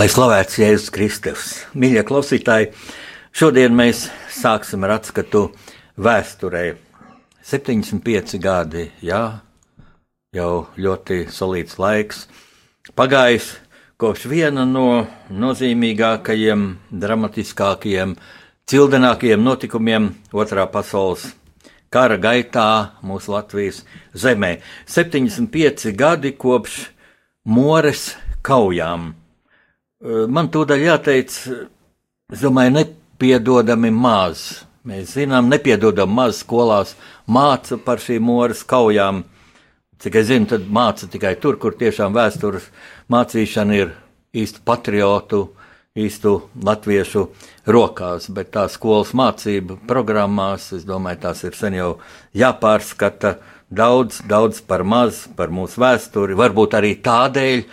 Lai 0.00 0.06
slavēts 0.08 0.54
Jēzus 0.56 0.92
Kristus, 0.94 1.40
mīļie 1.76 2.00
klausītāji, 2.08 2.70
šodien 3.36 3.74
mēs 3.76 4.06
sāksim 4.32 4.86
ar 4.86 4.94
atskatu 4.94 5.42
vēsturē. 6.00 6.62
75 7.44 8.40
gadi, 8.40 8.86
jā, 9.04 9.20
jau 10.32 10.54
ļoti 10.80 11.26
solīts 11.28 11.76
laiks. 11.76 12.22
Pagājis 12.96 13.50
kopš 14.00 14.24
viena 14.32 14.64
no 14.64 15.04
nozīmīgākajiem, 15.28 16.64
dramatiskākajiem, 17.04 18.16
cildenākajiem 18.72 19.44
notikumiem 19.44 20.14
Otrā 20.32 20.64
pasaules 20.72 21.28
kara 21.92 22.16
gaitā 22.16 22.70
mūsu 23.04 23.36
Latvijas 23.36 23.84
zemē. 24.16 24.62
75 24.88 25.92
gadi 25.92 26.38
kopš 26.40 26.86
Mores 27.44 28.14
kaujām 28.40 29.10
Man 30.00 30.46
tūdaļ 30.48 30.80
jāteic, 30.80 31.34
es 32.32 32.40
domāju, 32.40 32.72
nepiedodami 32.72 33.90
maz. 33.92 34.64
Mēs 34.88 35.10
zinām, 35.18 35.50
nepiedodam 35.52 36.08
maz 36.16 36.38
skolās 36.40 36.94
māca 37.28 37.76
par 37.84 38.00
šīm 38.00 38.24
mūras 38.24 38.62
kaujām. 38.64 39.26
Cik 40.00 40.16
es 40.16 40.30
zinu, 40.30 40.48
tad 40.48 40.64
māca 40.72 41.04
tikai 41.04 41.34
tur, 41.36 41.58
kur 41.60 41.76
tiešām 41.76 42.16
vēstures 42.16 42.70
mācīšana 43.12 43.76
ir 43.76 43.92
īstu 44.32 44.64
patriotu, 44.64 45.42
īstu 45.92 46.32
latviešu 46.56 47.26
rokās, 47.68 48.30
bet 48.32 48.54
tā 48.56 48.64
skolas 48.72 49.12
mācība 49.12 49.76
programmās, 49.84 50.70
es 50.78 50.88
domāju, 50.88 51.20
tās 51.26 51.44
ir 51.44 51.60
sen 51.60 51.76
jau 51.76 51.90
jāpārskata 52.32 53.36
daudz, 53.68 54.24
daudz 54.24 54.64
par 54.64 54.80
maz 54.80 55.26
par 55.36 55.52
mūsu 55.52 55.84
vēsturi, 55.84 56.40
varbūt 56.40 56.80
arī 56.80 56.96
tādēļ, 57.04 57.64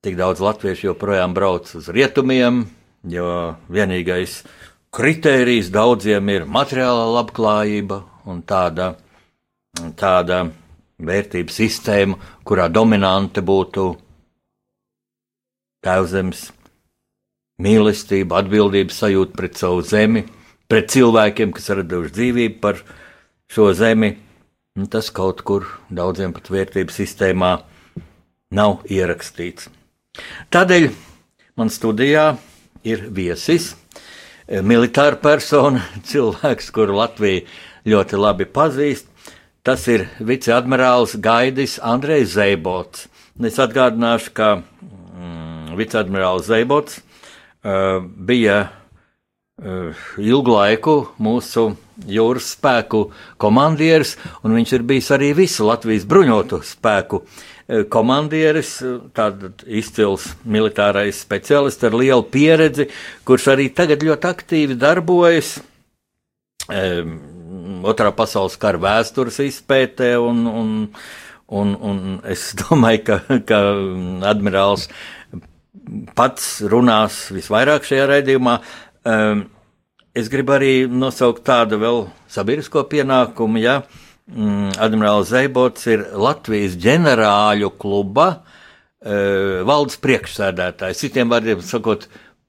Tik 0.00 0.14
daudz 0.16 0.40
latviešu 0.40 0.86
joprojām 0.86 1.34
brauc 1.36 1.68
uz 1.76 1.90
rietumiem, 1.92 2.62
jo 3.04 3.24
vienīgais 3.68 4.38
kritērijs 4.96 5.66
daudziem 5.74 6.30
ir 6.32 6.46
materiālā 6.48 7.02
labklājība 7.18 7.98
un 8.32 8.38
tāda, 8.48 8.94
tāda 10.00 10.38
vērtības 11.04 11.58
sistēma, 11.60 12.16
kurā 12.48 12.70
dominante 12.72 13.44
būtu 13.44 13.84
tēvzemes 15.84 16.46
mīlestība, 17.60 18.38
atbildības 18.40 19.02
sajūta 19.02 19.36
pret 19.36 19.60
savu 19.60 19.82
zemi, 19.84 20.22
pret 20.64 20.88
cilvēkiem, 20.94 21.52
kas 21.52 21.68
raduši 21.76 22.14
dzīvību 22.16 22.56
par 22.62 22.80
šo 23.52 23.68
zemi. 23.76 24.14
Tas 24.88 25.12
kaut 25.12 25.44
kur 25.44 25.68
daudziem 25.92 26.32
pat 26.32 26.48
vērtības 26.48 27.02
sistēmā 27.02 27.52
nav 28.56 28.88
ierakstīts. 28.88 29.68
Tādēļ 30.50 30.88
man 31.60 31.68
studijā 31.70 32.32
ir 32.82 33.04
viesis, 33.14 33.74
e, 34.48 34.58
militāra 34.58 35.18
persona, 35.22 35.84
cilvēks, 36.10 36.72
kuru 36.74 36.98
Latvija 36.98 37.44
ļoti 37.86 38.18
labi 38.18 38.48
pazīst. 38.50 39.06
Tas 39.62 39.84
ir 39.92 40.08
viceadmirālis 40.24 41.18
Gaidis 41.20 41.76
Andrejs 41.84 42.32
Zeibots. 42.32 43.06
Es 43.44 43.60
atgādināšu, 43.60 44.32
ka 44.34 44.48
mm, 44.56 45.76
viceadmirālis 45.78 46.48
Zeibots 46.48 46.96
uh, 47.00 48.00
bija 48.00 48.56
uh, 49.60 50.00
ilgu 50.16 50.56
laiku 50.56 50.94
mūsu 51.20 51.66
jūras 52.08 52.54
spēku 52.56 53.04
komandieris, 53.40 54.16
un 54.40 54.56
viņš 54.56 54.74
ir 54.78 54.86
bijis 54.88 55.12
arī 55.16 55.34
visu 55.36 55.68
Latvijas 55.68 56.08
bruņotu 56.08 56.62
spēku 56.64 57.22
komandieris, 57.90 58.80
eh, 58.82 58.98
tāds 59.14 59.64
izcils 59.66 60.30
militārais 60.42 61.20
speciālists 61.22 61.86
ar 61.86 61.94
lielu 61.94 62.24
pieredzi, 62.26 62.88
kurš 63.24 63.50
arī 63.54 63.68
tagad 63.74 64.02
ļoti 64.06 64.30
aktīvi 64.30 64.78
darbojas 64.80 65.58
um, 66.68 67.18
Otrā 67.80 68.10
pasaules 68.12 68.58
kara 68.60 68.76
vēstures 68.76 69.38
izpētē, 69.40 70.10
un, 70.20 70.42
un, 70.46 70.72
un, 71.48 71.70
un 71.80 72.02
es 72.28 72.50
domāju, 72.60 73.04
ka, 73.06 73.38
ka 73.48 73.60
admirālis 74.28 74.90
pats 76.18 76.58
runās 76.68 77.22
visvairāk 77.32 77.88
šajā 77.88 78.04
raidījumā. 78.10 78.58
Um, 79.08 79.46
es 80.12 80.28
gribu 80.28 80.58
arī 80.58 80.74
nosaukt 80.90 81.46
tādu 81.46 81.80
vēl 81.80 82.04
sabiedrisko 82.28 82.84
pienākumu, 82.92 83.62
ja, 83.64 83.78
uh, 83.80 84.09
mm, 84.30 84.72
Admirāls 84.82 85.30
Zeibots 85.32 85.86
ir 85.90 86.06
Latvijas 86.18 86.76
ģenerāļu 86.80 87.72
kluba 87.80 88.28
uh, 88.36 89.62
valdes 89.68 90.00
priekšsēdētājs. 90.02 91.02
Citiem 91.04 91.32
vārdiem 91.32 91.62
sakot, 91.66 92.06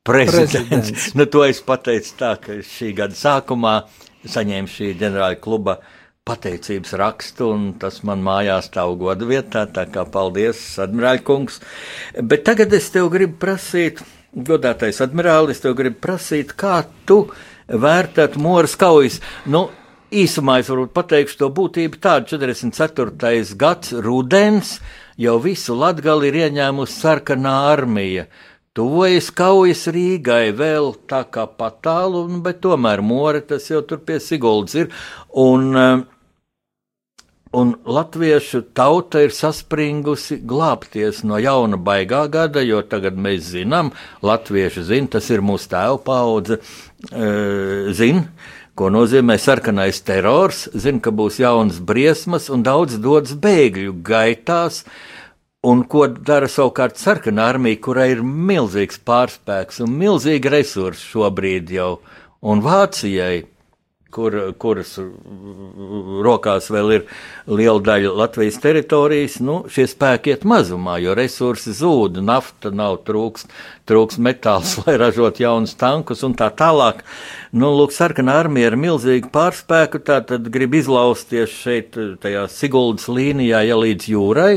prezidents. 0.08 0.54
prezidents. 0.54 1.10
nu, 1.18 1.28
to 1.32 1.46
es 1.48 1.62
pateicu 1.66 2.14
tā, 2.20 2.36
ka 2.42 2.60
šī 2.66 2.94
gada 2.98 3.18
sākumā 3.18 3.76
saņēmu 4.30 4.70
šī 4.70 4.94
ģenerāļa 5.02 5.42
kluba 5.42 5.80
pateicības 6.28 6.94
rakstu, 7.02 7.50
un 7.50 7.70
tas 7.82 8.04
man 8.06 8.22
mājās 8.24 8.70
stāv 8.70 8.94
godu 9.02 9.28
vietā, 9.32 9.66
tā 9.74 9.88
kā 9.90 10.06
paldies, 10.06 10.60
admirāļa 10.84 11.24
kungs. 11.26 11.58
Bet 12.22 12.46
tagad 12.48 12.74
es 12.78 12.92
tev 12.94 13.10
gribu 13.14 13.40
prasīt, 13.42 14.04
godātais 14.32 15.02
admirālis, 15.04 15.64
tev 15.64 15.76
gribu 15.80 15.98
prasīt, 16.04 16.54
kā 16.54 16.84
tu 17.10 17.24
vērtētu 17.72 18.42
Moras 18.42 18.78
kaujas. 18.80 19.18
Nu, 19.50 19.70
īsumā 20.12 20.60
es 20.62 20.70
varu 20.72 20.88
pateikt 20.92 21.38
to 21.40 21.50
būtību 21.56 22.00
tādu 22.04 22.36
44. 22.36 23.56
gads 23.60 23.94
rudens, 24.04 24.78
jau 25.18 25.38
visu 25.40 25.76
latgali 25.78 26.32
ir 26.32 26.40
ieņēmusi 26.46 26.98
sarkanā 27.00 27.56
armija. 27.72 28.28
Tuvojas 28.76 29.28
kaujas 29.36 29.84
Rīgai 29.92 30.54
vēl 30.56 30.94
tā 31.12 31.26
kā 31.28 31.44
patālu, 31.60 32.24
bet 32.44 32.62
tomēr 32.64 33.04
more 33.04 33.42
tas 33.44 33.68
jau 33.68 33.82
tur 33.84 34.00
pie 34.00 34.20
Siguldas 34.24 34.78
ir. 34.80 34.88
Un, 35.36 35.76
eh, 35.76 36.04
un 37.54 37.74
latviešu 37.84 38.62
tauta 38.74 39.20
ir 39.24 39.36
saspringusi 39.36 40.40
glābties 40.48 41.24
no 41.24 41.36
jauna 41.36 41.76
baigā 41.76 42.30
gada, 42.32 42.64
jo 42.64 42.82
tagad 42.82 43.20
mēs 43.20 43.52
zinām, 43.52 43.92
latvieši 44.24 44.84
zina, 44.88 45.08
tas 45.08 45.30
ir 45.30 45.44
mūsu 45.44 45.68
tēva 45.68 46.00
paudze, 46.00 46.62
e, 47.12 47.92
zina 47.92 48.24
ko 48.76 48.90
nozīmē 48.94 49.38
sarkanais 49.42 50.02
terors, 50.06 50.66
zina, 50.74 51.02
ka 51.04 51.12
būs 51.16 51.40
jaunas 51.42 51.80
briesmas 51.84 52.50
un 52.54 52.64
daudz 52.66 53.00
dodas 53.04 53.36
bēgļu 53.36 53.98
gaitās. 54.06 54.84
Un 55.62 55.84
ko 55.86 56.08
dara 56.10 56.48
savukārt 56.50 56.98
sarkanā 56.98 57.52
armija, 57.54 57.78
kurai 57.86 58.08
ir 58.16 58.24
milzīgs 58.26 58.98
pārspēks 59.06 59.84
un 59.86 59.94
milzīgi 60.00 60.50
resursi 60.50 61.06
šobrīd 61.12 61.70
jau, 61.76 62.00
un 62.42 62.64
Vācijai 62.66 63.44
kur, 64.12 64.36
kuras 64.62 64.96
rokās 66.26 66.70
vēl 66.74 66.94
ir 66.98 67.06
liela 67.50 67.80
daļa 67.84 68.14
Latvijas 68.22 68.60
teritorijas, 68.64 69.40
nu, 69.44 69.62
šie 69.72 69.88
spēki 69.90 70.34
iet 70.34 70.44
mazumā, 70.48 70.98
jo 71.02 71.16
resursi 71.18 71.74
zūd, 71.76 72.20
nafta 72.26 72.72
nav 72.76 73.00
trūks, 73.08 73.48
trūks 73.90 74.20
metāls, 74.22 74.76
lai 74.84 74.98
ražot 75.02 75.42
jaunus 75.42 75.76
tankus 75.80 76.26
un 76.28 76.36
tā 76.38 76.52
tālāk. 76.54 77.04
Nu, 77.52 77.72
lūk, 77.76 77.96
sarkanā 77.96 78.38
armija 78.44 78.72
ar 78.72 78.78
milzīgu 78.80 79.32
pārspēku, 79.34 80.04
tā 80.08 80.22
tad 80.28 80.52
grib 80.54 80.76
izlausties 80.80 81.56
šeit, 81.64 81.98
tajā 82.24 82.46
Siguldas 82.52 83.08
līnijā, 83.12 83.64
ja 83.68 83.80
līdz 83.80 84.12
jūrai, 84.12 84.54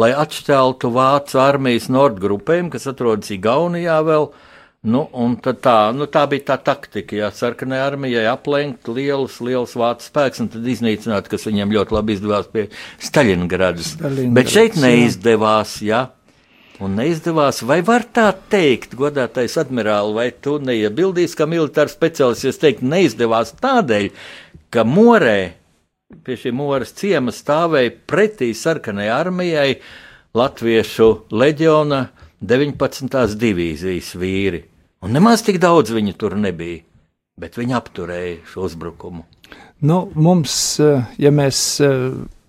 lai 0.00 0.10
atšķeltu 0.16 0.90
Vācu 0.94 1.40
armijas 1.42 1.90
nordgrupēm, 1.92 2.72
kas 2.72 2.88
atrodas 2.90 3.32
Igaunijā 3.34 4.00
vēl, 4.06 4.28
Nu, 4.84 5.06
tā, 5.40 5.78
nu, 5.96 6.04
tā 6.12 6.26
bija 6.28 6.44
tā 6.50 6.58
taktika, 6.60 7.16
ja 7.16 7.30
sarkanai 7.32 7.78
armijai 7.80 8.26
aplenkt 8.28 8.90
lielus, 8.92 9.38
lielus 9.40 9.72
vācu 9.80 10.04
spēkus 10.04 10.42
un 10.44 10.50
tad 10.52 10.66
iznīcināt, 10.68 11.30
kas 11.32 11.46
viņiem 11.48 11.72
ļoti 11.72 11.96
labi 11.96 12.16
izdevās 12.18 12.50
pie 12.52 12.66
Staļingradas. 13.00 13.94
Bet 14.36 14.52
šeit 14.52 14.76
neizdevās, 14.76 15.78
ja. 15.86 16.10
Un 16.84 16.98
neizdevās, 16.98 17.62
vai 17.64 17.78
var 17.86 18.04
tā 18.12 18.26
teikt, 18.52 18.92
godātais 18.98 19.56
admirāli, 19.62 20.12
vai 20.18 20.26
tu 20.44 20.58
neiebildīsi, 20.60 21.38
ka 21.38 21.48
militārs 21.48 21.96
speciālists, 21.96 22.50
es 22.50 22.60
teiktu, 22.60 22.84
neizdevās 22.90 23.54
tādēļ, 23.64 24.10
ka 24.74 24.84
morē 24.84 25.38
pie 26.26 26.36
šī 26.42 26.52
moras 26.52 26.92
ciema 26.98 27.32
stāvēja 27.32 27.94
pretī 28.10 28.50
sarkanai 28.52 29.08
armijai 29.08 29.78
latviešu 30.36 31.08
leģiona 31.32 32.04
19. 32.44 33.38
divīzijas 33.40 34.12
vīri. 34.20 34.64
Un 35.04 35.12
nemaz 35.12 35.42
tik 35.44 35.58
daudz 35.60 35.90
viņu 35.92 36.14
tur 36.16 36.32
nebija, 36.40 36.80
bet 37.36 37.58
viņi 37.60 37.74
apturēja 37.76 38.36
šo 38.48 38.62
uzbrukumu. 38.64 39.26
Nu, 39.84 39.98
mums, 40.16 40.54
eh, 40.80 41.02
ja 41.20 41.28
mēs 41.28 41.58
eh, 41.84 42.06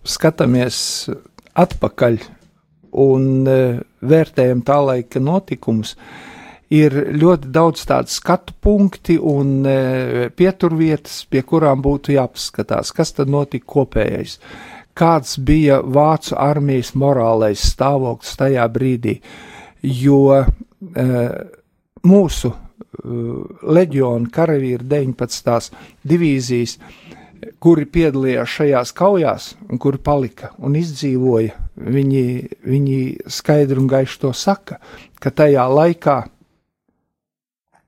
skatāmies 0.08 0.78
atpakaļ 1.52 2.16
un 3.04 3.26
eh, 3.52 3.82
vērtējam 4.00 4.62
tā 4.64 4.78
laika 4.88 5.20
notikumus, 5.20 5.98
ir 6.72 6.96
ļoti 7.20 7.52
daudz 7.58 7.84
tādu 7.90 8.14
skatu 8.14 8.56
punkti 8.64 9.18
un 9.20 9.68
pieturvietas, 10.40 11.20
pie 11.30 11.44
kurām 11.46 11.84
būtu 11.84 12.16
jāpaskatās, 12.16 12.94
kas 12.96 13.14
tad 13.20 13.30
notika 13.30 13.68
kopējais. 13.76 14.40
Kāds 14.96 15.36
bija 15.44 15.82
Vācu 15.84 16.40
armijas 16.40 16.94
morālais 16.96 17.68
stāvoklis 17.76 18.34
tajā 18.40 18.66
brīdī, 18.72 19.20
jo 19.84 20.32
mūsu 22.06 22.54
leģiona 23.76 24.30
karavīri 24.34 24.86
19. 24.88 25.72
divīzijas 26.08 26.78
kuri 27.62 27.86
piedalījās 27.90 28.54
šajās 28.60 28.94
kaujās 28.96 29.50
un 29.70 29.80
kuri 29.82 30.00
palika 30.04 30.52
un 30.64 30.76
izdzīvoja, 30.80 31.56
viņi, 31.76 32.24
viņi 32.66 33.00
skaidri 33.32 33.82
un 33.82 33.90
gaiši 33.92 34.22
to 34.22 34.32
saka, 34.36 34.80
ka 35.22 35.32
tajā 35.32 35.66
laikā, 35.72 36.18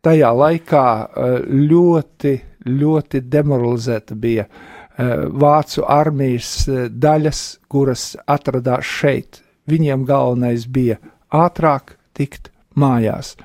tajā 0.06 0.32
laikā 0.42 0.86
eh, 0.88 1.38
ļoti, 1.72 2.34
ļoti 2.68 3.24
demoralizēta 3.38 4.18
bija 4.20 4.48
eh, 4.48 5.28
vācu 5.46 5.86
armijas 5.88 6.54
daļas, 6.92 7.44
kuras 7.72 8.12
atradās 8.28 8.86
šeit. 9.00 9.42
Viņiem 9.68 10.06
galvenais 10.08 10.68
bija 10.72 11.00
ātrāk 11.34 11.98
tikt 12.16 12.52
mājās, 12.78 13.36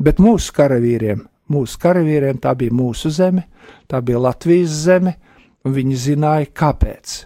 bet 0.00 0.20
mūsu 0.22 0.54
karavīriem, 0.56 1.24
mūsu 1.52 1.80
karavīriem 1.82 2.40
tā 2.42 2.54
bija 2.58 2.74
mūsu 2.74 3.12
zeme, 3.12 3.46
tā 3.90 4.00
bija 4.04 4.22
Latvijas 4.26 4.76
zeme, 4.84 5.16
un 5.64 5.74
viņi 5.76 5.98
zināja, 6.08 6.50
kāpēc. 6.56 7.16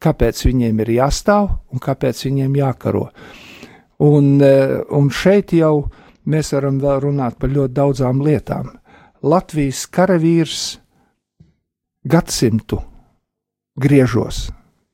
Kāpēc 0.00 0.44
viņiem 0.46 0.78
ir 0.80 0.92
jāstāv 0.94 1.50
un 1.74 1.82
kāpēc 1.82 2.22
viņiem 2.24 2.54
jākaro. 2.56 3.08
Un, 4.00 4.38
e, 4.40 4.52
un 4.96 5.10
šeit 5.12 5.52
jau 5.52 5.90
mēs 6.30 6.54
varam 6.54 6.78
vēl 6.80 7.02
runāt 7.04 7.36
par 7.40 7.52
ļoti 7.52 7.76
daudzām 7.76 8.22
lietām. 8.24 8.70
Latvijas 9.20 9.84
karavīrs 9.92 10.62
gadsimtu 12.08 12.80
griežos, 13.76 14.46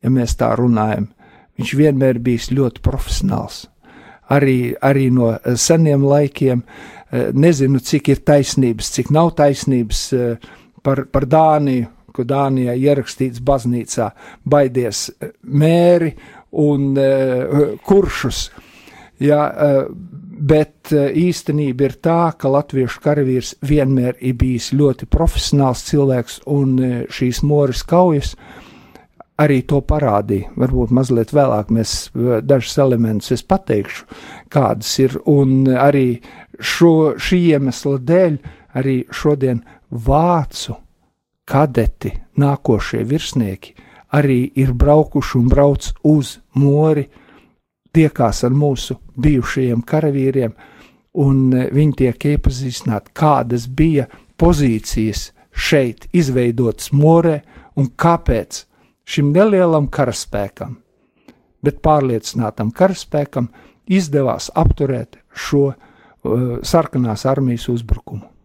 ja 0.02 0.10
mēs 0.10 0.34
tā 0.40 0.50
runājam, 0.58 1.06
viņš 1.54 1.74
vienmēr 1.78 2.18
bijis 2.18 2.50
ļoti 2.50 2.82
profesionāls. 2.82 3.66
Arī, 4.26 4.74
arī 4.82 5.06
no 5.14 5.36
seniem 5.54 6.02
laikiem 6.02 6.64
e, 6.64 6.95
nezinu, 7.12 7.78
cik 7.78 8.08
ir 8.14 8.22
taisnības, 8.26 8.90
cik 8.96 9.12
nav 9.14 9.34
taisnības 9.38 10.00
e, 10.12 10.24
par, 10.82 11.04
par 11.12 11.28
Dāniju 11.30 11.92
ka 12.16 12.24
Dānijā 12.24 12.76
ierakstīts 12.80 13.42
baznīcā 13.44 14.10
baidies 14.48 15.10
eh, 15.20 15.34
mēri 15.44 16.14
un 16.56 16.96
kuršus. 17.84 18.46
Uh, 19.16 19.88
bet 20.36 20.92
īstenība 20.92 21.86
ir 21.88 21.94
tā, 22.04 22.20
ka 22.36 22.50
latviešu 22.52 23.00
karavīrs 23.00 23.54
vienmēr 23.64 24.18
ir 24.20 24.36
bijis 24.36 24.70
ļoti 24.76 25.08
profesionāls 25.08 25.86
cilvēks, 25.88 26.42
un 26.52 26.76
šīs 27.08 27.40
moras 27.48 27.80
kaujas 27.88 28.34
arī 29.40 29.62
to 29.68 29.80
parādīja. 29.84 30.50
Varbūt 30.56 30.92
mazliet 30.96 31.32
vēlāk 31.36 31.72
mēs 31.72 32.10
dažus 32.44 32.76
elementus 32.84 33.44
pateikšu, 33.44 34.04
kādas 34.52 34.92
ir, 35.00 35.16
un 35.24 35.64
arī 35.72 36.20
šo, 36.60 37.16
šī 37.18 37.40
iemesla 37.52 37.98
dēļ 37.98 38.38
arī 38.76 38.96
šodien 39.12 39.62
vācu 39.90 40.76
kadeti, 41.46 42.12
nākošie 42.36 43.04
virsnieki, 43.06 43.74
arī 44.16 44.40
ir 44.58 44.72
braukuši 44.74 45.38
un 45.38 45.48
brauc 45.50 45.88
uz 46.06 46.36
mori, 46.58 47.06
tiekās 47.96 48.42
ar 48.44 48.52
mūsu 48.52 48.98
bijušajiem 49.16 49.82
karavīriem, 49.86 50.52
un 51.22 51.52
e, 51.54 51.66
viņi 51.72 51.96
tiek 52.02 52.26
iepazīstināti, 52.34 53.14
kādas 53.16 53.66
bija 53.68 54.06
pozīcijas 54.36 55.30
šeit 55.56 56.08
izveidotas 56.12 56.92
morē 56.92 57.38
un 57.80 57.88
kāpēc 57.96 58.64
šim 59.08 59.30
nelielam 59.32 59.88
karaspēkam, 59.92 60.76
bet 61.64 61.80
pārliecinātam 61.84 62.72
karaspēkam 62.76 63.48
izdevās 63.86 64.50
apturēt 64.54 65.16
šo 65.32 65.70
sarkanās 66.66 67.26
armijas 67.26 67.68
uzbrukumu. 67.72 68.36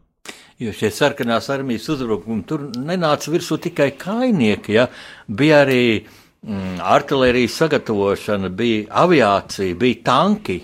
Jo 0.61 0.69
šie 0.77 0.91
sarkanās 0.93 1.47
armijas 1.49 1.87
uzbrukumi 1.89 2.43
tur 2.45 2.67
nenāca 2.77 3.31
virsū 3.33 3.57
tikai 3.63 3.95
kainieki, 3.97 4.75
ja? 4.75 4.83
bija 5.25 5.63
arī 5.63 5.85
mm, 5.97 6.75
artērijas 6.85 7.55
sagatavošana, 7.63 8.51
bija 8.53 8.83
aviācija, 9.03 9.77
bija 9.79 10.03
tanki. 10.05 10.59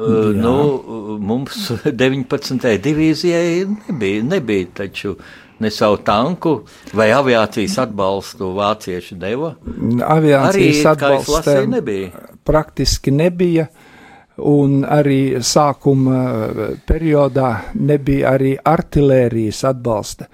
Uh, 0.00 0.30
nu, 0.32 0.54
mums 1.20 1.68
19. 2.04 2.70
divīzijai 2.86 3.66
nebija, 3.68 4.24
nebija 4.30 4.70
taču 4.80 5.12
ne 5.60 5.68
savu 5.68 6.00
tanku 6.00 6.54
vai 6.96 7.10
aviācijas 7.12 7.76
atbalstu 7.84 8.48
vācieši 8.56 9.20
deva. 9.20 9.52
Aviācijas 10.16 10.86
atbalsta 10.94 11.60
nebija. 11.68 12.14
Praktiski 12.48 13.12
nebija. 13.12 13.68
Uh, 13.68 13.89
un 14.46 14.84
arī 14.88 15.40
sākuma 15.44 16.20
eh, 16.20 16.60
periodā 16.86 17.50
nebija 17.80 18.34
arī 18.36 18.54
artērijas 18.56 19.64
atbalsta. 19.70 20.28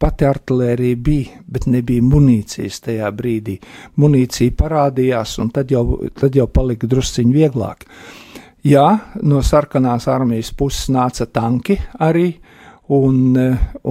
Pati 0.00 0.24
artērija 0.24 0.96
bija, 0.96 1.42
bet 1.44 1.66
nebija 1.68 2.02
munīcijas 2.02 2.80
tajā 2.86 3.10
brīdī. 3.12 3.58
Munīcija 4.00 4.56
parādījās, 4.56 5.36
un 5.42 5.50
tad 5.52 5.70
jau, 5.70 5.84
tad 6.16 6.36
jau 6.36 6.46
palika 6.48 6.88
drusciņi 6.88 7.36
vieglāk. 7.36 7.84
Jā, 8.64 8.86
no 9.24 9.42
sarkanās 9.44 10.08
armijas 10.08 10.52
puses 10.56 10.88
nāca 10.92 11.26
tanki 11.28 11.76
arī, 12.00 12.30
un, 12.96 13.36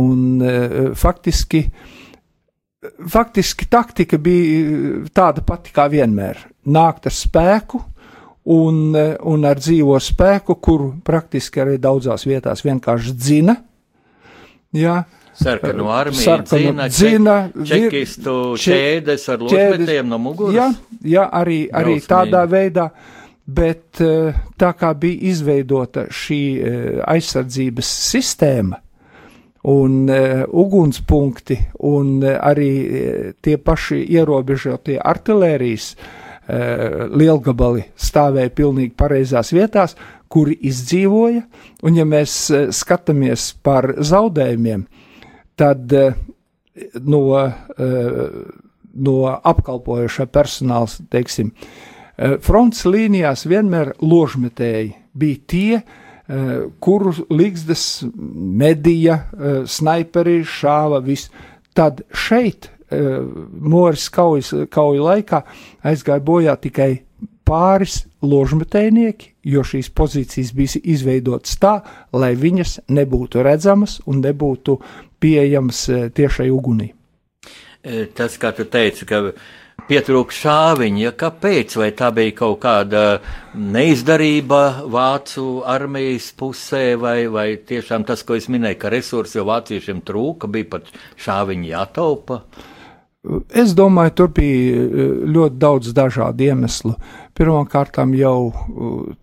un 0.02 0.42
eh, 0.42 0.76
faktiski, 0.98 1.64
faktiski 3.10 3.70
taktika 3.70 4.18
bija 4.18 5.06
tāda 5.14 5.46
pati 5.46 5.74
kā 5.76 5.86
vienmēr- 5.90 6.42
nākt 6.80 7.06
ar 7.06 7.14
spēku, 7.14 7.84
un, 8.46 8.96
un 8.96 9.46
ar 9.46 9.60
dzīvo 9.60 9.98
spēku, 10.02 10.56
kuru 10.64 10.94
praktiski 11.06 11.64
arī 11.64 11.78
daudzās 11.82 12.26
vietās 12.28 12.64
vienkārši 12.66 13.16
dzina. 13.16 13.56
Jā, 14.76 15.02
Sarkanu 15.40 15.88
armiju, 15.92 16.20
sarkanu 16.20 16.88
dzina, 16.92 17.36
čekistu 17.66 18.34
ķēdes 18.60 19.30
ar 19.32 19.46
ložmetiem 19.46 20.10
no 20.12 20.20
muguras. 20.20 20.56
Jā, 20.58 20.68
jā 21.16 21.24
arī, 21.32 21.62
arī 21.72 21.96
Drausmīgi. 21.96 22.10
tādā 22.12 22.44
veidā, 22.50 22.90
bet 23.48 24.02
eh, 24.04 24.36
tā 24.60 24.74
kā 24.76 24.92
bija 25.00 25.32
izveidota 25.32 26.10
šī 26.12 26.42
eh, 26.60 27.02
aizsardzības 27.08 27.96
sistēma, 28.12 28.84
un 29.70 30.08
uh, 30.08 30.46
ugunspunkti, 30.56 31.58
un 31.84 32.14
uh, 32.24 32.38
arī 32.48 32.70
tie 33.44 33.58
paši 33.60 33.98
ierobežotie 34.16 34.96
artilērijas 35.04 35.90
uh, 35.98 36.04
Eh, 36.04 36.19
lielgabali 36.50 37.84
stāvēja 38.00 38.50
pilnīgi 38.58 38.96
pareizās 38.98 39.52
vietās, 39.54 39.96
kuri 40.30 40.56
izdzīvoja, 40.70 41.44
un 41.86 41.98
ja 41.98 42.06
mēs 42.10 42.36
eh, 42.54 42.68
skatāmies 42.74 43.52
par 43.66 43.92
zaudējumiem, 43.98 44.86
tad 45.60 45.94
eh, 45.94 46.18
no, 47.04 47.22
no 48.94 49.16
apkalpojošā 49.28 50.30
personāla, 50.32 50.88
teiksim, 51.12 51.50
fronts 52.44 52.86
līnijās 52.88 53.46
vienmēr 53.48 53.94
ložmetēji 54.00 54.94
bija 55.20 55.42
tie, 55.52 55.82
kuru 56.80 57.12
līgzdas 57.34 57.84
medija, 58.62 59.18
snaiperi 59.68 60.38
šāva 60.48 61.02
visu. 61.04 61.32
Tad 61.76 62.04
šeit 62.16 62.70
Eh, 62.70 62.79
Moras 62.90 64.08
kaujas, 64.10 64.54
kauju 64.74 65.04
laikā 65.06 65.44
aizgāja 65.86 66.24
bojā 66.26 66.56
tikai 66.62 66.92
pāris 67.50 68.04
ložmetējnieki, 68.22 69.34
jo 69.54 69.64
šīs 69.66 69.90
pozīcijas 69.96 70.52
bija 70.56 70.82
izveidotas 70.94 71.58
tā, 71.62 71.80
lai 72.14 72.36
viņas 72.38 72.80
nebūtu 72.94 73.44
redzamas 73.46 74.00
un 74.10 74.22
nebūtu 74.26 74.78
pieejamas 75.20 75.82
eh, 75.90 76.08
tiešai 76.14 76.50
ugunī. 76.54 76.92
Eh, 77.82 78.06
tas, 78.16 78.38
kā 78.38 78.52
tu 78.56 78.68
teici, 78.70 79.08
ka 79.10 79.32
pietrūka 79.90 80.36
šāviņa. 80.36 81.02
Ja, 81.02 81.14
kāpēc? 81.18 81.78
Vai 81.80 81.90
tā 81.98 82.12
bija 82.14 82.36
kaut 82.44 82.60
kāda 82.64 83.04
neizdarība 83.56 84.86
Vācu 84.92 85.64
armijas 85.68 86.30
pusē, 86.38 86.94
vai, 87.02 87.24
vai 87.32 87.48
tiešām 87.66 88.06
tas, 88.08 88.26
ko 88.28 88.38
es 88.38 88.50
minēju, 88.52 88.82
ka 88.82 88.92
resursi 88.94 89.40
jau 89.40 89.48
vāciešiem 89.50 90.04
trūka, 90.06 90.52
bija 90.52 90.76
pat 90.76 90.92
šāviņi 91.26 91.72
jātaupa? 91.72 92.44
Es 93.52 93.74
domāju, 93.76 94.14
tur 94.16 94.30
bija 94.32 94.84
ļoti 95.28 95.58
daudz 95.60 95.92
dažādu 95.92 96.46
iemeslu. 96.46 96.94
Pirmkārt, 97.36 97.98
jau 98.16 98.52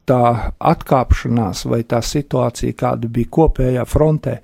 tā 0.05 0.53
atkāpšanās 0.61 1.65
vai 1.65 1.81
tā 1.89 2.03
situācija, 2.05 2.77
kāda 2.77 3.09
bija 3.09 3.33
kopējā 3.33 3.85
frontē, 3.89 4.37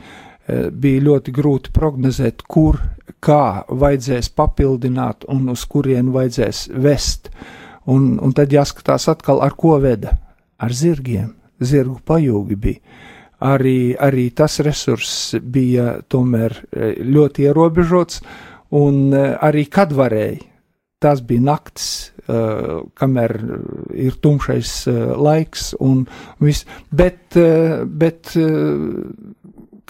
bija 0.72 1.04
ļoti 1.04 1.34
grūti 1.36 1.72
prognozēt, 1.76 2.42
kur 2.48 2.80
kā 3.20 3.64
vajadzēs 3.68 4.32
papildināt 4.32 5.28
un 5.28 5.52
uz 5.52 5.66
kurien 5.68 6.08
vajadzēs 6.16 6.70
vest. 6.72 7.28
Un, 7.84 8.16
un 8.22 8.32
tad 8.32 8.52
jāskatās 8.54 9.08
atkal, 9.12 9.42
ar 9.44 9.52
ko 9.58 9.76
veda. 9.82 10.16
Ar 10.62 10.72
zirgiem, 10.72 11.34
zirgu 11.60 11.98
pajūgi 12.06 12.56
bija. 12.56 12.80
Arī, 13.42 13.92
arī 13.98 14.28
tas 14.30 14.60
resurss 14.62 15.34
bija 15.34 15.96
tomēr 16.06 16.54
e, 16.70 16.92
ļoti 17.02 17.48
ierobežots, 17.48 18.20
un 18.72 19.12
e, 19.12 19.26
arī 19.42 19.66
kad 19.72 19.92
varēja. 19.96 20.48
Tas 21.02 21.18
bija 21.26 21.42
naktis, 21.42 22.12
uh, 22.30 22.84
kamēr 22.94 23.32
ir 23.98 24.14
tumšais 24.22 24.74
uh, 24.86 24.98
laiks, 25.18 25.72
un 25.82 26.04
viss. 26.38 26.62
Bet, 26.94 27.34
uh, 27.34 27.80
bet 27.82 28.30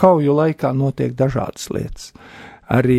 kauju 0.01 0.37
laikā 0.39 0.71
notiek 0.73 1.13
dažādas 1.13 1.69
lietas. 1.69 2.15
Arī 2.73 2.97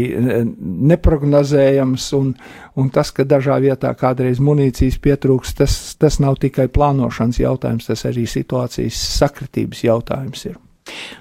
neprognozējams, 0.93 2.05
un, 2.19 2.35
un 2.77 2.91
tas, 2.93 3.09
ka 3.09 3.25
dažā 3.25 3.57
vietā 3.63 3.89
kādreiz 3.97 4.37
munīcijas 4.37 4.99
pietrūks, 5.01 5.55
tas, 5.57 5.79
tas 5.97 6.19
nav 6.21 6.37
tikai 6.43 6.67
plānošanas 6.69 7.41
jautājums, 7.41 7.89
tas 7.89 8.05
arī 8.11 8.27
situācijas 8.29 9.01
sakritības 9.17 9.81
jautājums 9.87 10.45
ir. 10.51 10.61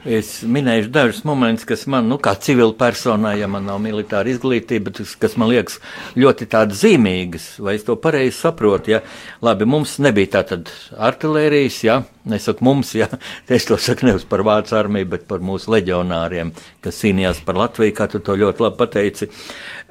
Es 0.02 0.40
minēšu 0.42 0.90
dažus 0.92 1.20
momentus, 1.28 1.66
kas 1.68 1.84
man, 1.90 2.08
nu, 2.10 2.18
kā 2.22 2.32
civila 2.42 2.74
personai, 2.78 3.36
ja 3.40 3.48
man 3.50 3.68
nav 3.68 3.78
militāra 3.84 4.30
izglītība, 4.32 4.92
tas, 4.96 5.12
kas 5.20 5.36
man 5.38 5.52
liekas 5.52 5.78
ļoti 6.18 6.48
tādas 6.50 6.82
zīmīgas, 6.82 7.46
vai 7.62 7.76
es 7.78 7.86
to 7.86 7.96
pareizi 8.00 8.34
saprotu, 8.38 8.96
ja, 8.96 9.02
labi, 9.44 9.68
mums 9.68 9.98
nebija 10.02 10.32
tātad 10.38 10.72
artilērijas, 10.98 11.78
ja, 11.86 12.00
nesaku 12.28 12.66
mums, 12.66 12.96
ja, 12.98 13.08
es 13.58 13.68
to 13.68 13.78
saku 13.78 14.10
nevis 14.10 14.26
par 14.28 14.42
Vācu 14.46 14.74
armiju, 14.78 15.12
bet 15.14 15.28
par 15.30 15.44
mūsu 15.44 15.70
leģionāriem, 15.76 16.50
kas 16.82 16.98
cīnījās 17.04 17.44
par 17.46 17.60
Latviju, 17.62 17.94
kā 17.98 18.10
tu 18.10 18.22
to 18.24 18.38
ļoti 18.42 18.66
labi 18.66 18.80
pateici. 18.82 19.30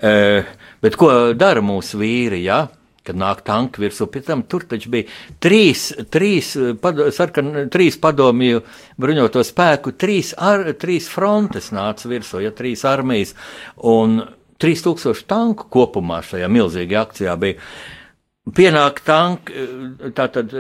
E, 0.02 0.14
bet 0.84 1.00
ko 1.00 1.12
dara 1.38 1.64
mūsu 1.64 2.02
vīri, 2.02 2.44
ja? 2.50 2.66
Kad 3.08 3.18
nāk 3.18 3.44
tanki 3.48 3.82
virsū. 3.84 4.08
Pēc 4.12 4.28
tam 4.30 4.44
tur 4.50 4.66
taču 4.70 4.92
bija 4.94 5.10
trīs, 5.44 5.88
trīs, 6.14 6.54
pado, 6.82 7.08
sarkan, 7.14 7.54
trīs 7.74 7.98
padomju 8.02 8.62
bruņoto 9.02 9.44
spēku, 9.46 9.96
trīs, 9.98 10.34
ar, 10.38 10.68
trīs 10.82 11.10
frontes 11.12 11.72
nāca 11.76 12.12
virsū, 12.12 12.44
ja 12.46 12.54
trīs 12.56 12.86
armijas 12.88 13.34
un 13.78 14.22
3000 14.62 15.26
tanku 15.30 15.70
kopumā 15.74 16.22
šajā 16.26 16.50
milzīgajā 16.52 17.08
akcijā 17.08 17.40
bija. 17.42 17.58
Pienāk 18.58 19.04
tank, 19.06 19.52
tātad, 20.18 20.54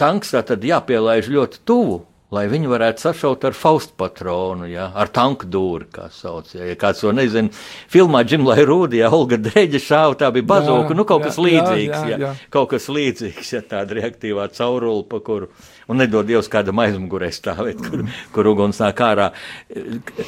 tanks 0.00 0.32
tātad 0.32 0.62
jāpielaiž 0.64 1.28
ļoti 1.32 1.60
tuvu 1.68 1.98
lai 2.34 2.46
viņi 2.50 2.70
varētu 2.70 3.04
sašaut 3.04 3.44
ar 3.46 3.54
faustu 3.54 3.94
patronu, 4.00 4.66
ja, 4.66 4.88
ar 4.98 5.10
tanku 5.14 5.46
dūri, 5.50 5.86
kā 5.94 6.08
sauc. 6.12 6.50
Ja, 6.56 6.64
ja 6.66 6.74
kāds 6.78 7.04
to 7.04 7.12
nezina, 7.14 7.52
filmā 7.92 8.24
Džimlai 8.26 8.64
Rūdijā 8.66 9.10
Olga 9.14 9.38
Dreģa 9.38 9.82
šāva, 9.82 10.18
tā 10.18 10.30
bija 10.34 10.48
bazoka, 10.56 10.90
jā, 10.90 10.98
nu 10.98 11.06
kaut 11.06 11.22
jā, 11.22 11.30
kas 11.30 11.40
līdzīgs, 11.42 11.94
jā, 11.94 12.10
jā, 12.10 12.18
jā. 12.18 12.32
Ja, 12.32 12.50
kaut 12.52 12.72
kas 12.74 12.88
līdzīgs, 12.90 13.52
ja 13.54 13.62
tāda 13.70 14.00
reaktīvā 14.00 14.48
caurula, 14.56 15.06
pa 15.06 15.22
kuru, 15.26 15.50
un 15.86 16.02
nedod 16.02 16.26
Dievs 16.26 16.50
kādam 16.50 16.82
aizmugurē 16.82 17.30
stāvēt, 17.34 17.78
kur, 17.84 18.02
mm. 18.02 18.22
kur 18.34 18.50
uguns 18.50 18.82
nāk 18.82 19.02
ārā. 19.06 19.30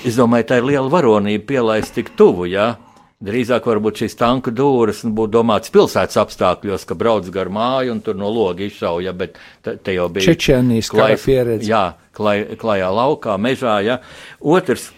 Es 0.05 0.19
domāju, 0.19 0.53
tā 0.53 0.63
ir 0.63 0.71
liela 0.71 0.87
varonība 0.93 1.51
pielaist 1.51 1.99
tik 1.99 2.15
tuvu, 2.19 2.47
ja, 2.53 2.77
Drīzāk 3.19 3.65
varbūt 3.67 4.05
šīs 4.05 4.15
tanku 4.15 4.53
dūris 4.55 5.01
nu, 5.03 5.11
būtu 5.19 5.33
domāts 5.35 5.73
pilsētas 5.75 6.21
apstākļos, 6.23 6.85
ka 6.87 6.95
brauc 6.95 7.27
gar 7.35 7.49
māju 7.51 7.97
un 7.97 8.03
tur 8.07 8.15
no 8.15 8.29
loga 8.31 8.63
izšauja, 8.63 9.11
bet 9.19 9.41
te, 9.67 9.75
jau 9.97 10.05
bija 10.15 10.29
Čečenijas 10.31 10.93
klai, 10.95 11.17
pieredze. 11.19 11.67
Jā, 11.67 11.97
klai, 12.15 12.37
klajā 12.61 12.93
laukā, 12.95 13.35
mežā, 13.43 13.73
jā. 13.83 13.97
Otrs, 14.39 14.93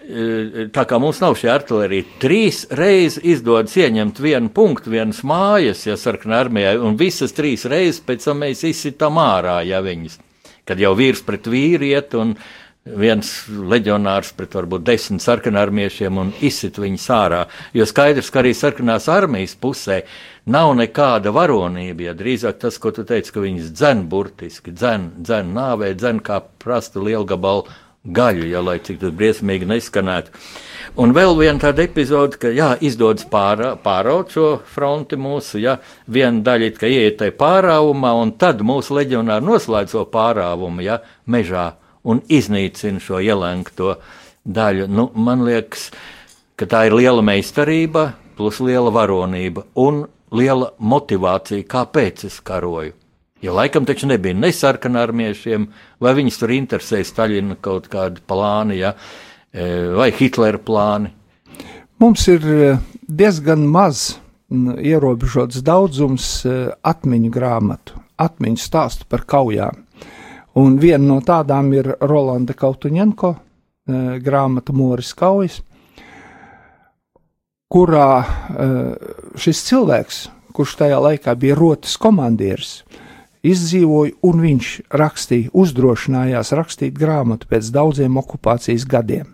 e, 0.00 0.64
tā 0.72 0.86
kā 0.88 0.96
mums 1.02 1.20
nav 1.20 1.36
šī 1.36 1.50
artilērija, 1.52 2.06
trīs 2.24 2.62
reizes 2.72 3.20
izdodas 3.34 3.76
ieņemt 3.76 4.22
vienu 4.24 4.48
punktu, 4.56 4.94
vienas 4.96 5.20
mājas, 5.20 5.84
ja 5.90 5.98
sarkanā 6.00 6.40
armijā, 6.46 6.72
un 6.80 6.96
visas 6.96 7.36
trīs 7.36 7.68
reizes 7.68 8.00
pēc 8.00 8.30
tam 8.30 8.40
mēs 8.46 8.64
izsitām 8.64 9.20
ārā, 9.20 9.58
ja 9.68 9.82
viņas, 9.84 10.16
kad 10.64 10.80
jau 10.80 10.94
vīrs 10.96 11.20
pret 11.28 11.52
vīri 11.52 11.92
iet 11.92 12.16
un 12.16 12.32
viens 12.84 13.30
leģionārs 13.48 14.32
pret 14.36 14.54
varbūt 14.56 14.84
desmit 14.86 15.22
sarkanarmiešiem 15.24 16.20
un 16.20 16.30
izsit 16.44 16.78
viņus 16.80 17.08
ārā. 17.14 17.42
Jo 17.76 17.86
skaidrs, 17.88 18.30
ka 18.32 18.42
arī 18.42 18.54
sarkanās 18.56 19.08
armijas 19.12 19.56
pusē 19.60 20.02
nav 20.48 20.74
nekāda 20.78 21.32
varonība, 21.34 22.08
ja 22.08 22.14
drīzāk 22.16 22.60
tas, 22.62 22.78
ko 22.80 22.92
tu 22.94 23.04
teici, 23.08 23.32
ka 23.34 23.44
viņas 23.44 23.74
dzen 23.74 24.06
burtiski, 24.08 24.72
dzen, 24.72 25.10
dzen 25.20 25.52
nāvē, 25.56 25.92
dzen 25.98 26.22
kā 26.24 26.40
prastu 26.62 27.04
lielu 27.04 27.26
gabalu 27.28 27.68
gaļu, 28.08 28.46
ja 28.48 28.62
lai 28.64 28.78
cik 28.80 29.00
tas 29.02 29.12
briesmīgi 29.12 29.68
neskanētu. 29.68 30.32
Un 31.02 31.12
vēl 31.14 31.34
viena 31.36 31.60
tāda 31.60 31.84
epizode, 31.84 32.38
ka 32.40 32.48
jā, 32.54 32.70
izdodas 32.80 33.26
pāra, 33.28 33.74
pāraut 33.82 34.32
šo 34.32 34.46
fronti 34.64 35.18
mūsu, 35.20 35.58
ja 35.60 35.76
viena 36.06 36.40
daļa 36.46 36.70
it 36.70 36.80
kā 36.80 36.88
ieiet 36.88 37.18
tajā 37.20 37.36
pārāvumā, 37.38 38.14
un 38.22 38.32
tad 38.40 38.64
mūsu 38.64 38.96
leģionāri 38.96 39.44
noslēdz 39.44 39.98
šo 39.98 40.06
pārāvumu, 40.14 40.86
ja 40.86 41.02
mežā 41.28 41.74
un 42.08 42.22
iznīcina 42.28 43.02
šo 43.02 43.20
ielenkto 43.24 43.96
daļu. 44.48 44.88
Nu, 44.88 45.08
man 45.14 45.44
liekas, 45.46 45.90
ka 46.58 46.68
tā 46.70 46.86
ir 46.88 46.96
liela 46.98 47.24
meistarība, 47.24 48.12
plus 48.38 48.60
liela 48.64 48.92
varonība 48.94 49.66
un 49.82 50.04
liela 50.34 50.72
motivācija, 50.78 51.66
kāpēc 51.68 52.26
es 52.28 52.40
karoju. 52.44 52.94
Jo 53.42 53.54
laikam 53.54 53.84
taču 53.86 54.08
nebija 54.10 54.34
ne 54.34 54.50
sarkanarmiešiem, 54.52 55.68
vai 56.02 56.14
viņus 56.18 56.40
tur 56.40 56.52
interesēja 56.56 57.06
Staļina 57.06 57.58
kaut 57.62 57.86
kādi 57.90 58.22
plāni, 58.26 58.80
ja, 58.80 58.96
e, 59.52 59.68
vai 59.94 60.10
Hitlera 60.10 60.58
plāni. 60.58 61.12
Mums 62.02 62.26
ir 62.30 62.42
e, 62.42 62.72
diezgan 63.06 63.62
maz 63.70 64.16
ierobežots 64.50 65.62
daudzums 65.62 66.26
e, 66.46 66.56
atmiņu 66.82 67.30
grāmatu, 67.30 68.02
atmiņu 68.18 68.62
stāstu 68.62 69.06
par 69.10 69.22
kaujām. 69.28 69.84
Un 70.58 70.78
viena 70.80 71.04
no 71.04 71.18
tādām 71.22 71.70
ir 71.76 71.92
Rolanda 72.00 72.54
Kautuņenko 72.56 73.30
eh, 73.30 74.14
grāmata 74.24 74.74
Moris 74.74 75.12
Kaujas, 75.14 75.60
kurā 77.70 78.08
eh, 78.24 79.12
šis 79.38 79.60
cilvēks, 79.68 80.22
kurš 80.56 80.78
tajā 80.80 80.98
laikā 81.04 81.36
bija 81.38 81.54
rotas 81.58 81.94
komandieris, 82.00 82.80
izdzīvoja, 83.46 84.16
un 84.26 84.42
viņš 84.42 84.72
rakstīja, 84.98 85.52
uzdrošinājās 85.54 86.50
rakstīt 86.58 86.96
grāmatu 86.98 87.50
pēc 87.52 87.70
daudziem 87.76 88.18
okupācijas 88.18 88.88
gadiem. 88.88 89.28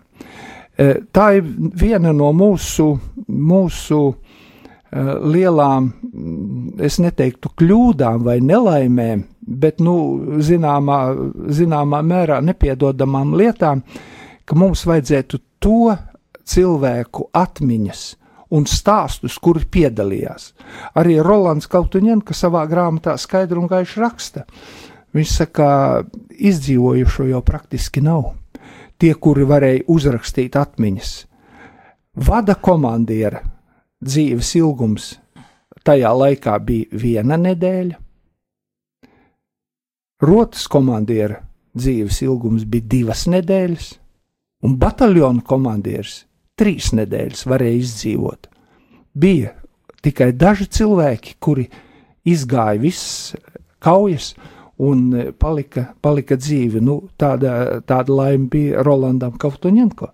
Eh, 0.77 0.99
tā 1.15 1.31
ir 1.39 1.47
viena 1.79 2.13
no 2.13 2.29
mūsu, 2.35 2.91
mūsu 3.25 4.03
lielām, 4.95 5.89
es 6.79 7.01
neteiktu, 7.03 7.49
kļūdām 7.59 8.21
vai 8.23 8.37
nelaimēm, 8.39 9.25
bet 9.45 9.81
nu, 9.83 9.95
zināmā, 10.41 10.99
zināmā 11.53 12.01
mērā 12.05 12.41
nepiedodamām 12.45 13.35
lietām, 13.37 13.83
ka 14.45 14.57
mums 14.57 14.85
vajadzētu 14.89 15.39
to 15.61 15.95
cilvēku 16.45 17.29
atmiņas 17.33 18.05
un 18.55 18.65
stāstus, 18.69 19.37
kuri 19.41 19.65
piedalījās. 19.71 20.51
Arī 20.97 21.17
Rolands 21.23 21.69
Kautuņenka 21.71 22.35
savā 22.37 22.65
grāmatā 22.69 23.15
skaidri 23.21 23.59
un 23.59 23.69
gaiši 23.69 24.01
raksta. 24.01 24.45
Viņš 25.15 25.35
saka, 25.41 25.67
izdzīvojušo 26.29 27.29
jau 27.29 27.41
praktiski 27.45 28.03
nav. 28.05 28.33
Tie, 28.99 29.13
kuri 29.13 29.45
varēja 29.47 29.85
uzrakstīt 29.91 30.55
atmiņas. 30.59 31.13
Vada 32.25 32.55
komandiera 32.55 33.41
dzīves 34.05 34.53
ilgums 34.59 35.13
tajā 35.85 36.11
laikā 36.15 36.55
bija 36.65 36.99
viena 37.01 37.37
nedēļa, 37.39 37.97
Rotas 40.25 40.65
komandiera 40.71 41.41
dzīves 41.75 42.21
ilgums 42.25 42.65
bija 42.69 42.87
divas 42.89 43.25
nedēļas, 43.29 43.89
un 44.65 44.77
bataljona 44.81 45.43
komandieris 45.45 46.23
trīs 46.57 46.93
nedēļas 46.95 47.45
varēja 47.49 47.81
izdzīvot. 47.83 48.49
Bija 49.15 49.53
tikai 50.05 50.31
daži 50.37 50.67
cilvēki, 50.71 51.35
kuri 51.39 51.67
izgāja 52.25 52.79
visas 52.81 53.35
kaujas 53.83 54.33
un 54.81 55.07
palika, 55.39 55.89
palika 56.01 56.37
dzīvi. 56.39 56.81
Nu, 56.83 56.99
tāda, 57.19 57.81
tāda 57.87 58.15
laime 58.15 58.49
bija 58.51 58.83
Rolandam 58.85 59.37
Kautoņenko. 59.39 60.11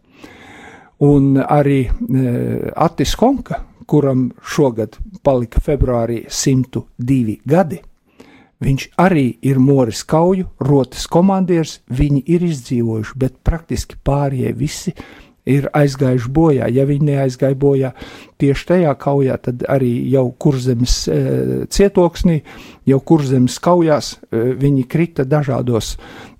Un 1.08 1.38
arī 1.41 1.80
e, 1.88 1.91
Atis 2.77 3.15
Honka, 3.18 3.63
kuram 3.89 4.27
šogad 4.46 5.00
palika 5.25 5.62
februārī 5.63 6.22
102 6.30 7.39
gadi. 7.48 7.82
Viņš 8.62 8.91
arī 9.01 9.25
ir 9.41 9.58
Moris 9.58 10.03
Kauju, 10.06 10.51
rotas 10.62 11.08
komandieris, 11.10 11.80
viņi 11.89 12.22
ir 12.30 12.46
izdzīvojuši, 12.46 13.18
bet 13.18 13.39
praktiski 13.48 13.98
pārējie 14.06 14.53
visi 14.53 14.94
ir 15.50 15.65
aizgājuši 15.74 16.30
bojā. 16.30 16.68
Ja 16.70 16.86
viņi 16.86 17.08
neaizgāja 17.10 17.58
bojā 17.58 17.91
tieši 18.41 18.68
tajā 18.74 18.94
kaujā, 19.01 19.39
tad 19.41 19.65
arī 19.65 19.89
jau 20.12 20.27
kurzemes 20.38 21.00
e, 21.10 21.18
cietoksnī, 21.74 22.41
jau 22.89 23.01
kurzemes 23.01 23.58
kaujās 23.63 24.13
e, 24.13 24.44
viņi 24.62 24.86
krita 24.91 25.25
dažādos, 25.25 25.96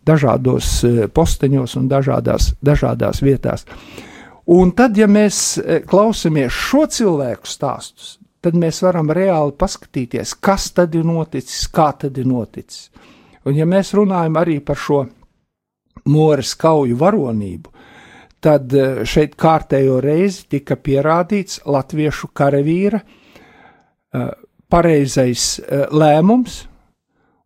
dažādos 0.06 0.72
e, 0.86 1.10
posteņos 1.10 1.78
un 1.82 1.90
dažādās, 1.90 2.54
dažādās 2.62 3.26
vietās. 3.26 3.66
Un 4.52 4.74
tad, 4.78 4.98
ja 4.98 5.10
mēs 5.10 5.58
e, 5.58 5.82
klausāmies 5.88 6.54
šo 6.54 6.86
cilvēku 6.86 7.50
stāstus, 7.50 8.20
tad 8.42 8.58
mēs 8.58 8.82
varam 8.84 9.12
reāli 9.14 9.54
paskatīties, 9.58 10.36
kas 10.42 10.72
tad 10.76 10.96
ir 10.98 11.06
noticis, 11.06 11.68
kā 11.74 11.92
tad 12.04 12.18
ir 12.18 12.28
noticis. 12.30 12.90
Un 13.46 13.58
ja 13.58 13.66
mēs 13.66 13.94
runājam 13.98 14.38
arī 14.42 14.60
par 14.66 14.78
šo 14.78 15.06
Moras 16.10 16.56
kauju 16.58 16.96
varonību, 16.98 17.70
tad 18.42 18.74
eh, 18.74 19.02
šeit 19.06 19.36
kārtējo 19.40 20.00
reizi 20.02 20.48
tika 20.50 20.78
pierādīts 20.78 21.62
latviešu 21.70 22.32
karavīra 22.34 23.02
eh, 23.02 24.32
pareizais 24.72 25.60
eh, 25.60 25.86
lēmums 25.92 26.62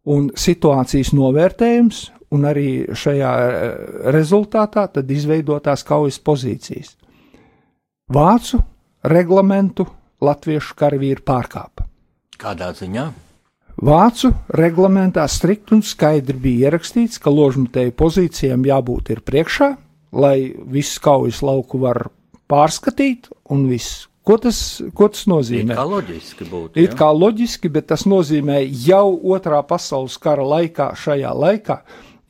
un 0.06 0.30
situācijas 0.38 1.12
novērtējums, 1.18 2.02
un 2.36 2.46
arī 2.46 2.70
šajā 2.94 3.32
rezultātā 4.14 4.86
tad 4.94 5.12
izveidotās 5.12 5.84
kaujas 5.88 6.20
pozīcijas. 6.22 6.94
Vācu 8.14 8.60
reglamentu 9.10 9.86
latviešu 10.26 10.76
karavīri 10.80 11.24
pārkāpa. 11.26 11.86
Kādā 12.42 12.72
ziņā? 12.76 13.06
Vācu 13.86 14.32
reglamentā 14.56 15.26
strikt 15.28 15.74
un 15.76 15.82
skaidri 15.84 16.38
bija 16.40 16.70
ierakstīts, 16.70 17.20
ka 17.20 17.32
ložmetēju 17.34 17.92
pozīcijām 18.00 18.64
jābūt 18.68 19.12
ir 19.12 19.22
priekšā, 19.28 19.74
lai 20.16 20.38
visu 20.72 21.02
kaujas 21.04 21.42
lauku 21.44 21.82
var 21.84 22.06
pārskatīt 22.52 23.28
un 23.52 23.66
viss. 23.68 24.06
Ko 24.26 24.40
tas, 24.42 24.58
ko 24.98 25.10
tas 25.12 25.28
nozīmē? 25.30 25.76
It 25.76 25.78
kā 25.78 25.86
loģiski 25.86 26.48
būtu. 26.50 26.82
It 26.82 26.96
kā 26.98 27.12
loģiski, 27.14 27.70
bet 27.70 27.92
tas 27.92 28.08
nozīmē 28.10 28.64
jau 28.88 29.12
otrā 29.36 29.60
pasaules 29.68 30.16
kara 30.24 30.46
laikā, 30.56 30.94
šajā 30.98 31.34
laikā, 31.36 31.78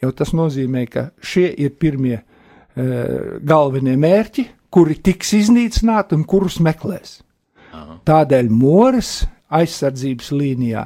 jau 0.04 0.12
tas 0.12 0.34
nozīmē, 0.36 0.84
ka 0.92 1.06
šie 1.24 1.48
ir 1.54 1.78
pirmie 1.80 2.18
e, 2.18 2.24
galvenie 3.48 3.96
mērķi, 4.02 4.50
kuri 4.76 4.98
tiks 5.00 5.32
iznīcināti 5.38 6.18
un 6.18 6.26
kurus 6.28 6.60
meklēs. 6.60 7.22
Tādēļ 8.06 8.52
Moras 8.54 9.24
aizsardzības 9.54 10.32
līnijā 10.36 10.86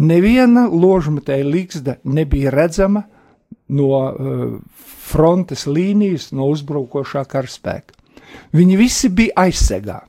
neviena 0.00 0.66
ložmetēja 0.70 1.46
līgsta 1.46 1.98
nebija 2.04 2.52
redzama 2.54 3.04
no 3.68 3.90
uh, 3.90 4.56
frontes 5.04 5.66
līnijas, 5.70 6.32
no 6.32 6.48
uzbrukošā 6.52 7.24
karaspēka. 7.30 7.94
Viņi 8.54 8.76
visi 8.76 9.08
bija 9.14 9.46
aizsegā, 9.46 10.00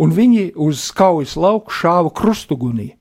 un 0.00 0.12
viņi 0.14 0.52
uz 0.60 0.90
kaujas 0.96 1.36
lauku 1.38 1.72
šāva 1.72 2.12
krustugunī. 2.14 2.92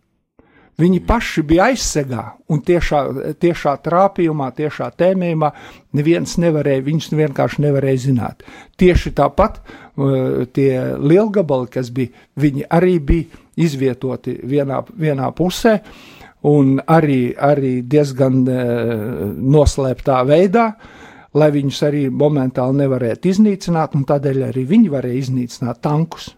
Viņi 0.82 1.04
paši 1.06 1.44
bija 1.46 1.68
aizsegā, 1.70 2.24
un 2.50 2.62
tiešā, 2.66 3.02
tiešā 3.42 3.76
trāpījumā, 3.86 4.48
tiešā 4.58 4.88
tēmējumā 4.98 5.52
neviens 5.94 6.34
nevarēja, 6.42 6.86
viņš 6.88 7.10
vienkārši 7.14 7.62
nevarēja 7.68 8.02
zināt. 8.08 8.42
Tieši 8.82 9.14
tāpat 9.20 9.60
uh, 9.60 9.83
tie 9.94 10.74
lielgabali, 10.98 11.70
kas 11.74 11.92
bija, 11.94 12.14
viņi 12.40 12.68
arī 12.74 12.98
bija 13.00 13.42
izvietoti 13.62 14.40
vienā, 14.50 14.82
vienā 14.98 15.30
pusē, 15.38 15.78
un 16.50 16.80
arī, 16.82 17.36
arī 17.38 17.76
diezgan 17.88 18.42
noslēptā 19.38 20.24
veidā, 20.28 20.72
lai 21.34 21.50
viņus 21.54 21.82
arī 21.88 22.08
momentāli 22.10 22.82
nevarētu 22.84 23.30
iznīcināt, 23.30 23.94
un 23.98 24.06
tādēļ 24.10 24.48
arī 24.50 24.66
viņi 24.70 24.94
varēja 24.94 25.22
iznīcināt 25.28 25.82
tankus 25.86 26.34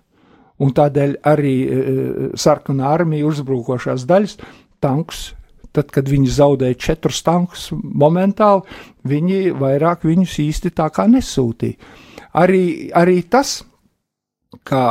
un 0.62 0.72
tādēļ 0.76 1.18
arī 1.28 1.56
sarkanā 2.40 2.92
armija 2.96 3.28
uzbrukošās 3.28 4.06
daļas 4.08 4.38
tankus. 4.84 5.34
Tad, 5.76 5.90
kad 5.92 6.08
viņi 6.08 6.30
zaudēja 6.32 6.78
četrus 6.80 7.18
tankus 7.26 7.66
momentāli, 7.76 8.64
viņi 9.12 9.50
vairāk 9.60 10.06
viņus 10.08 10.38
īsti 10.46 10.72
tā 10.72 10.86
kā 10.96 11.04
nesūtīja. 11.12 11.76
Arī, 12.36 12.92
arī 12.96 13.22
tas, 13.32 13.62
kā, 14.68 14.86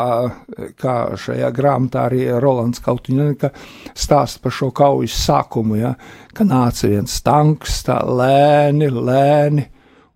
kā 0.81 0.97
šajā 1.21 1.51
grāmatā 1.55 2.07
arī 2.09 2.25
Rolands 2.41 2.83
Kautiņš 2.85 3.45
stāsta 3.93 4.43
par 4.45 4.55
šo 4.55 4.71
kaujas 4.77 5.19
sākumu, 5.27 5.79
ja, 5.81 5.95
ka 6.35 6.47
nāca 6.49 6.91
viens 6.91 7.21
tanks, 7.25 7.83
tā 7.87 8.01
lēni, 8.05 8.89
lēni, 8.89 9.69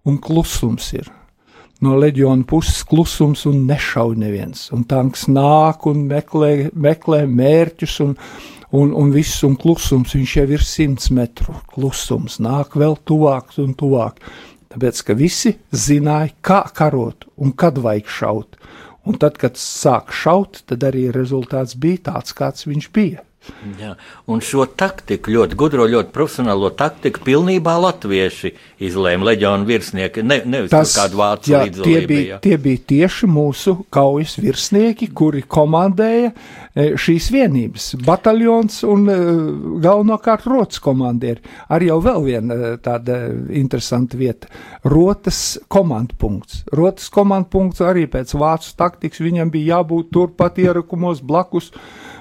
un 0.08 0.20
klusums 0.24 0.92
ir 0.96 1.12
no 1.84 1.94
leģiona 1.98 2.46
puses 2.48 2.82
klusums 2.88 3.44
un 3.46 3.64
nešauj 3.68 4.16
neviens. 4.18 4.66
Un 4.74 4.84
tanks 4.88 5.28
nāk 5.30 5.86
un 5.90 6.06
meklē, 6.10 6.70
meklē 6.74 7.22
mērķus 7.30 7.98
un, 8.04 8.16
un, 8.74 8.92
un 8.98 9.12
viss 9.14 9.44
un 9.46 9.54
klusums. 9.60 10.16
Viņš 10.16 10.36
jau 10.40 10.46
ir 10.56 10.64
simts 10.66 11.12
metru 11.14 11.54
klusums, 11.74 12.40
nāk 12.42 12.78
vēl 12.78 12.98
tuvāk 13.06 13.54
un 13.62 13.76
tuvāk. 13.78 14.18
Tāpēc, 14.78 14.98
ka 15.02 15.14
visi 15.18 15.50
zināja, 15.74 16.30
kā 16.38 16.60
karot 16.70 17.24
un 17.42 17.50
kad 17.50 17.80
vajag 17.82 18.12
šaut. 18.14 18.52
Un 19.10 19.16
tad, 19.18 19.34
kad 19.42 19.58
sāk 19.58 20.12
šaut, 20.14 20.60
tad 20.70 20.86
arī 20.86 21.08
rezultāts 21.10 21.74
bija 21.74 22.04
tāds, 22.12 22.36
kāds 22.38 22.68
viņš 22.68 22.86
bija. 22.94 23.24
Jā. 23.78 23.94
Un 24.30 24.40
šo 24.44 24.64
taktiku, 24.78 25.32
ļoti 25.34 25.56
gudro, 25.58 25.86
ļoti 25.90 26.12
profesionālo 26.14 26.70
taktiku, 26.76 27.22
pilnībā 27.26 27.74
latvieši 27.82 28.52
izlēma 28.86 29.30
leģionu 29.30 29.66
virsnieki. 29.68 30.22
Ne, 30.26 30.40
nevis 30.46 30.72
Tas, 30.72 30.94
kādu 30.96 31.18
vācu 31.20 31.52
jā, 31.52 31.62
tie 31.74 32.00
bija, 32.06 32.24
jā. 32.34 32.38
tie 32.44 32.58
bija 32.62 32.82
tieši 32.92 33.28
mūsu 33.30 33.74
kaujas 33.94 34.36
virsnieki, 34.40 35.10
kuri 35.16 35.42
komandēja 35.48 36.30
e, 36.30 36.88
šīs 37.00 37.30
vienības. 37.34 37.90
Bataljons 38.06 38.80
un 38.88 39.06
e, 39.10 39.18
galvenokārt 39.84 40.46
rotas 40.50 40.82
komandieri. 40.84 41.42
Arī 41.74 41.90
jau 41.90 42.00
vēl 42.04 42.26
viena 42.28 42.58
e, 42.58 42.74
tāda 42.84 43.20
interesanta 43.58 44.18
vieta- 44.20 44.50
rotas 44.94 45.58
komandpunkts. 45.72 46.64
Rotas 46.78 47.10
komandpunkts 47.14 47.82
arī 47.84 48.06
pēc 48.10 48.36
vācu 48.38 48.74
taktikas 48.78 49.24
viņam 49.24 49.50
bija 49.54 49.78
jābūt 49.78 50.12
turpat 50.14 50.62
ierakumos 50.62 51.24
blakus. 51.24 51.72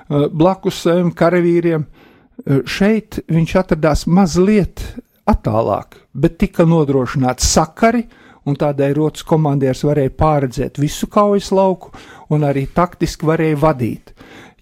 Eh, 0.08 0.28
blakus 0.32 0.82
saviem 0.86 1.12
karavīriem. 1.12 1.84
Eh, 1.84 2.62
šeit 2.64 3.20
viņš 3.28 3.56
atradās 3.60 4.06
mazliet 4.08 4.80
attālāk, 5.28 6.00
bet 6.14 6.38
tika 6.40 6.64
nodrošināti 6.64 7.44
sakari, 7.44 8.06
un 8.48 8.56
tādēļ 8.56 8.94
rotas 8.96 9.26
komandieris 9.28 9.84
varēja 9.84 10.14
pārredzēt 10.16 10.80
visu 10.80 11.10
kaujas 11.12 11.52
lauku 11.52 11.92
un 12.32 12.46
arī 12.48 12.68
taktiski 12.72 13.28
varēja 13.28 13.58
vadīt. 13.60 14.14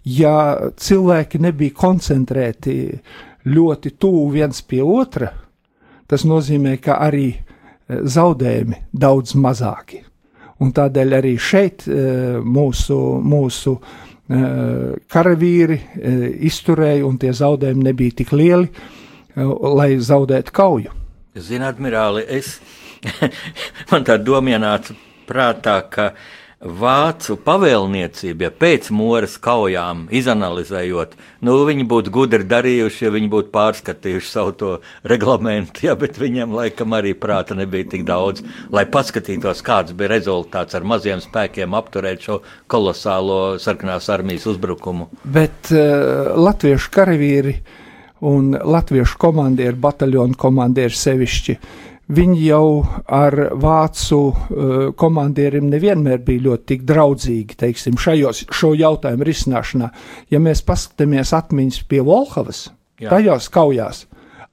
Ja 0.05 0.71
cilvēki 0.77 1.39
nebija 1.41 1.77
koncentrēti 1.77 2.99
ļoti 3.45 3.91
tuvu 3.99 4.31
viens 4.33 4.61
pie 4.61 4.81
otra, 4.81 5.29
tas 6.07 6.25
nozīmē, 6.25 6.79
ka 6.81 6.97
arī 7.05 7.29
eh, 7.35 8.01
zaudējumi 8.01 8.81
daudz 8.91 9.37
mazāki. 9.37 10.01
Un 10.57 10.71
tādēļ 10.71 11.13
arī 11.17 11.33
šeit 11.35 11.83
mūsu, 12.47 12.95
mūsu 13.19 13.73
uh, 13.75 14.05
karavīri 15.11 15.77
eh, 15.77 16.23
izturēja, 16.49 17.05
un 17.05 17.19
tie 17.21 17.33
zaudējumi 17.35 17.89
nebija 17.89 18.19
tik 18.21 18.31
lieli, 18.33 18.69
eh, 18.69 19.43
lai 19.75 19.91
zaudētu 20.01 20.55
kauju. 20.55 20.95
Ziniet, 21.35 21.75
admirāli, 21.75 22.23
es 22.31 22.59
man 23.91 24.07
tā 24.07 24.17
ienāca 24.55 24.95
prātā, 25.27 25.81
ka 25.91 26.11
uh, 26.13 26.33
Vācu 26.63 27.35
pavēlniecība, 27.43 28.47
ja 28.47 28.51
pēc 28.55 28.87
Moras 28.95 29.35
kaujām 29.43 30.05
izanalizējot, 30.15 31.17
nu, 31.43 31.57
viņi 31.67 31.83
būtu 31.91 32.13
gudri 32.15 32.47
darījuši, 32.47 33.03
ja 33.05 33.11
viņi 33.11 33.29
būtu 33.33 33.51
pārskatījuši 33.53 34.29
savu 34.31 34.53
to 34.55 34.71
reglamentu, 35.03 35.83
ja, 35.89 35.97
bet 35.99 36.15
viņiem 36.21 36.55
laikam 36.55 36.95
arī 36.95 37.11
prāta 37.11 37.57
nebija 37.59 37.89
tik 37.91 38.05
daudz, 38.07 38.45
lai 38.71 38.85
paskatītos, 38.87 39.61
kāds 39.67 39.93
bija 39.99 40.13
rezultāts 40.15 40.79
ar 40.79 40.87
maziem 40.87 41.19
spēkiem 41.21 41.75
apturēt 41.75 42.23
šo 42.23 42.39
kolosālo 42.71 43.59
sarkanās 43.59 44.07
armijas 44.15 44.47
uzbrukumu. 44.55 45.09
Bet 45.27 45.73
uh, 45.75 46.31
latviešu 46.39 46.93
karavīri 46.95 47.59
un 48.25 48.55
latviešu 48.55 49.19
komandieri, 49.19 49.75
bataljonu 49.75 50.39
komandieri 50.39 50.95
sevišķi 50.95 51.59
Viņi 52.05 52.41
jau 52.45 52.85
ar 53.09 53.33
vācu 53.57 54.19
uh, 54.29 54.73
komandieriem 54.93 55.71
nevienmēr 55.71 56.19
bija 56.25 56.43
ļoti 56.51 56.67
tik 56.69 56.83
draudzīgi, 56.85 57.57
teiksim, 57.57 57.97
šajos, 57.97 58.43
šo 58.53 58.75
jautājumu 58.77 59.25
risināšanā. 59.25 59.89
Ja 60.29 60.41
mēs 60.43 60.61
paskatāmies 60.67 61.33
atmiņas 61.33 61.81
pie 61.89 62.03
Volhavas, 62.05 62.67
Jā. 63.01 63.09
tajās 63.09 63.49
kaujās, 63.49 64.03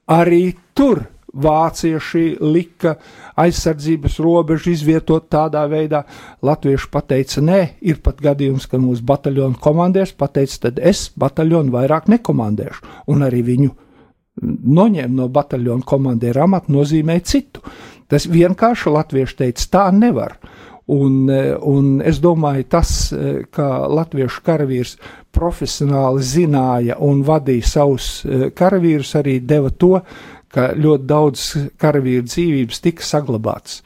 arī 0.09 0.55
tur 0.73 1.05
vācieši 1.33 2.23
lika 2.41 2.95
aizsardzības 3.41 4.19
robežu 4.21 4.73
izvietot 4.73 5.29
tādā 5.33 5.63
veidā, 5.69 6.03
latvieši 6.45 6.89
pateica, 6.93 7.41
nē, 7.41 7.61
ir 7.81 8.01
pat 8.05 8.21
gadījums, 8.21 8.67
ka 8.69 8.81
mūsu 8.81 9.05
bataljonu 9.05 9.57
komandieris 9.61 10.13
pateica, 10.17 10.67
tad 10.67 10.81
es 10.81 11.07
bataljonu 11.17 11.73
vairāk 11.73 12.09
nekomandēšu, 12.13 12.85
un 13.13 13.25
arī 13.25 13.41
viņu 13.45 13.73
noņēma 14.41 15.13
no 15.13 15.27
bataljona 15.29 15.85
komandiera 15.85 16.47
amata, 16.47 16.71
nozīmēja 16.73 17.25
citu. 17.27 17.63
Tas 18.09 18.27
vienkārši 18.29 18.93
latvieši 18.93 19.39
teica, 19.39 19.67
tā 19.77 19.87
nevar. 19.95 20.37
Un, 20.93 21.29
un 21.63 22.01
es 22.03 22.19
domāju, 22.19 22.65
tas, 22.73 22.89
ka 23.55 23.67
latviešu 23.87 24.41
karavīrs 24.43 24.97
profesionāli 25.33 26.25
zināja 26.27 26.97
un 27.01 27.21
vadīja 27.23 27.69
savus 27.69 28.07
karavīrus, 28.57 29.13
arī 29.21 29.37
deva 29.39 29.71
to, 29.71 30.01
ka 30.53 30.73
ļoti 30.75 31.07
daudz 31.09 31.45
karavīru 31.81 32.27
dzīvības 32.27 32.83
tika 32.83 33.07
saglabātas. 33.07 33.79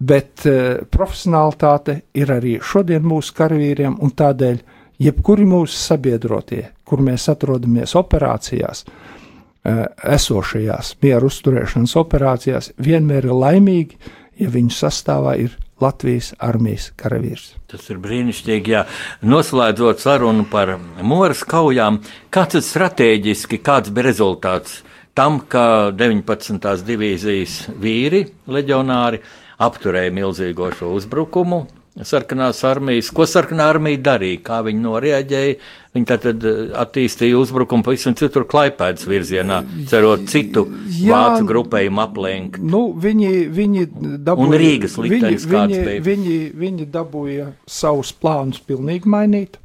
Bet 0.00 0.42
profesionālitāte 0.90 2.00
ir 2.18 2.32
arī 2.34 2.56
šodien 2.64 3.06
mūsu 3.06 3.36
karavīriem, 3.36 4.00
un 4.02 4.12
tādēļ 4.16 4.60
jebkuri 5.00 5.46
mūsu 5.48 5.76
sabiedrotie, 5.76 6.64
kur 6.84 7.04
mēs 7.04 7.28
atrodamies 7.30 7.94
operācijās, 8.00 8.84
uh, 8.88 9.19
esošajās 9.64 10.94
mieru 11.02 11.30
uzturēšanas 11.30 11.96
operācijās, 12.00 12.70
vienmēr 12.80 13.28
ir 13.28 13.36
laimīgi, 13.36 13.98
ja 14.40 14.52
viņu 14.52 14.72
sastāvā 14.74 15.36
ir 15.44 15.56
Latvijas 15.80 16.34
armijas 16.44 16.90
karavīrs. 17.00 17.54
Tas 17.72 17.86
ir 17.88 18.00
brīnišķīgi, 18.04 18.72
jā. 18.74 18.84
Noslēdzot 19.24 20.02
sarunu 20.02 20.44
par 20.50 20.74
Moras 21.00 21.40
kaujām, 21.48 22.02
kāds 22.32 22.60
ir 22.60 22.64
strateģiski, 22.66 23.62
kāds 23.64 23.92
bija 23.92 24.10
rezultāts? 24.10 24.80
tam, 25.14 25.40
ka 25.50 25.90
19. 25.96 26.84
divīzijas 26.86 27.56
vīri, 27.80 28.24
leģionāri, 28.50 29.20
apturēja 29.60 30.14
milzīgo 30.16 30.70
šo 30.76 30.94
uzbrukumu. 30.96 31.64
Sarkanās 31.90 32.60
armijas, 32.64 33.08
ko 33.10 33.24
sarkanā 33.26 33.64
armija 33.72 33.98
darīja, 34.12 34.38
kā 34.46 34.60
viņi 34.62 34.78
noreaģēja. 34.84 35.54
Viņi 35.96 36.06
tad 36.06 36.26
eh, 36.30 36.58
attīstīja 36.78 37.38
uzbrukumu 37.40 37.82
pavisam 37.82 38.14
citur, 38.16 38.44
klaipēdas 38.48 39.08
virzienā, 39.10 39.58
cerot 39.90 40.22
citu 40.30 40.68
Jā, 40.86 41.10
vācu 41.10 41.48
grupējumu 41.48 42.02
aplenkt. 42.04 42.60
Nu, 42.62 42.84
viņi, 42.94 43.32
viņi 43.50 43.86
dabūja, 44.22 44.46
Un 44.46 44.54
Rīgas 44.62 44.94
liktenis 45.02 45.48
viņi, 45.48 45.50
kāds 45.50 45.74
viņi, 45.74 45.88
bija. 45.88 46.04
Viņi, 46.06 46.36
viņi 46.62 46.86
dabūja 46.94 47.48
savus 47.66 48.14
plānus 48.14 48.62
pilnīgi 48.62 49.10
mainīt, 49.10 49.58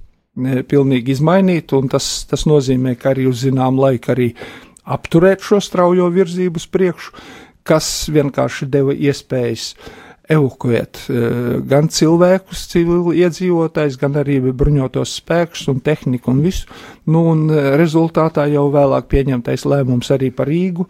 pilnīgi 0.73 1.13
izmainīt, 1.13 1.75
un 1.77 1.93
tas, 1.93 2.09
tas 2.29 2.47
nozīmē, 2.49 2.95
ka 2.99 3.13
arī 3.13 3.29
uz 3.29 3.45
zinām 3.45 3.77
laiku 3.79 4.15
arī 4.15 4.31
apturēt 4.97 5.45
šo 5.45 5.61
straujo 5.61 6.09
virzību 6.13 6.57
uz 6.57 6.65
priekšu, 6.73 7.13
kas 7.65 7.91
vienkārši 8.13 8.67
deva 8.73 8.97
iespējas 8.97 9.75
evakuēt 10.31 10.99
eh, 11.09 11.37
gan 11.69 11.89
cilvēkus, 11.91 12.65
civili 12.71 13.21
iedzīvotājs, 13.23 13.99
gan 14.01 14.17
arī 14.21 14.39
bruņotos 14.45 15.17
spēkus 15.21 15.67
un 15.71 15.81
tehniku 15.85 16.33
un 16.33 16.41
visu. 16.45 16.69
Nu, 17.05 17.25
un 17.33 17.45
eh, 17.49 17.71
rezultātā 17.79 18.47
jau 18.51 18.67
vēlāk 18.73 19.09
pieņemtais 19.11 19.67
lēmums 19.69 20.11
arī 20.15 20.31
par 20.35 20.49
Rīgu. 20.51 20.87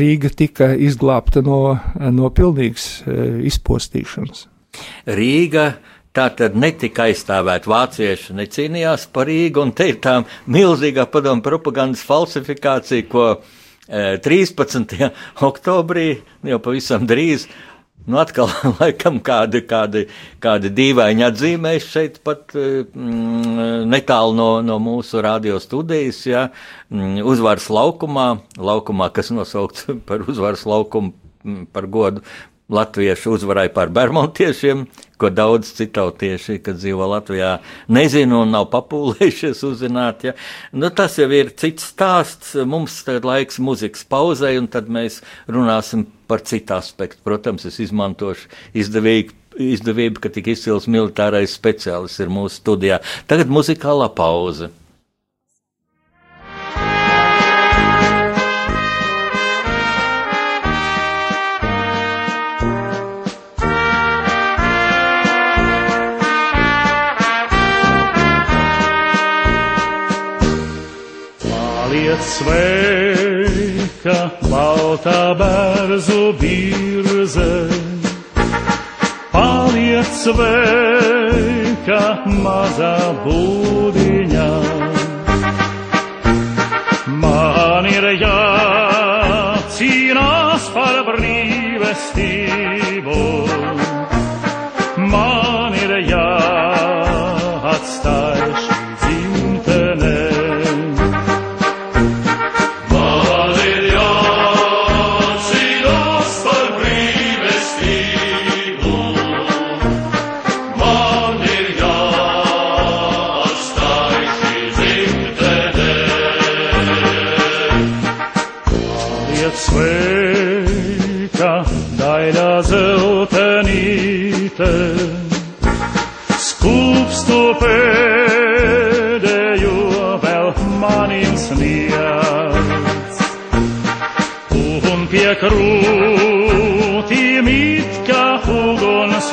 Rīga 0.00 0.32
tika 0.36 0.72
izglābta 0.74 1.44
no, 1.44 1.76
no 2.00 2.32
pilnīgas 2.34 2.90
eh, 3.04 3.24
izpostīšanas. 3.50 4.46
Rīga 5.10 5.70
Tā 6.10 6.24
tad 6.34 6.56
netika 6.58 7.04
aizstāvēta 7.06 7.70
vācieši, 7.70 8.34
necīnījās 8.34 9.04
par 9.14 9.28
Rīgu, 9.30 9.62
un 9.62 9.70
te 9.78 9.92
ir 9.92 10.00
tā 10.02 10.16
milzīgā 10.50 11.04
padomu 11.06 11.44
propagandas 11.44 12.02
falsifikācija, 12.02 13.04
ko 13.12 13.26
e, 13.36 14.16
13. 14.18 14.96
oktobrī, 15.46 16.08
jau 16.50 16.58
pavisam 16.64 17.06
drīz, 17.06 17.46
nu 18.06 18.20
atkal 18.20 18.50
laikam 18.80 19.20
kādi, 19.24 19.62
kādi, 19.68 20.04
kādi 20.42 20.72
dīvaini 20.76 21.26
atzīmēs 21.26 21.88
šeit 21.90 22.20
pat 22.26 22.54
mm, 22.56 23.88
netālu 23.90 24.36
no, 24.36 24.50
no 24.64 24.78
mūsu 24.82 25.22
radio 25.24 25.60
studijas, 25.62 26.22
ja, 26.28 26.48
mm, 26.92 27.20
uzvaras 27.28 27.68
laukumā, 27.72 28.28
laukumā, 28.56 29.10
kas 29.14 29.32
nosaukts 29.34 29.90
par 30.08 30.24
uzvaras 30.28 30.66
laukumu 30.68 31.12
mm, 31.44 31.66
par 31.74 31.88
godu 31.90 32.24
latviešu 32.70 33.34
uzvarai 33.34 33.68
pār 33.74 33.90
bermontiešiem, 33.94 34.84
ko 35.20 35.28
daudz 35.34 35.72
citautieši, 35.76 36.60
kad 36.64 36.78
dzīvo 36.80 37.08
Latvijā, 37.10 37.56
nezina 37.92 38.40
un 38.40 38.54
nav 38.54 38.70
papūlējušies 38.72 39.60
uzzināt. 39.68 40.24
Ja? 40.28 40.34
Nu, 40.72 40.88
tas 40.94 41.18
jau 41.20 41.28
ir 41.34 41.52
cits 41.60 41.90
stāsts. 41.92 42.54
Mums 42.64 43.02
tagad 43.06 43.28
laiks 43.28 43.60
muzikas 43.60 44.06
pauzei, 44.08 44.56
un 44.60 44.70
tad 44.72 44.88
mēs 44.92 45.20
runāsim 45.50 46.06
par 46.30 46.44
citu 46.46 46.78
aspektu. 46.78 47.20
Protams, 47.26 47.68
es 47.68 47.80
izmantošu 47.84 48.48
izdevīgu. 48.74 49.36
Izdevība, 49.60 50.22
ka 50.22 50.30
tik 50.32 50.46
izcils 50.52 50.86
militārais 50.88 51.52
speciālists 51.58 52.22
ir 52.22 52.30
mūsu 52.32 52.60
studijā. 52.62 53.00
Tagad 53.28 53.50
muzikālā 53.50 54.06
pauze. 54.16 54.70
Sveika, 72.24 74.16
baltā 74.50 75.22
bērzu 75.40 76.22
birze. 76.40 77.52
Paliec 79.32 80.10
sveika, 80.24 82.02
mazā 82.44 82.96
būdiņā. 83.24 84.50
Man 87.22 87.84
ir 87.94 88.04
jācīnās 88.24 88.39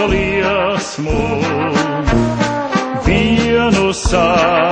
liesmu, 0.06 1.22
vienu 3.06 3.90
sārtu 3.94 4.67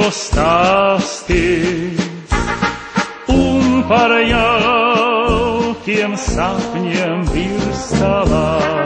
mīlu 0.00 0.10
stāstī 0.16 1.44
un 3.28 3.84
par 3.88 4.16
jaukiem 4.24 6.16
sapņiem 6.16 7.26
virstalā. 7.34 8.79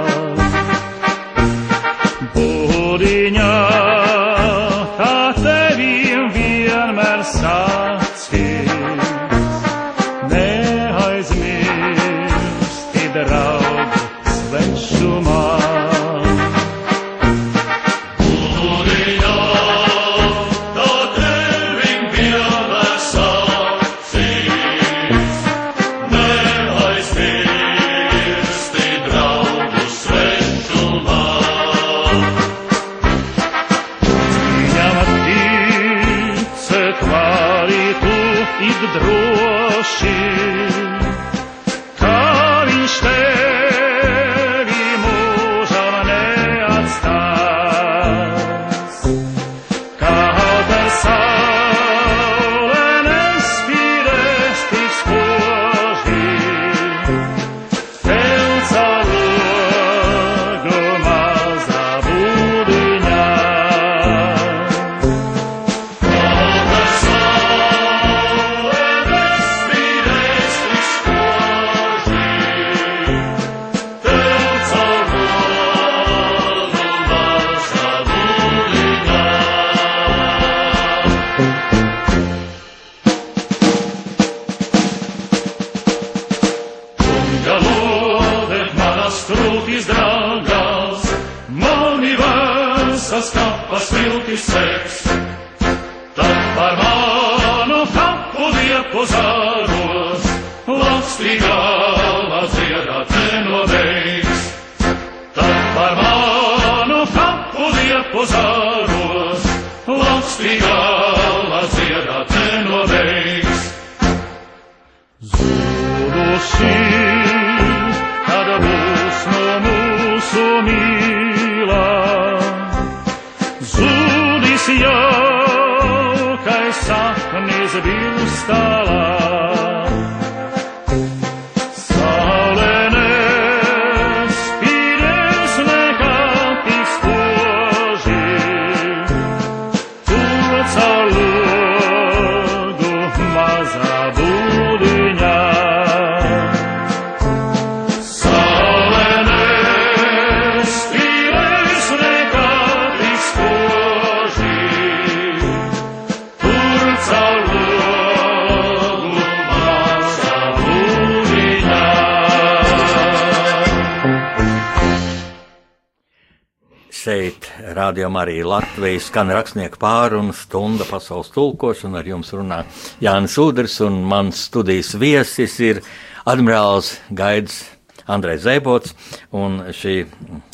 Skan 169.02 169.32
rakstnieku 169.34 169.78
pārunu 169.80 170.34
stunda 170.36 170.86
pasaules 170.88 171.30
tulkošana. 171.34 172.00
Ar 172.02 172.08
jums 172.08 172.32
runā 172.34 172.62
Jānis 173.02 173.36
Udrs 173.40 173.78
un 173.84 174.02
mans 174.08 174.46
studijas 174.48 174.94
viesis 175.00 175.56
ir 175.64 175.80
admirāls 176.26 176.94
Gaidis 177.10 177.62
Andrejs 178.06 178.44
Zēbots. 178.44 178.94
Un 179.34 179.62
šī 179.74 180.04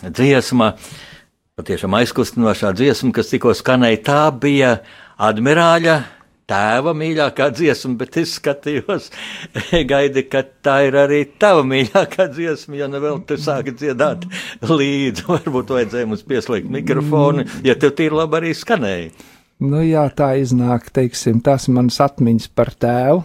dziesma, 0.07 0.73
patiešām 1.59 1.99
aizkustinošā 2.01 2.73
dziesma, 2.79 3.13
kas 3.17 3.33
tikko 3.33 3.55
skanēja, 3.57 4.03
tā 4.07 4.23
bija 4.33 4.77
admirāļa 5.21 5.99
tēva 6.51 6.95
mīļākā 6.97 7.51
dziesma, 7.55 7.95
bet 8.01 8.19
es 8.21 8.35
skatījos, 8.41 9.11
gaidi, 9.93 10.25
ka 10.31 10.43
tā 10.65 10.81
ir 10.89 10.99
arī 11.05 11.23
tava 11.41 11.65
mīļākā 11.67 12.31
dziesma, 12.35 12.79
ja 12.81 12.91
nevēl 12.91 13.23
te 13.29 13.39
sāki 13.41 13.75
dziedāt 13.77 14.27
līdzi. 14.67 15.27
Varbūt 15.31 15.75
vajadzēja 15.77 16.11
mums 16.11 16.27
pieslēgt 16.29 16.71
mikrofonu, 16.73 17.47
ja 17.67 17.77
tev 17.79 17.95
tīri 17.99 18.19
labi 18.23 18.41
arī 18.41 18.55
skanēja. 18.57 19.11
Nu, 19.61 19.83
jā, 19.85 20.07
tā 20.17 20.33
iznāk, 20.41 20.89
teiksim, 20.97 21.43
tas 21.45 21.69
manas 21.69 21.99
atmiņas 22.01 22.49
par 22.57 22.73
tēvu, 22.81 23.25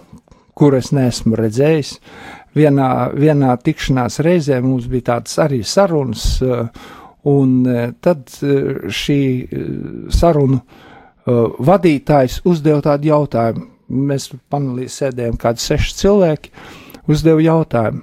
kur 0.56 0.76
es 0.76 0.92
neesmu 0.96 1.38
redzējis. 1.40 1.94
Vienā, 2.56 2.90
vienā 3.16 3.54
tikšanās 3.64 4.20
reizē 4.24 4.60
mums 4.64 4.88
bija 4.92 5.14
tādas 5.14 5.40
arī 5.44 5.62
sarunas, 5.68 6.26
eh, 6.44 6.68
un 7.32 7.56
eh, 7.68 7.88
tad 8.04 8.28
eh, 8.44 8.86
šī 8.92 9.20
sarunu 10.12 10.60
vadītājs 11.26 12.42
uzdeva 12.46 12.84
tādu 12.86 13.10
jautājumu. 13.12 13.70
Mēs 13.86 14.32
panelī 14.50 14.88
sēdējām 14.90 15.38
kādi 15.38 15.62
seši 15.62 15.94
cilvēki, 16.00 16.52
uzdeva 17.12 17.44
jautājumu, 17.44 18.02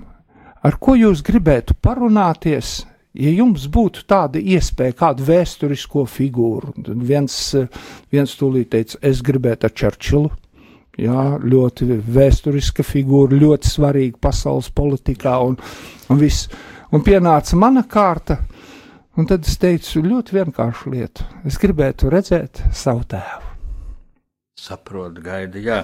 ar 0.63 0.77
ko 0.79 0.95
jūs 0.95 1.25
gribētu 1.27 1.75
parunāties, 1.83 2.85
ja 3.19 3.33
jums 3.35 3.67
būtu 3.67 4.05
tāda 4.07 4.39
iespēja, 4.39 4.95
kādu 5.01 5.27
vēsturisko 5.27 6.05
figūru. 6.07 6.71
Tad 6.87 7.03
viens, 7.03 7.39
viens 8.15 8.37
tūlīt 8.39 8.71
teica, 8.77 9.01
es 9.03 9.25
gribētu 9.27 9.67
ar 9.67 9.75
Čerčilu. 9.75 10.31
Jā, 11.01 11.39
ļoti 11.41 11.89
vēsturiska 12.15 12.85
figūra, 12.85 13.39
ļoti 13.41 13.71
svarīga 13.71 14.19
pasaules 14.29 14.69
politikā 14.77 15.39
un, 15.41 15.57
un 16.13 16.21
viss. 16.21 16.51
Un 16.93 17.01
pienāca 17.01 17.57
mana 17.57 17.81
kārta, 17.89 18.37
un 19.17 19.29
tad 19.31 19.47
es 19.49 19.59
teicu 19.61 20.03
ļoti 20.07 20.39
vienkāršu 20.39 20.93
lietu. 20.95 21.27
Es 21.49 21.59
gribētu 21.63 22.11
redzēt 22.13 22.63
savu 22.77 23.05
tēvu. 23.09 23.53
Saprotu, 24.63 25.23
gaidi, 25.25 25.65
jā. 25.67 25.83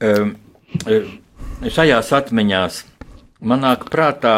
Um, 0.00 0.36
šajās 1.66 2.12
atmiņās 2.16 2.84
man 3.46 3.64
nāk 3.66 3.88
prātā 3.92 4.36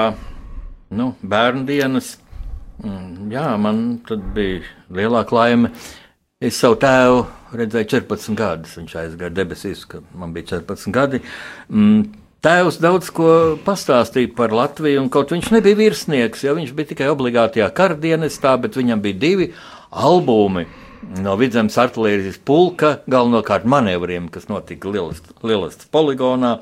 nu, 0.90 1.12
bērnu 1.22 1.66
dienas. 1.68 2.16
Mm, 2.78 3.30
Jā, 3.32 3.56
man 3.58 3.98
bija 4.34 4.62
lielāka 4.94 5.34
laime. 5.34 5.72
Es 6.38 6.60
savu 6.62 6.76
tēvu 6.78 7.24
redzēju 7.58 7.90
14 7.96 8.38
gadus. 8.38 8.76
Viņš 8.78 8.94
aizgāja 9.00 9.34
debesīs, 9.34 9.82
kad 9.90 10.06
man 10.14 10.32
bija 10.36 10.54
14 10.54 10.94
gadi. 10.94 11.20
Mm, 11.68 12.04
Tēvs 12.38 12.76
daudz 12.78 13.08
ko 13.10 13.30
pastāstīja 13.66 14.30
par 14.38 14.52
Latviju, 14.54 15.00
un 15.02 15.08
kaut 15.10 15.32
viņš 15.34 15.48
nebija 15.56 15.74
virsnieks, 15.80 16.44
jo 16.46 16.52
viņš 16.54 16.70
bija 16.76 16.92
tikai 16.92 17.08
obligātajā 17.10 17.66
kardienestā, 17.74 18.52
bet 18.62 18.78
viņam 18.78 19.02
bija 19.02 19.18
divi 19.24 19.48
albumi 19.90 20.62
no 21.18 21.34
Vidzemes 21.40 21.74
artērijas 21.82 22.38
pulka, 22.46 23.00
galvenokārt 23.10 23.66
manevriem, 23.66 24.30
kas 24.30 24.46
notika 24.46 24.86
Lielas 24.86 25.82
poligonā. 25.90 26.60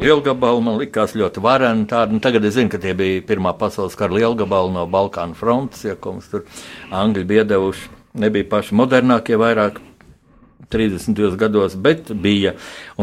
Lielgabali 0.00 0.64
man 0.64 0.80
likās 0.80 1.12
ļoti 1.18 1.42
vareni. 1.44 1.84
Tādi. 1.90 2.16
Un 2.16 2.24
Tagad 2.24 2.44
es 2.48 2.54
zinu, 2.56 2.70
ka 2.72 2.78
tie 2.80 2.94
bija 2.96 3.24
Pirmā 3.28 3.52
pasaules 3.58 3.96
kara 3.98 4.14
lielgabali 4.14 4.72
no 4.72 4.86
Balkānu 4.88 5.34
frontes, 5.36 5.84
ja, 5.84 5.98
ko 5.98 6.14
mums 6.14 6.30
tur 6.30 6.46
Angļi 6.94 7.26
bija 7.28 7.44
devuši. 7.52 7.90
Nebija 8.22 8.46
paši 8.52 8.78
modernākie, 8.78 9.36
vairāk 9.36 9.82
30. 10.70 11.36
gados, 11.36 11.74
bet 11.74 12.12
bija, 12.14 12.54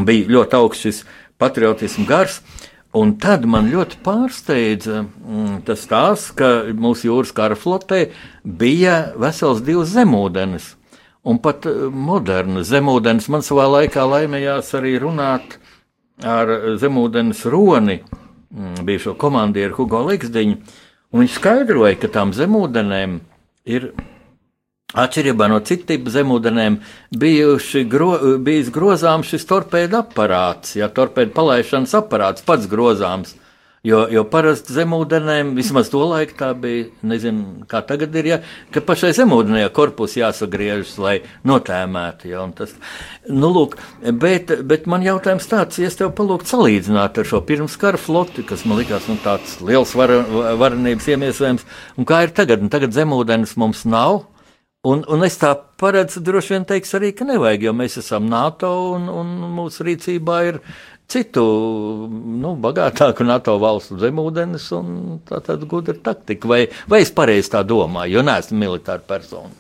bija 0.07 0.31
ļoti 0.31 0.57
augsts 0.57 0.87
šis 0.87 1.03
patriotismu 1.41 2.05
gars. 2.09 2.39
Un 2.91 3.13
tad 3.23 3.45
man 3.47 3.69
ļoti 3.71 4.01
pārsteidza 4.03 5.05
mm, 5.05 5.61
tas 5.67 5.85
tās, 5.87 6.27
ka 6.35 6.67
mūsu 6.75 7.07
jūras 7.07 7.31
kara 7.35 7.55
flotē 7.55 8.09
bija 8.43 9.13
vesels 9.19 9.63
divas 9.63 9.93
zemūdens. 9.95 10.73
Un 11.23 11.39
pat 11.39 11.67
eh, 11.69 11.87
modernas 11.87 12.67
zemūdens 12.73 13.29
man 13.31 13.45
savā 13.47 13.69
laikā 13.77 14.03
laimējās 14.11 14.73
arī 14.75 14.97
runāt 14.99 15.55
ar 16.27 16.51
zemūdens 16.81 17.45
roni, 17.47 18.01
mm, 18.51 18.83
bijušo 18.87 19.15
komandieru 19.21 19.79
Hugo 19.79 20.03
Liksdiņu. 20.09 20.59
Un 21.11 21.23
viņš 21.23 21.39
skaidroja, 21.39 21.95
ka 21.99 22.11
tām 22.11 22.35
zemūdenēm 22.35 23.21
ir 23.71 23.91
Atšķirībā 24.91 25.47
no 25.47 25.61
citiem 25.63 26.09
zemūdenēm 26.11 26.81
gro, 27.91 28.09
bijis 28.43 28.71
grozāms 28.75 29.29
šis 29.31 29.47
torpēda 29.47 30.01
aparāts, 30.03 30.75
ja 30.75 30.89
torpēda 30.91 31.31
palaišanas 31.37 31.95
aparāts 32.01 32.43
pats 32.43 32.67
grozāms. 32.67 33.37
Jo, 33.81 34.03
jo 34.13 34.21
parasti 34.29 34.75
zemūdenēm, 34.75 35.55
vismaz 35.57 35.87
to 35.89 36.03
laiku 36.05 36.35
tā 36.37 36.51
bija, 36.53 36.83
nezinu, 37.01 37.63
kā 37.65 37.79
tagad 37.81 38.13
ir, 38.19 38.27
ja, 38.29 38.37
ka 38.69 38.83
pašai 38.85 39.09
zemūdenē 39.17 39.63
korpus 39.73 40.13
jāsagriežas, 40.19 40.91
lai 41.01 41.15
notēmētu. 41.49 42.29
Ja, 42.29 42.43
tas, 42.53 42.75
nu, 43.25 43.49
lūk, 43.49 43.79
bet, 44.21 44.53
bet 44.69 44.85
man 44.85 45.01
jautājums 45.01 45.49
tāds, 45.49 45.81
ja 45.81 45.89
es 45.89 45.97
tev 45.97 46.11
palūgtu 46.19 46.51
salīdzināt 46.51 47.17
ar 47.17 47.31
šo 47.31 47.41
pirmskara 47.47 47.97
floti, 47.97 48.45
kas 48.45 48.67
man 48.69 48.77
likās 48.83 49.09
nu, 49.09 49.17
tāds 49.23 49.57
liels 49.65 49.95
var, 49.97 50.13
varenības 50.61 51.09
iemiesojums, 51.15 51.65
un 51.97 52.05
kā 52.11 52.21
ir 52.27 52.37
tagad, 52.37 52.61
un 52.61 52.69
tagad 52.69 52.93
zemūdens 52.93 53.57
mums 53.57 53.81
nav. 53.89 54.27
Un, 54.81 55.03
un 55.13 55.21
es 55.21 55.35
tā 55.37 55.51
paredzu, 55.77 56.23
droši 56.25 56.55
vien 56.55 56.63
teiks 56.65 56.95
arī, 56.97 57.11
ka 57.13 57.25
nevajag, 57.27 57.67
jo 57.67 57.73
mēs 57.77 57.99
esam 58.01 58.25
NATO 58.29 58.71
un, 58.95 59.03
un 59.13 59.35
mūsu 59.53 59.85
rīcībā 59.85 60.37
ir 60.47 60.57
citu, 61.11 61.43
nu, 62.09 62.55
bagātāku 62.63 63.27
NATO 63.27 63.59
valstu 63.61 63.99
zemūdens 64.01 64.65
un 64.73 65.19
tā 65.27 65.37
tāda 65.45 65.69
gudra 65.69 65.93
taktika. 66.09 66.49
Vai, 66.49 66.63
vai 66.89 67.03
es 67.05 67.13
pareizi 67.13 67.53
tā 67.53 67.61
domāju, 67.67 68.15
jo 68.17 68.25
neesmu 68.25 68.57
militāra 68.57 69.05
persona? 69.05 69.53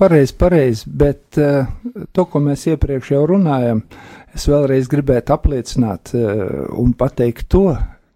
Pareizi, 0.00 0.32
pareizi, 0.40 0.88
bet 0.88 1.36
uh, 1.42 1.68
to, 2.16 2.24
ko 2.30 2.40
mēs 2.40 2.64
iepriekš 2.70 3.12
jau 3.12 3.24
runājam, 3.28 3.84
es 4.32 4.48
vēlreiz 4.48 4.88
gribētu 4.88 5.36
apliecināt 5.36 6.14
uh, 6.16 6.64
un 6.80 6.96
pateikt 6.96 7.50
to, 7.52 7.66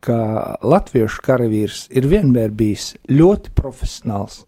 ka 0.01 0.19
latviešu 0.65 1.21
karavīrs 1.27 1.89
ir 1.93 2.09
vienmēr 2.09 2.55
bijis 2.55 2.95
ļoti 3.13 3.53
profesionāls. 3.59 4.47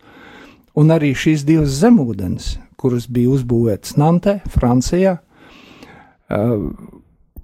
Un 0.78 0.92
arī 0.94 1.10
šīs 1.18 1.42
divas 1.48 1.74
zemūdens, 1.80 2.52
kuras 2.78 3.08
bija 3.10 3.32
uzbūvētas 3.34 3.96
Nantē, 3.98 4.38
Francijā, 4.52 5.16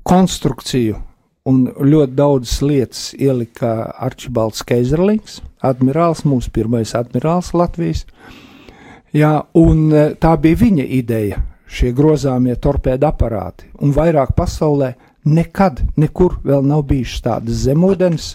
konstrukciju 0.06 1.00
un 1.46 1.66
ļoti 1.66 2.14
daudzas 2.18 2.60
lietas 2.62 3.02
ielika 3.18 3.90
Arčibalds 4.02 4.62
Keizerlings, 4.66 5.40
admirāls, 5.62 6.24
mūsu 6.26 6.52
pirmais 6.54 6.94
admirāls 6.98 7.52
Latvijas. 7.54 8.04
Jā, 9.14 9.40
un 9.54 9.90
tā 10.20 10.32
bija 10.42 10.60
viņa 10.62 10.86
ideja, 10.98 11.42
šie 11.66 11.92
grozāmie 11.96 12.56
torpēda 12.62 13.10
aparāti, 13.12 13.70
un 13.82 13.94
vairāk 13.94 14.34
pasaulē 14.38 14.94
nekad, 15.26 15.82
nekur 15.98 16.38
vēl 16.46 16.66
nav 16.66 16.84
bijušas 16.90 17.24
tādas 17.24 17.62
zemūdens, 17.66 18.34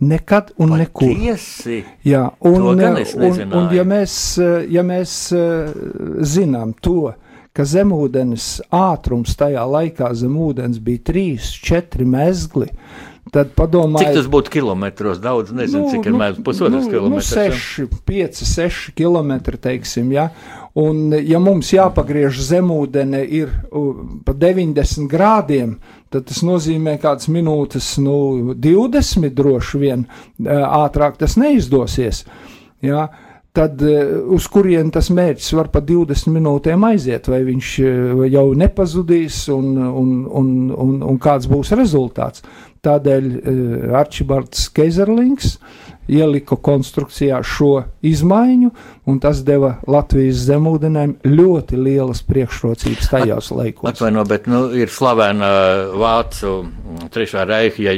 nekad 0.00 0.52
un 0.60 0.76
nekur. 0.80 1.12
Tiesi. 1.16 1.82
Jā, 2.06 2.26
un, 2.40 2.80
e, 2.80 2.92
es 3.02 3.14
un, 3.14 3.22
un 3.22 3.28
nezināju. 3.28 3.72
ja 3.76 3.84
mēs, 3.88 4.14
e, 4.40 4.52
ja 4.72 4.84
mēs 4.86 5.16
e, 5.36 5.44
zinām 6.26 6.74
to, 6.82 7.12
ka 7.56 7.66
zemūdens 7.66 8.48
ātrums 8.74 9.36
tajā 9.38 9.62
laikā 9.66 10.12
zem 10.16 10.36
ūdens 10.38 10.80
bija 10.82 11.02
3-4 11.10 12.06
mezgli, 12.08 12.70
tad 13.30 13.50
Cik 13.50 13.56
padomājiet, 13.58 14.16
tas 14.16 14.30
būtu 14.30 14.54
kilometros? 14.54 15.20
Daudz, 15.22 15.52
nezinu, 15.54 15.90
cik 15.92 16.08
ir 16.10 16.16
mērs 16.18 16.40
pusotras 16.46 16.86
nu, 16.86 16.92
kilometrs. 16.94 17.32
ja? 17.34 17.50
6, 17.52 18.00
5, 18.06 18.42
6 18.48 18.94
km, 18.98 19.36
teiksim, 19.60 20.10
ja. 20.14 20.30
Un, 20.78 21.10
ja 21.26 21.40
mums 21.42 21.72
jāpagriež 21.74 22.36
zemūdene 22.46 23.24
ir 23.26 23.50
pa 24.26 24.34
90 24.38 25.08
grādiem, 25.10 25.74
tad 26.14 26.28
tas 26.28 26.44
nozīmē 26.46 26.94
kādas 27.02 27.26
minūtes, 27.32 27.96
nu, 28.02 28.54
20 28.54 29.34
droši 29.34 29.80
vien 29.82 30.06
uh, 30.06 30.62
ātrāk 30.84 31.18
tas 31.18 31.34
neizdosies. 31.40 32.24
Ja. 32.86 33.08
Tad 33.50 33.82
uh, 33.82 34.30
uz 34.30 34.46
kurien 34.46 34.92
tas 34.94 35.08
mērķis 35.10 35.50
var 35.58 35.72
pa 35.74 35.82
20 35.82 36.30
minūtēm 36.36 36.86
aiziet, 36.86 37.26
vai 37.26 37.42
viņš 37.48 37.74
uh, 37.82 38.24
jau 38.30 38.46
nepazudīs 38.54 39.48
un, 39.50 39.72
un, 39.74 40.12
un, 40.30 40.50
un, 40.70 40.98
un 41.02 41.18
kāds 41.18 41.50
būs 41.50 41.74
rezultāts. 41.74 42.46
Tādēļ 42.80 43.26
Arčibalds 43.98 44.70
Keizerlings 44.72 45.58
ielika 46.10 46.56
konstrukcijā 46.56 47.42
šo 47.46 47.82
izmaiņu, 48.06 48.70
un 49.10 49.18
tas 49.22 49.42
deva 49.46 49.74
Latvijas 49.90 50.44
zemūdenēm 50.48 51.16
ļoti 51.26 51.78
lielas 51.80 52.22
priekšrocības 52.28 53.10
tajos 53.10 53.50
laikos. 53.54 53.88
Atvaino, 53.90 54.24
bet 54.28 54.46
nu, 54.50 54.68
ir 54.76 54.92
slavena 54.92 55.50
Vācu 56.00 56.52
mm, 56.64 57.10
trešā 57.14 57.44
reiha 57.48 57.84
ja 57.84 57.94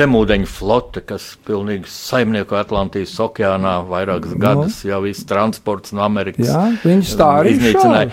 zemūdeņu 0.00 0.48
flote, 0.50 1.02
kas 1.06 1.30
pilnīgi 1.46 1.90
saimnieko 1.92 2.58
Atlantijas 2.58 3.14
okeānā 3.22 3.78
vairākas 3.88 4.34
no. 4.34 4.42
gadus 4.42 4.82
jau 4.88 5.00
viss 5.04 5.26
transports 5.28 5.94
no 5.96 6.04
Amerikas. 6.06 6.50
Jā, 6.50 6.66
viņus 6.84 7.14
tā 7.20 7.30
arī 7.42 7.54
iznīcināja. 7.56 8.10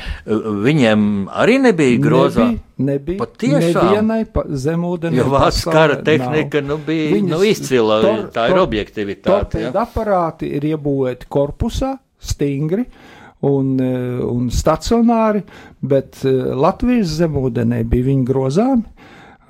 Viņiem 0.65 1.09
arī 1.33 1.59
nebija 1.65 1.99
grozā. 2.03 2.51
Nebija, 2.75 3.23
nebija 3.39 3.59
nevienai 3.71 4.25
pa 4.35 4.43
zemūdenē. 4.51 5.15
Jo 5.15 5.29
vācu 5.31 5.71
kara 5.71 5.95
tehnika 6.03 6.59
nav. 6.59 6.67
nu, 6.73 6.77
bija 6.83 7.11
Viņas 7.13 7.31
nu, 7.31 7.43
izcila. 7.47 7.99
tor- 8.03 8.25
tā 8.35 8.49
ir 8.49 8.55
tor- 8.55 8.63
objektivitāte. 8.65 9.61
Ja? 9.63 9.71
Torpēda 9.71 9.85
aparāti 9.85 10.51
ir 10.57 10.67
iebūvēti 10.75 11.29
korpusā, 11.31 11.93
stingri 12.25 12.85
un, 13.45 13.75
eh, 13.79 14.23
un 14.25 14.49
stacionāri, 14.49 15.43
bet 15.81 16.23
eh, 16.25 16.53
Latvijas 16.55 17.17
zemūdenē 17.19 17.83
bija 17.89 18.09
viņi 18.11 18.27
grozāmi. 18.27 18.85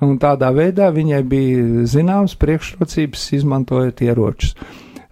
Un 0.04 0.18
tādā 0.20 0.50
veidā 0.52 0.90
viņai 0.92 1.22
bija 1.24 1.84
zināmas 1.88 2.34
priekšrocības, 2.36 3.30
izmantojot 3.38 4.02
ieročus. 4.04 4.52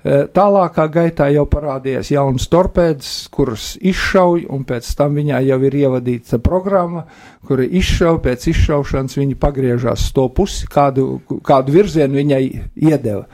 Eh, 0.04 0.26
Tālākā 0.28 0.84
gaitā 0.92 1.30
jau 1.32 1.46
parādījās 1.48 2.10
jaunas 2.12 2.44
torpēdas, 2.52 3.12
kuras 3.32 3.70
izšauja, 3.80 4.50
un 4.52 4.66
pēc 4.68 4.90
tam 4.98 5.16
viņai 5.16 5.40
jau 5.46 5.58
ir 5.64 5.78
ievadīta 5.80 6.36
programma, 6.44 7.06
kura 7.48 7.64
izšauja, 7.64 8.20
pēc 8.26 8.50
izšaušanas 8.52 9.16
viņa 9.16 9.38
pagriežās 9.40 10.10
to 10.12 10.28
pusi, 10.28 10.68
kādu, 10.68 11.22
kādu 11.40 11.72
virzienu 11.72 12.20
viņai 12.20 12.44
iedeva. 12.84 13.24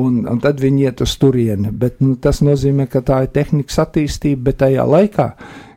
Un, 0.00 0.22
un 0.24 0.38
tad 0.40 0.60
viņi 0.62 0.86
iet 0.86 1.02
uz 1.04 1.12
turieni. 1.20 1.68
Bet, 1.68 1.98
nu, 2.00 2.14
tas 2.16 2.40
nozīmē, 2.44 2.86
ka 2.88 3.02
tā 3.04 3.24
ir 3.26 3.32
tehnikas 3.34 3.76
attīstība, 3.82 4.46
bet 4.48 4.62
tajā 4.64 4.86
laikā, 4.88 5.26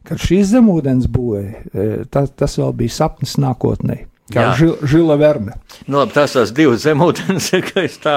kad 0.07 0.21
šīs 0.23 0.53
zemūdens 0.53 1.09
būvēja, 1.11 2.05
tas, 2.13 2.31
tas 2.39 2.55
vēl 2.61 2.71
bija 2.79 2.95
sapnis 2.95 3.35
nākotnē. 3.41 4.05
Kā 4.33 4.47
žil, 4.57 4.71
Žila 4.81 5.19
Verne. 5.21 5.53
Nu, 5.85 5.99
labi, 5.99 6.15
tas 6.15 6.31
tās 6.33 6.49
divas 6.55 6.81
zemūdens, 6.81 7.51
kas, 7.69 7.97
tā, 8.01 8.15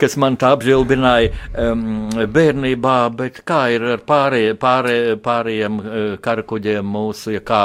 kas 0.00 0.16
man 0.20 0.38
tā 0.40 0.54
apžilbināja 0.56 1.34
um, 1.66 2.08
bērnībā, 2.32 2.94
bet 3.18 3.42
kā 3.44 3.66
ir 3.74 3.84
ar 3.98 4.00
pārējiem, 4.08 4.56
pārējiem, 4.62 5.20
pārējiem 5.26 5.76
uh, 5.82 5.98
karakuģiem 6.24 6.88
mūsu, 6.96 7.34
ja 7.36 7.44
kā 7.44 7.60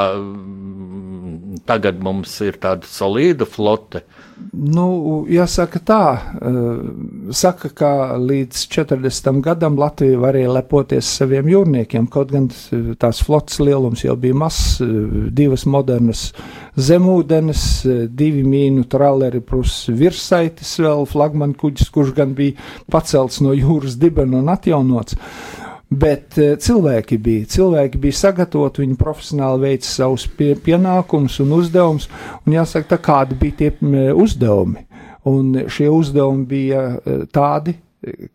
tagad 1.70 2.04
mums 2.04 2.36
ir 2.44 2.60
tāda 2.60 2.90
solīda 2.90 3.48
flote? 3.48 4.04
Nu, 4.36 5.24
jāsaka 5.32 5.80
tā, 5.80 6.02
eh, 6.44 7.32
saka, 7.32 7.70
ka 7.70 7.92
līdz 8.20 8.66
40 8.68 9.40
gadam 9.44 9.78
Latvija 9.80 10.20
varēja 10.20 10.52
lepoties 10.52 11.08
saviem 11.08 11.48
jūrniekiem, 11.48 12.10
kaut 12.12 12.34
gan 12.36 12.50
eh, 12.52 12.92
tās 13.00 13.22
flotas 13.24 13.62
lielums 13.64 14.04
jau 14.04 14.18
bija 14.20 14.36
mazs, 14.36 14.82
eh, 14.84 14.88
divas 15.32 15.64
modernas 15.66 16.34
zemūdenes, 16.76 17.64
divi 18.12 18.44
mīnu 18.44 18.84
traleri 18.92 19.40
plus 19.40 19.86
virsaitis 19.88 20.76
vēl 20.84 21.08
flagmaņa 21.08 21.56
kuģis, 21.62 21.92
kurš 21.96 22.12
gan 22.18 22.36
bija 22.36 22.60
pacelts 22.92 23.40
no 23.40 23.56
jūras 23.56 23.96
dibena 23.96 24.42
un 24.42 24.52
atjaunots. 24.52 25.16
Bet 25.96 26.38
eh, 26.42 26.56
cilvēki 26.60 27.18
bija, 27.22 27.46
cilvēki 27.56 28.00
bija 28.02 28.18
sagatavoti, 28.18 28.84
viņi 28.84 28.98
profesionāli 29.00 29.62
veica 29.70 29.88
savus 29.88 30.26
pie, 30.28 30.52
pienākumus 30.60 31.38
un 31.44 31.54
uzdevumus, 31.60 32.10
un 32.44 32.56
jāsaka, 32.56 32.96
tā 32.96 33.00
kādi 33.06 33.38
bija 33.40 33.60
tie 33.62 33.72
uzdevumi. 34.12 34.84
Un 35.30 35.54
šie 35.72 35.88
uzdevumi 35.94 36.46
bija 36.50 36.84
eh, 36.98 37.24
tādi, 37.32 37.78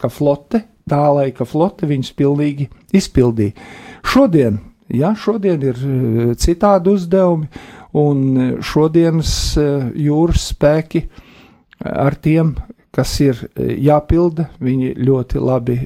ka 0.01 0.09
flote, 0.11 0.63
tā 0.89 1.03
laika 1.15 1.47
flote 1.47 1.87
viņus 1.91 2.15
pilnīgi 2.19 2.71
izpildīja. 2.97 3.55
Šodien, 4.07 4.59
jā, 4.89 5.13
šodien 5.19 5.69
ir 5.69 5.85
eh, 5.85 6.33
citādi 6.41 6.95
uzdevumi, 6.97 7.51
un 8.01 8.59
šodienas 8.63 9.33
jūras 9.99 10.53
spēki 10.53 11.09
ar 11.83 12.15
tiem, 12.23 12.55
kas 12.95 13.17
ir 13.25 13.41
jāpilda, 13.59 14.47
viņi 14.63 14.93
ļoti 15.03 15.43
labi 15.43 15.79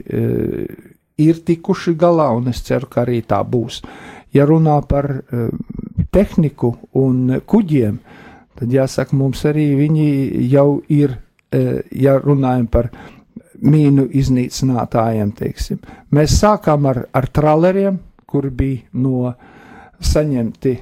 ir 1.21 1.41
tikuši 1.47 1.95
galā, 1.99 2.31
un 2.37 2.49
es 2.51 2.63
ceru, 2.67 2.89
ka 2.91 3.05
arī 3.05 3.23
tā 3.27 3.41
būs. 3.47 3.83
Ja 4.35 4.47
runā 4.49 4.81
par 4.89 5.11
eh, 5.11 5.49
tehniku 6.13 6.75
un 6.99 7.41
kuģiem, 7.47 7.99
tad 8.59 8.73
jāsaka, 8.73 9.17
mums 9.17 9.45
arī 9.47 9.69
viņi 9.79 10.09
jau 10.51 10.83
ir, 10.91 11.19
eh, 11.55 11.83
ja 11.93 12.19
runājam 12.19 12.67
par 12.71 12.91
mīnu 13.65 14.09
iznīcinātājiem, 14.11 15.31
teiksim. 15.39 15.79
Mēs 16.15 16.39
sākām 16.41 16.89
ar, 16.91 17.05
ar 17.15 17.29
traleriem, 17.31 18.01
kuri 18.27 18.51
bija 18.51 18.83
no 18.99 19.35
saņemti 20.03 20.75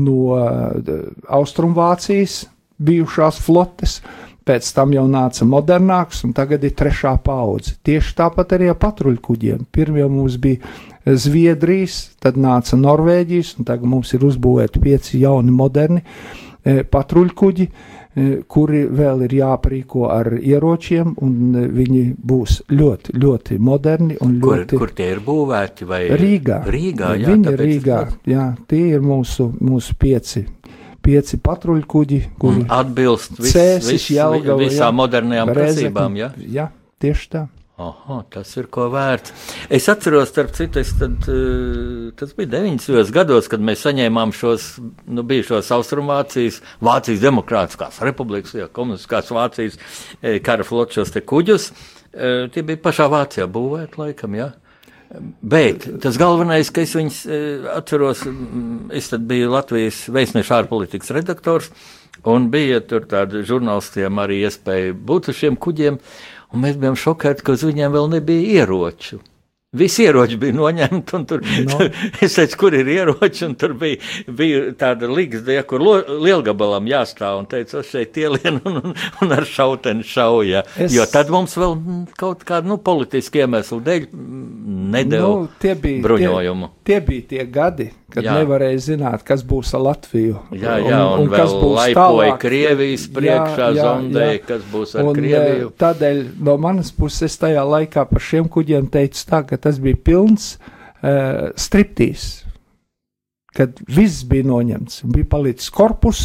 no 0.00 0.38
eh, 0.38 0.94
Austrumvācijas 1.28 2.46
bijušās 2.78 3.40
flotes, 3.42 4.00
pēc 4.48 4.68
tam 4.76 4.94
jau 4.96 5.04
nāca 5.10 5.46
modernāks, 5.48 6.24
un 6.26 6.34
tagad 6.36 6.64
ir 6.64 6.74
trešā 6.78 7.14
paudze. 7.24 7.76
Tieši 7.84 8.14
tāpat 8.22 8.56
arī 8.56 8.70
ar 8.72 8.78
patruļkuģiem. 8.80 9.66
Pirmie 9.74 10.06
mums 10.08 10.38
bija 10.40 10.62
Zviedrijas, 11.08 12.00
tad 12.20 12.36
nāca 12.40 12.76
Norvēģijas, 12.76 13.54
un 13.58 13.68
tagad 13.68 13.88
mums 13.88 14.12
ir 14.16 14.26
uzbūvēti 14.28 14.82
pieci 14.82 15.22
jauni 15.22 15.54
moderni 15.54 16.02
e, 16.02 16.82
patruļkuģi, 16.84 17.64
e, 17.68 18.26
kuri 18.50 18.82
vēl 18.98 19.24
ir 19.28 19.36
jāprīko 19.38 20.08
ar 20.12 20.34
ieročiem, 20.36 21.14
un 21.24 21.56
e, 21.56 21.64
viņi 21.78 22.02
būs 22.32 22.58
ļoti, 22.74 23.16
ļoti 23.24 23.58
moderni 23.70 24.18
un 24.24 24.36
Kur, 24.42 24.60
ļoti 24.60 24.82
kur 24.82 24.94
tie 24.98 25.08
ir 25.14 25.24
būvēti? 25.24 25.88
Rīgā. 25.88 26.60
Rīgā, 26.68 27.14
jā, 27.22 27.32
Viņi 27.32 27.54
ir 27.54 27.64
Rīgā. 27.64 28.04
Jā, 28.28 28.50
tie 28.68 28.84
ir 28.90 29.04
mūsu, 29.04 29.48
mūsu 29.64 29.96
pieci, 30.00 30.44
pieci 31.04 31.38
patruļkuģi, 31.42 32.22
kuri 32.40 32.64
Un 32.64 32.72
atbilst 32.74 33.38
vis, 33.38 33.52
Cēsis, 33.54 33.92
vis, 33.92 34.08
Jelgava, 34.16 34.58
visām 34.62 34.90
jā. 34.90 34.96
modernajām 35.02 35.54
prasībām. 35.54 36.18
Ja? 36.18 36.32
Jā, 36.38 36.68
tieši 37.02 37.30
tā. 37.34 37.46
Aha, 37.78 38.24
tas 38.34 38.50
ir 38.58 38.66
ko 38.74 38.88
vērts. 38.90 39.30
Es 39.70 39.84
atceros, 39.86 40.32
starp 40.32 40.50
citu, 40.56 40.82
tad, 40.98 41.28
eh, 41.30 42.08
tas 42.18 42.32
bija 42.34 42.50
90. 42.56 43.12
gados, 43.14 43.46
kad 43.46 43.62
mēs 43.62 43.84
saņēmām 43.86 44.32
šos 44.34 44.66
nu, 45.06 45.22
bijušos 45.22 45.70
Austrumvācijas, 45.76 46.58
Vācijas 46.82 47.22
Demokrātiskās 47.22 48.00
republikas, 48.02 48.56
ja, 48.58 48.66
komunistiskās 48.66 49.30
Vācijas 49.30 49.78
eh, 49.78 50.40
kara 50.42 50.66
flotes 50.66 51.14
kuģus. 51.22 51.70
Eh, 52.10 52.48
Tie 52.50 52.66
bija 52.66 52.82
pašā 52.82 53.06
Vācijā 53.14 53.46
būvēti, 53.46 54.02
laikam, 54.02 54.34
jā. 54.34 54.50
Bet 55.40 55.86
tas 56.02 56.18
galvenais, 56.20 56.68
ka 56.68 56.82
es 56.84 56.92
viņus 56.96 57.20
eh, 57.32 57.68
atceros, 57.72 58.26
es 58.92 59.08
biju 59.30 59.54
Latvijas 59.54 60.02
vēstniešu 60.12 60.54
ārpolitikas 60.58 61.14
redaktors, 61.16 61.70
un 62.28 62.50
bija 62.52 62.82
tur 62.84 63.06
tādi 63.08 63.40
žurnālistiem 63.48 64.20
arī 64.20 64.42
iespēja 64.44 64.92
būt 64.92 65.30
uz 65.32 65.40
šiem 65.40 65.56
kuģiem, 65.56 65.96
un 66.52 66.64
mēs 66.64 66.76
bijām 66.80 66.98
šokēti, 67.00 67.46
ka 67.46 67.56
uz 67.56 67.64
viņiem 67.64 67.94
vēl 67.96 68.12
nebija 68.18 68.60
ieroču. 68.60 69.22
Visi 69.76 70.06
ieroči 70.06 70.38
bija 70.40 70.54
noņemti, 70.56 71.12
un 71.18 71.24
tur 71.28 71.42
No. 71.44 71.74
no. 71.76 71.86
es 72.24 72.38
teicu, 72.38 72.56
kur 72.62 72.72
ir 72.78 72.88
ieroči, 72.88 73.42
un 73.44 73.52
tur 73.60 73.74
bija, 73.76 73.98
bija 74.32 74.62
tāda 74.80 75.10
līgsta, 75.12 75.52
ja, 75.52 75.64
kur 75.68 75.84
lielgabalam 75.84 76.88
jāstāv, 76.88 77.42
un 77.42 77.48
teicu, 77.50 77.82
es 77.82 77.90
šeit 77.92 78.16
ielien 78.16 78.62
un, 78.64 78.78
un, 78.80 78.94
un 79.20 79.36
ar 79.36 79.44
šauteni 79.44 80.06
šauja. 80.08 80.64
Es-. 80.80 80.96
Jo 80.96 81.04
tad 81.12 81.28
mums 81.34 81.58
vēl 81.60 81.76
kaut 82.16 82.46
kāda, 82.48 82.64
nu, 82.70 82.78
politiska 82.80 83.44
iemesla 83.44 83.82
dēļ 83.90 84.08
nedēļa 84.96 85.28
Nu, 85.28 85.48
tie 85.60 85.76
bija 85.76 86.00
bruņojumu. 86.06 86.72
Tie, 86.80 86.94
tie 86.94 87.04
bija 87.04 87.28
tie 87.34 87.44
gadi, 87.52 87.90
kad 88.08 88.24
Jā. 88.24 88.30
jā. 88.32 88.38
nevarēja 88.40 88.80
zināt, 88.86 89.20
kas 89.28 89.42
būs 89.44 89.74
ar 89.76 89.82
Latviju. 89.84 90.38
Jā, 90.56 90.78
jā, 90.80 91.02
un, 91.12 91.26
un, 91.26 91.26
un 91.26 91.34
vēl 91.34 91.52
laipoja 91.76 92.38
Krievijas 92.40 93.04
priekšā, 93.12 93.68
zondēja, 93.76 94.40
kas 94.48 94.64
būs 94.72 94.96
ar 94.96 95.10
Un, 95.10 95.12
Krieviju. 95.18 95.68
eh, 95.68 95.76
Tādēļ 95.84 96.22
no 96.48 96.56
manas 96.56 96.88
puses 96.96 97.28
es 97.28 97.36
tajā 97.44 97.66
laikā 97.68 98.06
par 98.08 98.24
šiem 98.24 98.48
kuģiem 98.48 98.88
teicu 98.96 99.26
tā, 99.28 99.42
ka 99.44 99.60
tas 99.68 99.78
bija 99.84 100.00
pilns 100.08 100.54
uh, 100.56 101.52
striptīs, 101.60 102.26
kad 103.54 103.78
viss 103.92 104.24
bija 104.28 104.48
noņemts. 104.48 105.02
Bija 105.12 105.28
palicis 105.36 105.70
korpus 105.74 106.24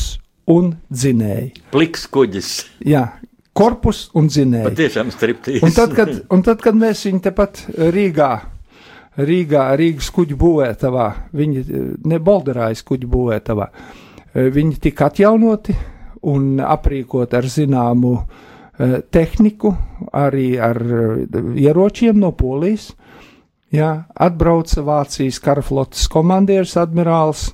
un 0.51 0.73
dzinēji. 0.91 1.51
Pliks 1.75 2.07
kuģis, 2.11 2.49
Jā, 2.87 3.05
korpus 3.55 4.07
un 4.17 4.27
dzinēji. 4.31 4.71
patiešām 4.71 5.11
striptīs. 5.13 5.63
Un 5.63 5.75
tad, 5.75 5.93
kad, 5.97 6.11
un 6.33 6.43
tad, 6.45 6.61
kad 6.63 6.77
mēs 6.77 7.05
viņu 7.07 7.21
tepat 7.23 7.63
Rīgā, 7.93 8.31
Rīgā 9.23 9.67
Rīgas 9.79 10.09
kuģu 10.15 10.37
būvētavā, 10.41 11.07
viņi 11.37 11.63
eh, 11.63 11.89
ne 12.09 12.19
Bolderājas 12.19 12.81
kuģu 12.87 13.09
būvētavā, 13.13 13.69
eh, 13.69 14.49
viņi 14.53 14.79
tika 14.87 15.11
atjaunoti 15.11 15.75
un 16.29 16.57
aprīkot 16.63 17.33
ar 17.37 17.47
zināmu 17.49 18.13
eh, 18.23 18.99
tehniku, 19.13 19.73
arī 20.17 20.47
ar 20.57 20.79
eh, 20.81 21.39
ieročiem 21.67 22.19
no 22.19 22.33
Polijas. 22.37 22.91
Jā, 23.73 23.91
atbrauca 24.13 24.83
Vācijas 24.85 25.39
karaflotes 25.41 26.05
komandieris, 26.13 26.75
admirālis, 26.77 27.47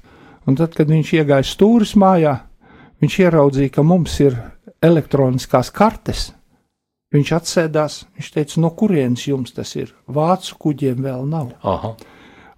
un 0.47 0.57
tad, 0.59 0.74
kad 0.76 0.89
viņš 0.91 1.13
iegāja 1.22 1.47
stūris 1.47 1.93
mājā, 1.99 2.34
viņš 2.99 3.15
ieraudzīja, 3.24 3.72
ka 3.78 3.86
mums 3.88 4.17
ir 4.26 4.36
elektroniskās 4.84 5.72
kartes. 5.72 6.30
Viņš 7.15 7.32
atsēdās, 7.39 7.93
viņš 8.20 8.32
teica, 8.36 8.59
no 8.61 8.70
kurienes 8.78 9.24
jums 9.26 9.55
tas 9.55 9.72
ir? 9.80 9.93
Vācu 10.11 10.57
kuģiem 10.61 10.99
vēl 11.07 11.24
nav. 11.32 11.53
Aha. 11.63 11.95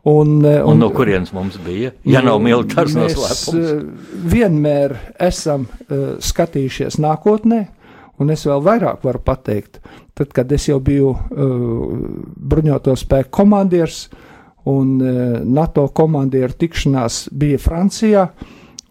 Un, 0.09 0.41
eh, 0.45 0.63
Un 0.65 0.79
no 0.81 0.89
kurienes 0.89 1.29
mums 1.31 1.59
bija? 1.61 1.91
Ja 2.09 2.23
nav 2.25 2.41
militārs 2.41 2.95
noslēpums. 2.97 3.53
eh, 3.53 3.83
vienmēr 4.33 4.95
esam 5.19 5.67
uh, 5.69 6.17
skatījušies 6.17 6.97
nākotnē, 6.97 7.67
un 8.21 8.31
es 8.33 8.45
vēl 8.45 8.61
vairāk 8.65 9.05
varu 9.05 9.21
pateikt. 9.25 9.79
Tad, 10.17 10.31
kad 10.35 10.51
es 10.53 10.67
jau 10.69 10.79
biju 10.83 11.11
uh, 11.11 11.93
bruņoto 12.51 12.95
spēku 12.99 13.33
komandieris, 13.41 14.05
un 14.69 14.97
uh, 15.01 15.39
NATO 15.41 15.87
komandieru 15.97 16.53
tikšanās 16.61 17.23
bija 17.33 17.59
Francijā, 17.61 18.27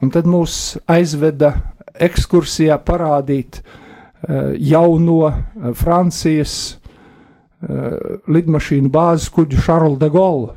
un 0.03 0.11
tad 0.11 0.27
mūs 0.27 0.81
aizveda 0.91 1.55
ekskursijā 2.01 2.81
parādīt 2.83 3.61
uh, 3.63 4.53
jauno 4.57 5.21
uh, 5.29 5.35
Francijas 5.79 6.57
uh, 6.75 8.19
lidmašīnu 8.27 8.91
bāzes 8.91 9.31
kuģu 9.35 9.61
Šarlu 9.63 10.01
de 10.01 10.11
Gaulle 10.11 10.57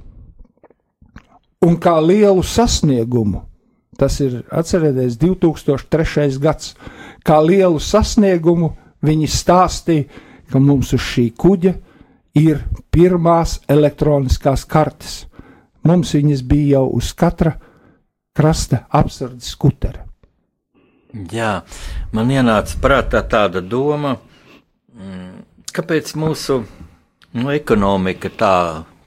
un 1.63 1.77
kā 1.79 1.95
lielu 2.03 2.43
sasniegumu. 2.43 3.45
Tas 3.97 4.17
ir 4.23 4.41
atcerieties, 4.51 5.17
2003. 5.21 6.39
gads. 6.41 6.73
Kā 7.23 7.39
lielu 7.39 7.79
sasniegumu 7.79 8.73
viņi 9.03 9.27
stāstīja, 9.31 10.07
ka 10.51 10.59
mums 10.59 10.93
uz 10.93 11.01
šī 11.01 11.29
kuģa 11.39 11.73
ir 12.39 12.63
pirmās 12.91 13.59
elektroniskās 13.69 14.65
kartes. 14.69 15.23
Mums 15.83 16.13
viņas 16.15 16.43
bija 16.47 16.77
jau 16.77 16.87
uz 16.99 17.11
katra 17.15 17.53
krasta 18.33 18.85
apsardzes 18.89 19.53
skutera. 19.53 20.05
Jā, 21.13 21.61
man 22.15 22.31
ienāca 22.33 22.79
prātā 22.81 23.21
tāda 23.29 23.61
doma, 23.61 24.15
mm, 24.97 25.43
kāpēc 25.69 26.15
mūsu 26.17 26.63
nu, 27.33 27.51
ekonomika 27.53 28.31
tā 28.33 28.55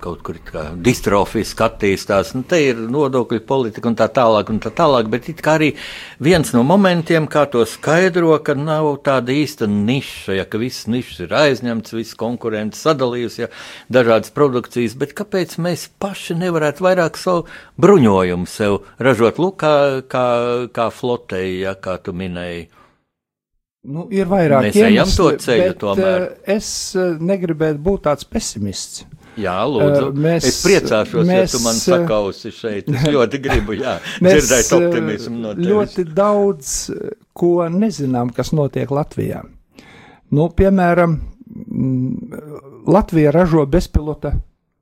kaut 0.02 0.20
kur 0.26 0.36
distrofiski 0.84 1.64
attīstās. 1.66 2.32
Nu, 2.36 2.44
te 2.48 2.58
ir 2.68 2.78
nodokļu 2.92 3.40
politika 3.48 3.90
un 3.90 3.96
tā 3.98 4.08
tālāk, 4.12 4.50
un 4.52 4.60
tā 4.62 4.72
tālāk, 4.76 5.08
bet 5.12 5.28
it 5.32 5.42
kā 5.44 5.56
arī 5.58 5.72
viens 6.22 6.52
no 6.54 6.62
momentiem, 6.66 7.28
kā 7.30 7.46
to 7.50 7.64
skaidro, 7.68 8.34
ka 8.44 8.56
nav 8.58 8.90
tāda 9.06 9.34
īsta 9.34 9.68
niša, 9.70 10.36
ja 10.38 10.46
ka 10.48 10.60
viss 10.62 10.88
nišas 10.90 11.26
ir 11.26 11.36
aizņemts, 11.40 11.96
viss 11.96 12.18
konkurence 12.18 12.80
sadalījusi, 12.84 13.44
ja 13.46 13.50
dažādas 13.92 14.34
produkcijas, 14.36 14.96
bet 15.00 15.16
kāpēc 15.16 15.56
mēs 15.62 15.88
paši 16.02 16.38
nevarētu 16.44 16.86
vairāk 16.86 17.20
savu 17.20 17.46
bruņojumu 17.80 18.50
sev 18.50 18.82
ražot, 19.02 19.40
lūk, 19.42 19.60
kā, 19.64 19.76
kā, 20.10 20.26
kā 20.76 20.90
flotei, 20.92 21.60
ja 21.64 21.76
kā 21.80 21.98
tu 22.02 22.16
minēji. 22.16 22.68
Nu, 23.86 24.08
ir 24.10 24.26
vairāk 24.26 24.72
iemesli, 24.74 25.14
to 25.14 25.44
ceļu 25.44 25.66
bet, 25.68 25.76
tomēr. 25.78 26.24
eh, 26.24 26.54
Es 26.56 26.68
eh, 26.98 27.12
negribētu 27.22 27.78
būt 27.86 28.02
tāds 28.08 28.26
pesimists. 28.26 29.04
Jā, 29.36 29.56
lūdzu. 29.68 30.08
Eh, 30.08 30.20
mēs- 30.24 30.46
es 30.48 30.58
priecāšos, 30.64 31.26
mēs, 31.28 31.42
ja 31.52 31.58
tu 31.58 31.62
man 31.64 31.74
eh, 31.76 31.82
sakausi 31.84 32.52
šeit. 32.56 32.88
Es 32.88 33.08
ļoti 33.12 33.40
gribu, 33.44 33.76
jā, 33.76 33.98
Mēs 34.24 34.38
dzirdēt 34.46 34.70
eh, 34.72 34.76
optimismu 34.86 35.38
no 35.42 35.54
tevis. 35.54 35.68
ļoti 35.70 36.04
daudz 36.16 36.70
ko 37.36 37.50
nezinām, 37.68 38.32
kas 38.32 38.52
notiek 38.56 38.88
Latvijā. 38.90 39.42
Nu, 40.32 40.48
piemēram, 40.48 41.18
mm, 41.46 42.40
Latvija 42.86 43.30
ražo 43.34 43.66
bezpilota 43.66 44.32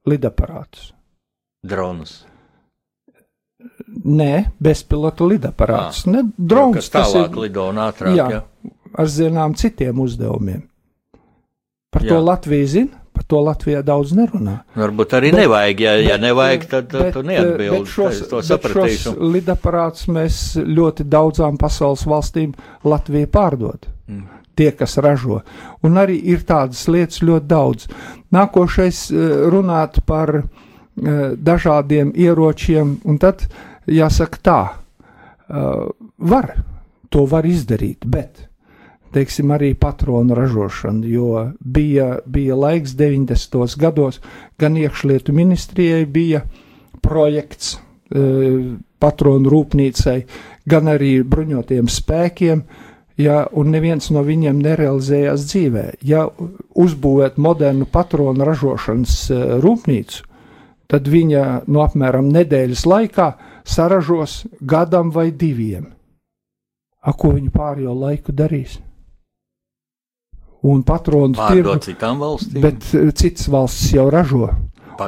lidaparātus. 0.06 0.92
Dronus. 1.64 2.22
Nē, 4.04 4.44
bezpilota 4.60 5.24
lidaparātus. 5.24 6.04
Ne, 6.10 6.22
Kas 6.24 6.46
drons 6.50 6.88
tas 6.92 7.12
tālāk 7.14 7.30
ir 7.32 7.42
lido 7.46 7.68
un 7.70 7.78
ātrāk, 7.80 8.16
jā, 8.18 8.26
jā. 8.34 8.40
ar 9.00 9.06
zinām 9.08 9.54
citiem 9.56 10.00
uzdevumiem. 10.04 10.62
Par 11.94 12.02
Jā. 12.04 12.08
to 12.12 12.18
Latvija 12.20 12.66
zina, 12.66 13.00
par 13.14 13.24
to 13.30 13.40
Latvijā 13.46 13.80
daudz 13.86 14.12
nerunā. 14.18 14.58
Varbūt 14.76 15.14
arī 15.18 15.30
Bet- 15.32 15.40
nevajag, 15.44 15.80
ja, 15.80 15.92
ja 16.02 16.16
Bet, 16.18 16.20
nevajag, 16.26 16.64
tad 16.70 16.88
bet, 16.92 17.12
tu 17.14 17.22
bet 17.22 17.28
neatbildi. 17.30 17.86
šos, 17.90 18.22
to 18.28 18.42
sapratīšu. 18.42 19.14
šos 19.14 19.18
lidaparātus 19.34 20.08
mēs 20.10 20.38
ļoti 20.58 21.06
daudzām 21.08 21.58
pasaules 21.58 22.02
valstīm 22.10 22.54
Latvija 22.84 23.26
pārdod. 23.26 23.86
Mm. 24.08 24.26
Tie, 24.54 24.70
kas 24.70 24.98
ražo. 25.02 25.40
Un 25.82 25.94
arī 25.98 26.18
ir 26.30 26.44
tādas 26.46 26.84
lietas 26.88 27.18
ļoti 27.26 27.46
daudz. 27.50 27.88
Nākošais 28.34 29.00
eh, 29.10 29.16
runāt 29.50 30.02
par 30.06 30.34
eh, 30.38 30.44
dažādiem 31.34 32.12
ieročiem, 32.14 32.98
un 33.04 33.18
tad 33.18 33.46
jāsaka 33.86 34.38
tā, 34.42 34.60
eh, 35.50 35.88
var, 36.18 36.54
to 37.10 37.24
var 37.26 37.42
izdarīt, 37.46 38.06
bet 38.06 38.48
teiksim, 39.14 39.52
arī 39.54 39.72
patronu 39.78 40.34
ražošanu, 40.34 41.06
jo 41.08 41.28
bija, 41.60 42.18
bija 42.26 42.56
laiks 42.58 42.96
90. 42.98 43.78
gados, 43.78 44.20
gan 44.58 44.76
iekšlietu 44.76 45.32
ministrijai 45.32 46.04
bija 46.06 46.42
projekts 47.04 47.74
e, 47.74 47.78
patronu 48.98 49.52
rūpnīcai, 49.52 50.18
gan 50.66 50.90
arī 50.90 51.16
bruņotiem 51.22 51.88
spēkiem, 51.90 52.62
ja, 53.20 53.44
un 53.52 53.72
neviens 53.74 54.10
no 54.14 54.24
viņiem 54.26 54.62
nerealizējās 54.64 55.48
dzīvē. 55.50 55.86
Ja 56.02 56.26
uzbūvēt 56.74 57.38
modernu 57.38 57.88
patronu 57.90 58.46
ražošanas 58.48 59.18
e, 59.30 59.42
rūpnīcu, 59.64 60.22
tad 60.90 61.10
viņa 61.10 61.44
no 61.66 61.84
apmēram 61.84 62.30
nedēļas 62.34 62.86
laikā 62.88 63.28
saražos 63.64 64.42
gadam 64.60 65.12
vai 65.14 65.30
diviem. 65.32 65.88
A, 67.04 67.12
ko 67.12 67.34
viņi 67.36 67.52
pārējo 67.52 67.92
laiku 68.00 68.32
darīs? 68.32 68.78
Un 70.64 70.80
patronu 70.86 71.36
tirgu, 71.36 71.74
citām 71.84 72.22
valstīm. 72.22 72.62
bet 72.64 72.86
eh, 72.96 73.10
citas 73.16 73.50
valstis 73.52 73.92
jau 73.98 74.06
ražo. 74.12 74.48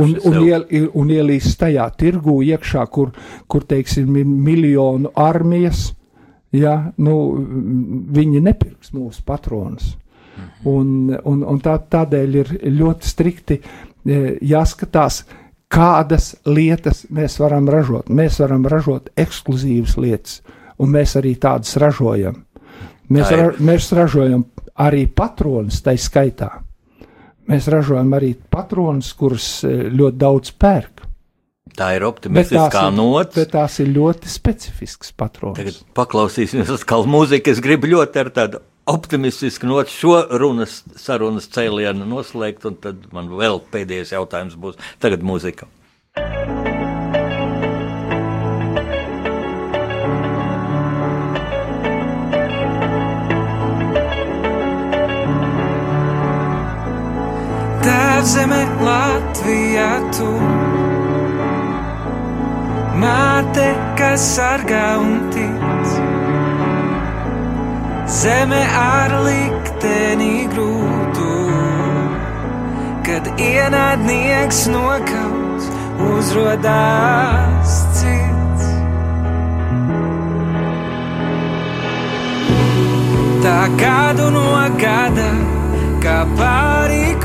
Un, 0.03 0.17
un, 0.27 0.41
iel, 0.43 0.65
un 0.99 1.11
ielīst 1.15 1.61
tajā 1.61 1.85
tirgū 1.95 2.41
iekšā, 2.43 2.83
kur, 2.91 3.13
kur 3.47 3.63
teiksim, 3.71 4.17
ir 4.19 4.27
miljonu 4.27 5.13
armijas, 5.15 5.93
ja, 6.51 6.75
nu, 6.99 7.15
viņi 8.17 8.43
nepirks 8.43 8.93
mūsu 8.97 9.23
patronus. 9.27 9.95
Mhm. 10.37 10.69
Un, 10.69 11.17
un, 11.25 11.45
un 11.55 11.61
tā, 11.65 11.79
tādēļ 11.95 12.39
ir 12.43 12.53
ļoti 12.77 13.09
strikti 13.09 13.61
e, 13.61 14.19
jāskatās, 14.45 15.23
kādas 15.73 16.35
lietas 16.47 17.07
mēs 17.15 17.39
varam 17.41 17.71
ražot. 17.73 18.11
Mēs 18.11 18.41
varam 18.43 18.67
ražot 18.69 19.09
ekskluzīvas 19.17 19.97
lietas, 20.03 20.41
un 20.83 20.93
mēs 20.93 21.17
arī 21.19 21.37
tādas 21.41 21.79
ražojam. 21.81 22.43
Mēs, 23.09 23.31
ra, 23.31 23.51
mēs 23.63 23.89
ražojam 23.95 24.43
arī 24.83 25.07
patronus, 25.09 25.81
tai 25.85 25.97
skaitā. 26.01 26.51
Mēs 27.47 27.69
ražojam 27.71 28.11
arī 28.17 28.33
patronus, 28.51 29.13
kurus 29.15 29.49
e, 29.65 29.73
ļoti 29.95 30.19
daudz 30.19 30.53
pērk. 30.59 31.05
Tā 31.77 31.91
ir 31.97 32.07
optimistiskā 32.07 32.87
nots. 32.95 33.35
bet 33.37 33.53
tās 33.53 33.77
ir 33.83 33.91
ļoti 33.93 34.31
specifisks 34.33 35.13
patrons. 35.13 35.59
Tagad 35.59 35.79
paklausīsimies 35.99 36.73
atkal 36.79 37.07
mūziku. 37.11 37.53
Es 37.53 37.61
gribu 37.63 37.91
ļoti 37.93 38.23
ar 38.23 38.33
tādu 38.35 38.63
optimistiski 38.89 39.69
not 39.69 39.91
šo 39.93 40.21
runas, 40.41 40.81
sarunas 40.97 41.51
cēlienu 41.53 42.07
noslēgt, 42.09 42.65
un 42.71 42.79
tad 42.81 43.11
man 43.13 43.29
vēl 43.35 43.61
pēdējais 43.73 44.15
jautājums 44.17 44.57
būs 44.63 44.81
tagad 45.03 45.27
mūzika. 45.27 45.69
Zeme 58.25 58.63
Latvijā 58.81 59.91
tu. 60.17 60.29
Māte, 62.97 63.67
kas 63.99 64.25
sargā 64.37 64.85
un 65.03 65.19
tic, 65.35 65.91
zeme 68.09 68.63
ar 68.81 69.13
likteni 69.27 70.47
grūtu, 70.55 71.35
kad 73.05 73.29
ienaidnieks 73.37 74.65
nokauts, 74.73 75.69
uzrodās 76.13 77.77
cits. 77.99 78.71
Tā 83.45 83.61
gadu 83.77 84.33
no 84.33 84.49
gada, 84.81 85.31
kā 86.01 86.23
solim, 86.41 87.16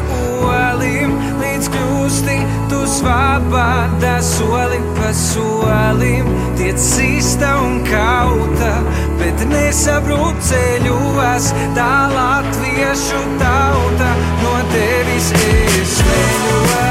kļūsti 2.11 2.37
tu 2.69 2.79
svabāda 2.87 4.19
soli 4.21 4.79
pa 4.97 5.13
solim. 5.15 6.27
Tiec 6.59 6.77
sista 6.77 7.55
un 7.63 7.79
kauta, 7.87 8.73
bet 9.19 9.47
nesabrūk 9.47 10.43
ceļos, 10.43 11.51
tā 11.77 11.91
latviešu 12.11 13.23
tauta 13.39 14.13
no 14.43 14.55
tevis 14.75 15.31
es 15.39 16.90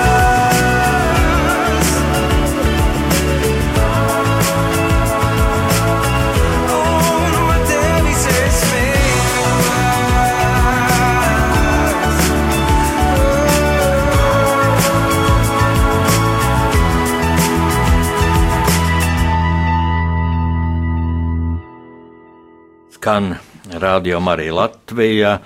skan 23.01 23.33
rādījumā 23.81 24.35
arī 24.35 24.51
Latvijā. 24.53 25.39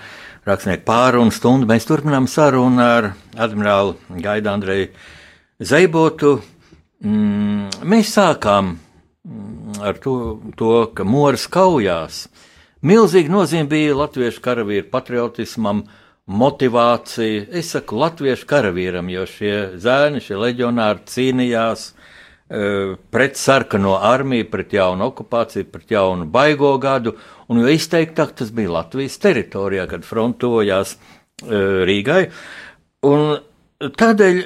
Rakstnieku 0.46 0.84
pārunu 0.86 1.32
stundu 1.34 1.66
mēs 1.66 1.88
turpinām 1.88 2.28
sarunu 2.28 2.82
ar 2.84 3.08
admirāli 3.32 4.20
Gaidu 4.22 4.50
Andreju 4.52 4.90
Zeibotu. 5.64 6.36
Mm, 7.02 7.70
mēs 7.88 8.12
sākām 8.14 8.74
mm, 8.76 9.78
ar 9.80 9.96
to, 10.04 10.16
to 10.56 10.72
ka 10.94 11.06
Moras 11.08 11.48
kaujās 11.48 12.26
milzīga 12.86 13.32
nozīme 13.32 13.70
bija 13.72 13.96
latviešu 13.96 14.42
karavīru 14.44 14.90
patriotismam, 14.92 15.86
motivācija. 16.26 17.46
Es 17.56 17.72
saku 17.72 17.98
latviešu 18.02 18.46
karavīram, 18.50 19.08
jo 19.10 19.24
šie 19.30 19.56
zēni, 19.82 20.22
šie 20.22 20.38
leģionāri 20.42 21.08
cīnījās 21.10 21.88
uh, 21.90 22.96
pret 23.10 23.40
sarkano 23.40 23.96
armiju, 24.02 24.48
pret 24.50 24.76
jaunu 24.76 25.10
okupāciju, 25.10 25.70
pret 25.72 25.96
jaunu 25.96 26.26
baigo 26.30 26.76
gadu, 26.82 27.16
un 27.50 27.62
jo 27.62 27.72
izteiktāk 27.72 28.34
tas 28.38 28.52
bija 28.54 28.74
Latvijas 28.78 29.18
teritorijā, 29.22 29.86
kad 29.90 30.06
frontojās 30.06 30.96
uh, 30.96 31.84
Rīgai. 31.86 32.24
Un 33.06 33.36
tādēļ 33.80 34.42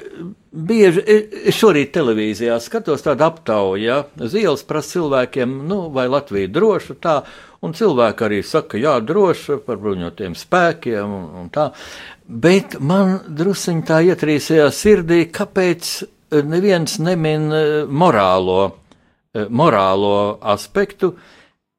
bieži 0.50 1.02
es 1.46 1.54
šorīt 1.54 1.92
televīzijā 1.94 2.56
skatos 2.62 3.04
tādu 3.06 3.24
aptauju, 3.28 3.82
ja 3.82 4.00
uz 4.18 4.34
ielas 4.34 4.64
prasa 4.66 4.96
cilvēkiem, 4.96 5.52
nu, 5.70 5.84
vai 5.94 6.08
Latvija 6.10 6.50
droša 6.50 6.96
tā, 7.02 7.16
un 7.62 7.74
cilvēki 7.76 8.26
arī 8.26 8.40
saka, 8.46 8.80
jā, 8.80 8.96
droša 9.04 9.60
par 9.66 9.78
bruņotiem 9.82 10.34
spēkiem 10.38 11.14
un, 11.18 11.28
un 11.42 11.52
tā. 11.54 11.70
Bet 12.26 12.78
man 12.82 13.20
drusiņ 13.38 13.84
tā 13.86 14.00
ietrīsējā 14.10 14.66
sirdī, 14.74 15.22
kāpēc 15.34 15.92
neviens 16.46 16.98
nemin 17.02 17.48
morālo, 17.90 18.60
morālo 19.50 20.14
aspektu, 20.42 21.14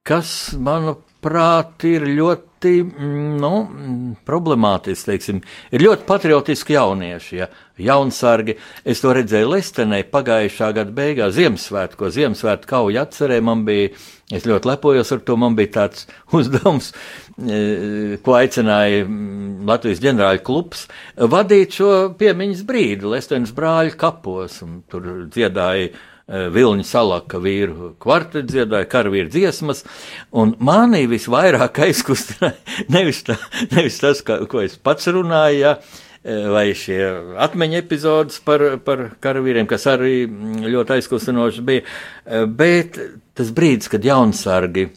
kas, 0.07 0.53
manuprāt, 0.59 1.10
manuprāt, 1.21 1.83
ir 1.85 2.03
ļoti 2.17 2.81
mm, 2.83 3.37
nu, 3.41 4.17
problemātiski. 4.25 5.11
Teiksim. 5.11 5.41
Ir 5.71 5.81
ļoti 5.85 6.05
patriotiski 6.07 6.73
jaunieši, 6.73 7.35
ja 7.37 7.47
jaunsargi. 7.77 8.57
Es 8.85 9.01
to 9.01 9.13
redzēju 9.13 9.49
Lestenē 9.49 10.03
pagājušā 10.11 10.71
gada 10.73 10.91
beigās, 10.91 11.35
Ziemassvētku, 11.35 12.09
Ziemassvētku 12.09 12.69
kauju 12.69 13.01
atcerē. 13.01 13.41
Man 13.41 13.65
bija, 13.65 13.89
es 14.31 14.45
ļoti 14.45 14.69
lepojos 14.69 15.11
ar 15.11 15.21
to, 15.25 15.37
man 15.37 15.55
bija 15.55 15.73
tāds 15.81 16.07
uzdevums, 16.37 16.91
e, 17.37 18.17
ko 18.23 18.37
aicināja 18.37 19.05
mm, 19.05 19.65
Latvijas 19.69 20.01
ģenerāļa 20.01 20.45
klubs, 20.45 20.87
vadīt 21.17 21.77
šo 21.77 21.91
piemiņas 22.17 22.63
brīdi 22.65 23.09
Lestenes 23.09 23.53
brāļu 23.53 23.97
kapos, 23.97 24.61
un 24.65 24.81
tur 24.89 25.27
dziedāja 25.29 25.91
Vilniņa 26.31 26.87
salaka 26.87 27.41
vīru 27.43 27.91
kvartetu 28.01 28.53
dziedāja, 28.53 28.87
karavīru 28.91 29.31
dziesmas, 29.33 29.83
un 30.31 30.53
manī 30.63 31.03
visvairāk 31.11 31.81
aizkustināja 31.87 32.55
nevis, 32.95 33.23
tā, 33.27 33.35
nevis 33.73 33.99
tas, 33.99 34.23
ka, 34.23 34.39
ko 34.51 34.63
es 34.63 34.77
pats 34.79 35.11
runāju, 35.11 35.59
ja, 35.59 35.75
vai 36.53 36.69
šie 36.77 37.01
atmiņu 37.41 37.79
epizodes 37.81 38.39
par, 38.45 38.63
par 38.85 39.07
karavīriem, 39.23 39.67
kas 39.69 39.87
arī 39.89 40.27
mm, 40.27 40.63
ļoti 40.69 40.97
aizkustinoši 40.99 41.67
bija. 41.67 41.85
Bet 42.47 42.99
tas 43.37 43.49
brīdis, 43.57 43.89
kad 43.91 44.05
jaunsargi 44.05 44.87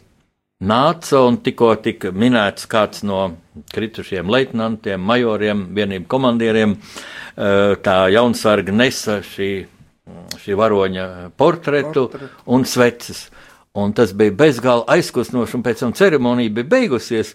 nāca 0.65 1.25
un 1.27 1.41
tikko 1.43 1.73
tika 1.83 2.13
minēts 2.15 2.69
kāds 2.71 3.03
no 3.03 3.25
kritušiem 3.73 4.29
leitnantiem, 4.31 5.01
majoriem, 5.01 5.67
vienību 5.75 6.07
komandieriem, 6.11 6.77
tā 7.35 7.97
jaunsarga 8.13 8.75
nesa 8.75 9.19
šī, 9.25 9.49
šī 10.41 10.55
varoņa 10.57 11.05
portretu 11.37 12.07
Portretu. 12.07 12.33
un 12.45 12.65
sveces. 12.65 13.29
Un 13.75 13.91
tas 13.93 14.13
bija 14.15 14.31
bezgalīgi 14.31 14.87
aizkustinoši, 14.95 15.57
un 15.57 15.63
pēc 15.65 15.81
tam 15.83 15.93
ceremonija 15.93 16.53
bija 16.59 16.71
beigusies. 16.75 17.33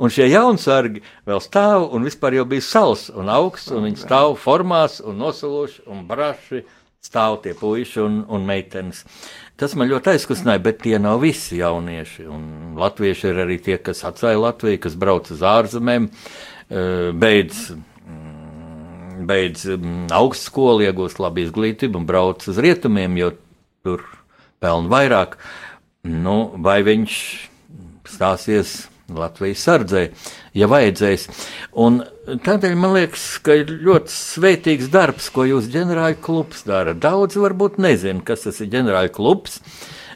Un 0.00 0.10
šie 0.10 0.24
jaunsargi 0.30 1.02
vēl 1.28 1.40
stāv, 1.44 1.90
un 1.92 2.06
vispār 2.06 2.38
jau 2.38 2.46
bija 2.48 2.64
sals 2.64 3.10
un 3.12 3.28
augsts, 3.28 3.70
un 3.74 3.84
viņi 3.84 4.00
stāv 4.00 4.38
formās, 4.40 5.02
un 5.04 5.20
nosaloši, 5.20 5.84
un 5.92 6.06
braši 6.08 6.62
stāv 7.02 7.42
tie 7.44 7.52
puiši 7.58 8.00
un, 8.00 8.22
un 8.30 8.46
meitenes. 8.46 9.02
Tas 9.60 9.74
man 9.78 9.90
ļoti 9.90 10.14
aizkustināja, 10.14 10.62
bet 10.64 10.80
tie 10.82 10.96
nav 11.02 11.20
visi 11.22 11.60
jaunieši. 11.60 12.24
Un 12.30 12.74
latvieši 12.80 13.28
ir 13.28 13.42
arī 13.44 13.58
tie, 13.62 13.76
kas 13.82 14.00
atstāja 14.08 14.40
Latviju, 14.40 14.80
kas 14.86 14.96
brauc 14.98 15.28
uz 15.34 15.42
ārzemēm, 15.46 16.08
eh, 16.08 17.10
beidz 17.12 17.68
mm, 17.74 18.41
beidz 19.28 19.66
mm, 19.76 20.08
augstskolu, 20.14 20.84
iegūst 20.86 21.20
labu 21.22 21.44
izglītību 21.44 22.00
un 22.00 22.08
brauc 22.08 22.46
uz 22.50 22.60
rietumiem, 22.62 23.18
jo 23.20 23.32
tur 23.84 24.04
pelna 24.62 24.90
vairāk. 24.92 25.36
Nu, 26.02 26.52
vai 26.62 26.80
viņš 26.86 27.18
stāsies 28.10 28.82
Latvijas 29.12 29.62
sardzē, 29.66 30.02
ja 30.56 30.68
vajadzēs. 30.70 31.26
Un 31.82 32.00
tādēļ 32.26 32.76
man 32.78 32.94
liekas, 32.96 33.24
ka 33.44 33.56
ir 33.60 33.72
ļoti 33.84 34.14
svētīgs 34.14 34.90
darbs, 34.92 35.28
ko 35.34 35.46
jūs 35.48 35.70
ģenerāļu 35.72 36.20
klubs 36.24 36.64
dara. 36.68 36.94
Daudz 36.94 37.36
varbūt 37.40 37.80
nezina, 37.82 38.22
kas 38.24 38.46
tas 38.46 38.62
ir 38.62 38.72
ģenerāļu 38.72 39.12
klubs. 39.16 39.60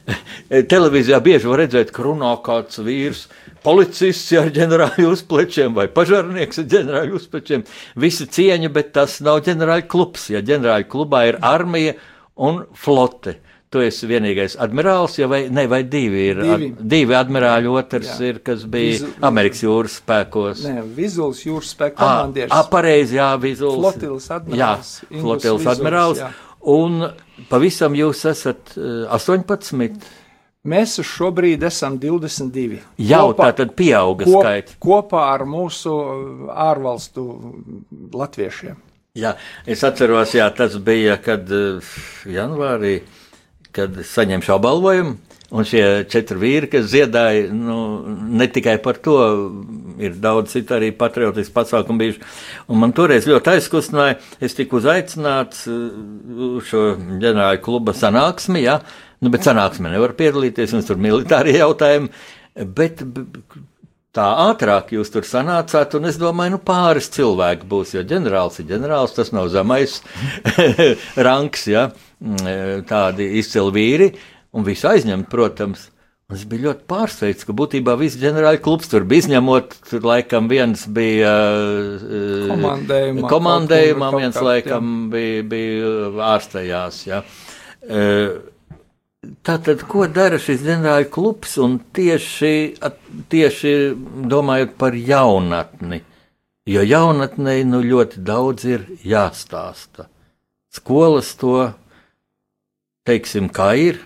Televīzijā 0.73 1.19
bieži 1.25 1.49
var 1.51 1.63
redzēt, 1.65 1.91
ka 1.95 2.05
runā 2.07 2.33
kāds 2.47 2.79
vīrs, 2.87 3.25
policists 3.67 4.31
ar 4.39 4.53
ģenerāļu 4.55 5.09
uzplečiem 5.11 5.75
vai 5.75 5.89
pažarnieks 5.91 6.63
ar 6.63 6.69
ģenerāļu 6.75 7.19
uzplečiem. 7.19 7.65
Visi 7.99 8.29
cieņa, 8.31 8.71
bet 8.77 8.93
tas 8.95 9.19
nav 9.27 9.41
ģenerāļu 9.49 9.89
klubs. 9.91 10.29
Ja 10.31 10.43
ģenerāļu 10.47 10.87
klubā 10.93 11.25
ir 11.33 11.41
armija 11.43 11.97
un 12.37 12.63
flote. 12.79 13.41
Tu 13.75 13.81
esi 13.83 14.07
vienīgais 14.07 14.55
admirālis, 14.63 15.17
ja 15.19 15.27
vai, 15.29 15.41
ne, 15.51 15.65
vai 15.69 15.81
divi 15.91 16.21
ir. 16.31 16.39
Divi. 16.39 16.69
Ad, 16.71 16.85
divi 16.93 17.17
admirāļi, 17.19 17.73
otrs 17.81 18.13
Jā. 18.13 18.29
ir, 18.29 18.39
kas 18.47 18.63
bija 18.71 18.93
Vizu- 19.01 19.11
Amerikas 19.27 19.65
jūras 19.65 19.97
spēkos. 19.99 20.63
Nē, 20.69 20.85
Vizuāls 20.95 21.41
jūras 21.43 21.73
spēka 21.75 21.99
Ā, 21.99 22.07
komandieris. 22.07 22.55
ā, 22.55 22.61
pareizi, 22.71 23.19
jā, 23.19 23.33
Vizuls. 23.43 23.81
Flotiles 23.83 24.31
admirālis, 24.39 24.93
Jā, 25.03 25.19
Vizuls, 25.19 25.67
admirālis. 25.75 26.23
jā. 26.23 26.31
Un 26.77 27.11
pavisam 27.51 27.97
jūs 27.99 28.25
esat 28.31 28.77
uh, 28.77 29.07
18. 29.15 30.07
Mēs 30.67 30.97
uz 30.99 31.07
šo 31.07 31.31
brīdi 31.35 31.69
esam 31.69 31.99
22. 32.03 32.81
Jau 33.07 33.29
tā 33.39 33.53
tad 33.55 33.77
pieauga 33.79 34.27
kop, 34.27 34.41
skaits. 34.43 34.79
kopā 34.83 35.29
ar 35.35 35.47
mūsu 35.47 35.95
ārvalstu 36.51 37.27
latviešiem. 38.17 38.81
Jā, 39.17 39.33
es 39.65 39.85
atceros, 39.87 40.35
jā, 40.37 40.49
tas 40.53 40.75
bija, 40.85 41.17
kad 41.23 41.49
uh, 41.55 41.95
janvārī, 42.29 42.99
kad 43.77 43.95
saņemšu 44.05 44.57
apbalvojumu. 44.59 45.17
Un 45.55 45.63
šie 45.63 45.83
četri 46.11 46.41
vīri, 46.43 46.67
kas 46.71 46.89
dziedāja, 46.91 47.45
nu, 47.55 47.77
ne 48.35 48.49
tikai 48.51 48.81
par 48.83 48.97
to, 48.99 49.15
ir 50.03 50.17
daudz 50.19 50.57
citu 50.57 50.75
arī 50.75 50.89
patriotisku 50.99 51.55
pasākumu 51.55 52.03
bijuši. 52.03 52.25
Un 52.67 52.81
man 52.83 52.95
toreiz 52.97 53.29
ļoti 53.31 53.53
aizkustināja, 53.55 54.17
es 54.43 54.59
tiku 54.59 54.81
uzaicināts 54.81 55.69
uh, 55.71 55.87
uz 56.49 56.67
šo 56.67 56.83
ģenerāla 56.99 57.63
kluba 57.63 57.95
sanāksmi, 57.95 58.65
jā, 58.67 58.81
nu, 59.23 59.31
bet 59.31 59.47
sanāksmē 59.47 59.95
nevar 59.95 60.17
piedalīties, 60.19 60.75
un 60.75 60.85
tur 60.89 60.99
militārie 60.99 61.61
jautājumi. 61.61 62.11
Bet 62.75 63.05
tā 64.17 64.27
ātrāk 64.49 64.95
jūs 64.97 65.13
tur 65.13 65.27
sanācāt, 65.29 65.95
un 65.99 66.09
es 66.11 66.19
domāju, 66.21 66.57
nu 66.57 66.63
pāris 66.65 67.11
cilvēki 67.15 67.69
būs, 67.71 67.95
jo 67.95 68.03
ģenerālis 68.09 68.63
ir 68.63 68.71
ģenerālis, 68.71 69.15
tas 69.15 69.31
nav 69.37 69.51
zemais 69.53 70.01
rangs, 71.29 71.67
ja 71.71 71.91
tādi 72.89 73.29
izcili 73.39 73.75
vīri, 73.77 74.15
un 74.57 74.67
visi 74.67 74.89
aizņemt, 74.89 75.29
protams. 75.33 75.91
Un 76.27 76.35
es 76.35 76.43
biju 76.51 76.65
ļoti 76.65 76.89
pārsteigts, 76.91 77.47
ka 77.47 77.55
būtībā 77.55 77.93
viss 78.01 78.19
ģenerāla 78.19 78.59
klubs 78.59 78.91
tur 78.91 79.05
bija 79.07 79.23
izņemot, 79.23 79.77
tur 79.87 80.09
laikam 80.09 80.49
viens 80.51 80.83
bija 80.91 81.35
eh, 81.55 82.49
Komandējumā, 82.51 83.29
komandējumā 83.31 84.09
viens 84.17 84.35
kaut 84.35 84.49
laikam 84.49 84.91
bija, 85.13 85.45
bija 85.47 85.93
ārstējās. 86.33 86.99
Ja. 87.07 87.23
Eh, 87.87 88.41
Tātad, 89.47 89.81
ko 89.91 90.05
dara 90.11 90.39
šis 90.43 90.61
ģenerāla 90.63 91.07
klubs? 91.11 91.57
Un 91.63 91.79
tieši, 91.95 92.77
tieši 93.33 93.73
domājot 94.31 94.77
par 94.79 94.95
jaunatni, 94.95 96.01
jo 96.71 96.83
jaunatnei 96.87 97.65
nu 97.67 97.81
ļoti 97.83 98.23
daudz 98.27 98.67
ir 98.69 98.85
jāstāsta. 99.07 100.07
Skolas 100.75 101.33
to, 101.41 101.71
teiksim, 103.09 103.49
kā 103.51 103.73
ir, 103.81 104.03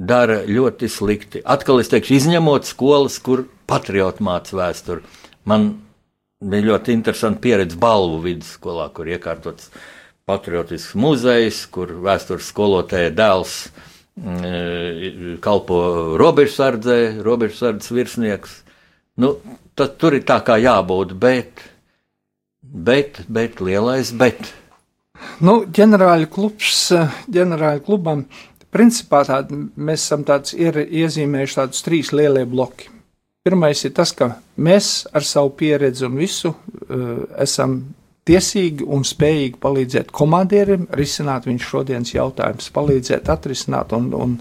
dara 0.00 0.40
ļoti 0.48 0.88
slikti. 0.88 1.42
Atkal 1.44 1.82
es 1.82 1.90
teikšu, 1.92 2.16
izņemot 2.16 2.68
skolas, 2.68 3.18
kur 3.22 3.44
patrioti 3.68 4.24
māca 4.24 4.56
vēsturi. 4.56 5.04
Man 5.48 5.70
bija 6.40 6.70
ļoti 6.72 6.94
interesanti 6.96 7.44
pieredze 7.44 7.78
balvu 7.80 8.22
vidusskolā, 8.24 8.88
kur 8.96 9.10
iekārtots 9.12 9.68
patriotisks 10.28 10.96
muzejs, 11.00 11.64
kur 11.74 11.92
vēstures 12.04 12.48
skolotāja 12.52 13.10
dēls 13.12 13.56
mm, 14.16 15.36
kalpo 15.44 15.80
robežsardzē, 16.20 17.00
robežsardzes 17.26 17.92
virsnieks. 17.92 18.60
Nu, 19.20 19.34
tad 19.76 19.98
tur 20.00 20.16
ir 20.16 20.24
tā 20.28 20.38
kā 20.46 20.56
jābūt, 20.62 21.12
bet, 21.20 21.60
bet, 22.62 23.20
bet 23.28 23.60
lielais 23.60 24.14
bet. 24.16 24.54
Nu, 25.44 25.60
ģenerāļa 25.68 26.28
klubs, 26.32 26.86
ģenerāļa 27.32 27.82
klubam, 27.84 28.24
principā 28.74 29.22
tād, 29.28 29.52
mēs 29.76 30.06
esam 30.06 30.24
tāds 30.28 30.54
ir 30.56 30.78
iezīmējuši 30.86 31.58
tādus 31.60 31.84
trīs 31.86 32.12
lielie 32.14 32.46
bloki. 32.48 32.90
Pirmais 33.44 33.80
ir 33.88 33.94
tas, 33.96 34.12
ka 34.12 34.34
mēs 34.60 35.08
ar 35.16 35.24
savu 35.24 35.54
pieredzi 35.56 36.04
un 36.04 36.18
visu 36.20 36.52
uh, 36.52 37.24
esam 37.40 37.78
tiesīgi 38.28 38.84
un 38.84 39.04
spējīgi 39.06 39.58
palīdzēt 39.62 40.10
komandierim 40.14 40.86
risināt 40.98 41.48
viņu 41.48 41.64
šodienas 41.64 42.12
jautājumus, 42.14 42.68
palīdzēt 42.74 43.30
atrisināt 43.32 43.94
un, 43.96 44.10
un, 44.14 44.36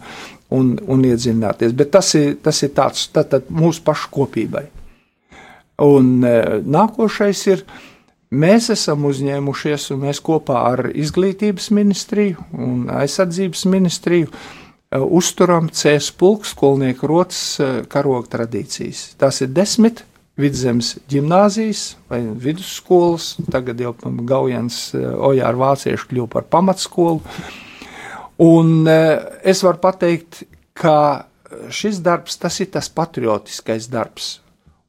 un, 0.56 0.74
un 0.84 1.06
iedziļināties. 1.10 1.76
Bet 1.80 1.94
tas 1.96 2.12
ir, 2.20 2.36
tas 2.44 2.60
ir 2.66 2.74
tāds, 2.76 3.08
tad, 3.16 3.32
tad 3.34 3.50
mūsu 3.54 3.84
pašu 3.88 4.12
kopībai. 4.14 4.66
Un 5.86 6.18
e, 6.28 6.36
nākošais 6.68 7.46
ir, 7.54 7.64
mēs 8.30 8.70
esam 8.74 9.06
uzņēmušies, 9.10 9.90
un 9.94 10.04
mēs 10.06 10.22
kopā 10.26 10.62
ar 10.72 10.90
Izglītības 10.94 11.70
ministriju 11.76 12.46
un 12.54 12.88
aizsardzības 12.94 13.66
ministriju 13.70 14.30
e, 14.30 15.00
uzturam 15.00 15.70
CS 15.74 16.12
pulks 16.18 16.54
skolnieku 16.54 17.10
rotas 17.10 17.42
e, 17.60 17.70
karoga 17.90 18.38
tradīcijas. 18.38 19.16
Tās 19.20 19.42
ir 19.42 19.54
desmit 19.54 20.04
vidzemes 20.40 20.96
gimnāzijas 21.12 21.96
vai 22.10 22.22
vidusskolas, 22.24 23.34
tagad 23.52 23.82
jau 23.82 23.96
Gaujans 24.30 24.94
e, 24.94 25.04
Ojāra 25.32 25.58
vācieši 25.66 26.12
kļuva 26.12 26.32
par 26.38 26.48
pamatskolu. 26.54 27.24
Un 28.40 28.88
es 28.88 29.60
varu 29.66 29.82
pateikt, 29.84 30.46
ka 30.72 31.26
šis 31.76 31.98
darbs, 32.00 32.38
tas 32.40 32.56
ir 32.64 32.70
tas 32.72 32.88
patriotiskais 32.88 33.90
darbs. 33.92 34.38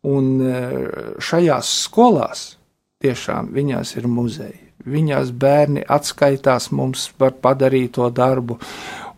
Un 0.06 0.38
šajās 1.18 1.72
skolās 1.88 2.44
tiešām 3.00 3.46
viņās 3.56 3.94
ir 3.96 4.06
muzeji. 4.12 4.58
Viņās 4.92 5.30
bērni 5.40 5.80
atskaitās 5.88 6.66
mums 6.76 7.06
par 7.16 7.32
padarīto 7.40 8.10
darbu, 8.12 8.58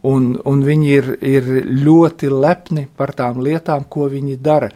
un, 0.07 0.37
un 0.47 0.63
viņi 0.63 0.91
ir, 0.91 1.09
ir 1.19 1.49
ļoti 1.83 2.31
lepni 2.31 2.85
par 2.97 3.11
tām 3.19 3.41
lietām, 3.43 3.89
ko 3.91 4.07
viņi 4.11 4.37
dara. 4.39 4.69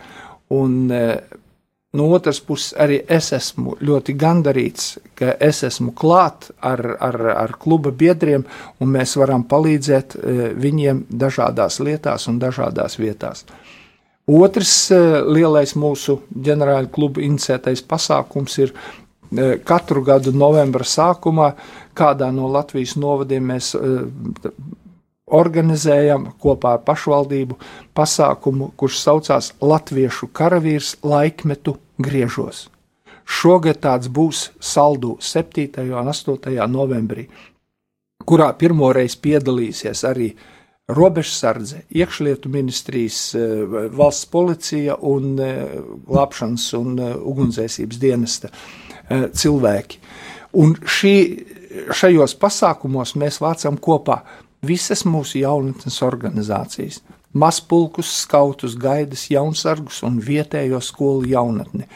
Un, 0.59 0.75
e, 0.91 1.03
no 1.99 2.09
otras 2.19 2.41
puses, 2.43 2.73
arī 2.83 2.99
es 3.19 3.31
esmu 3.35 3.77
ļoti 3.79 4.17
gandarīts, 4.19 4.89
ka 5.19 5.37
es 5.39 5.63
esmu 5.71 5.95
klāt 5.95 6.51
ar, 6.59 6.83
ar, 6.99 7.21
ar 7.47 7.55
kluba 7.63 7.95
biedriem, 7.95 8.43
un 8.83 8.95
mēs 8.99 9.15
varam 9.23 9.47
palīdzēt 9.47 10.19
e, 10.19 10.51
viņiem 10.67 11.07
dažādās 11.11 11.79
lietās 11.79 12.27
un 12.27 12.43
dažādās 12.43 12.99
vietās. 12.99 13.47
Otrs 14.27 14.91
e, 14.91 14.97
lielais 15.31 15.77
mūsu 15.79 16.19
ģenerāla 16.35 16.91
kluba 16.91 17.23
inicētais 17.23 17.83
pasākums 17.87 18.57
ir 18.59 18.73
e, 18.75 19.59
katru 19.63 20.03
gadu 20.03 20.33
novembra 20.35 20.83
sākumā 20.83 21.53
kādā 21.95 22.33
no 22.35 22.49
Latvijas 22.51 22.97
novadiem 22.99 23.53
mēs 23.53 23.75
e, 23.79 23.93
organizējam 25.31 26.33
kopā 26.43 26.75
ar 26.75 26.83
pašvaldību 26.87 27.59
pasākumu, 27.95 28.73
kurš 28.79 28.99
saucās 29.05 29.53
Latviešu 29.63 30.31
karavīrs 30.35 30.97
laikmetu 31.07 31.77
griežos. 32.03 32.67
Šogad 33.27 33.79
tāds 33.83 34.11
būs 34.11 34.49
saldū 34.59 35.17
7. 35.23 35.71
un 35.87 36.11
8. 36.11 36.51
novembrī, 36.71 37.29
kurā 38.27 38.53
pirmoreiz 38.59 39.15
piedalīsies 39.23 40.03
arī 40.07 40.33
robežsardze, 40.89 41.81
iekšlietu 41.91 42.49
ministrijas, 42.49 43.35
eh, 43.35 43.41
valsts 43.91 44.27
policija 44.27 44.95
un 45.01 45.41
eh, 45.41 45.65
glābšanas 46.07 46.67
un 46.79 46.99
eh, 46.99 47.15
ugunsdzēsības 47.17 47.99
dienesta 47.99 48.51
cilvēki. 49.07 49.99
Un 50.59 50.73
šī, 50.83 51.13
šajos 51.95 52.33
pasākumos 52.43 53.13
mēs 53.15 53.37
vācam 53.39 53.77
kopā 53.79 54.17
visas 54.67 55.05
mūsu 55.07 55.39
jaunatnes 55.45 56.01
organizācijas. 56.03 57.05
Mazpulkus, 57.39 58.11
skautus, 58.25 58.75
gaidas, 58.75 59.29
jaunsargus 59.31 60.03
un 60.03 60.19
vietējo 60.19 60.81
skolu 60.83 61.29
jaunatni. 61.31 61.87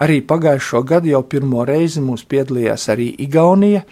Arī 0.00 0.22
pagājušo 0.24 0.80
gadu 0.88 1.12
jau 1.12 1.22
pirmo 1.28 1.64
reizi 1.68 2.00
mums 2.00 2.24
piedalījās 2.24 2.88
arī 2.92 3.10
Igaunija, 3.26 3.84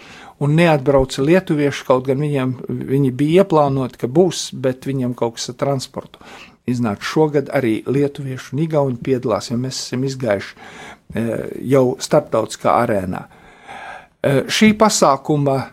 un 0.43 0.55
neatbrauca 0.57 1.23
lietuvieši, 1.23 1.85
kaut 1.87 2.07
gan 2.09 2.19
viņiem 2.23 2.55
viņi 2.67 3.11
bija 3.15 3.45
ieplānoti, 3.45 4.01
ka 4.01 4.09
būs, 4.11 4.49
bet 4.53 4.87
viņiem 4.87 5.15
kaut 5.17 5.37
kas 5.37 5.51
ar 5.53 5.59
transportu. 5.61 6.21
Iznāk 6.65 7.05
šogad 7.05 7.51
arī 7.53 7.77
lietuvieši 7.85 8.55
un 8.55 8.63
igauni 8.65 8.97
piedalās, 8.97 9.51
jo 9.51 9.59
mēs 9.61 9.83
esam 9.83 10.03
izgājuši 10.07 10.55
e, 10.55 11.25
jau 11.75 11.85
starptautiskā 12.01 12.73
arēnā. 12.81 13.21
E, 13.21 14.33
šī 14.49 14.71
pasākuma 14.79 15.59
e, 15.61 15.67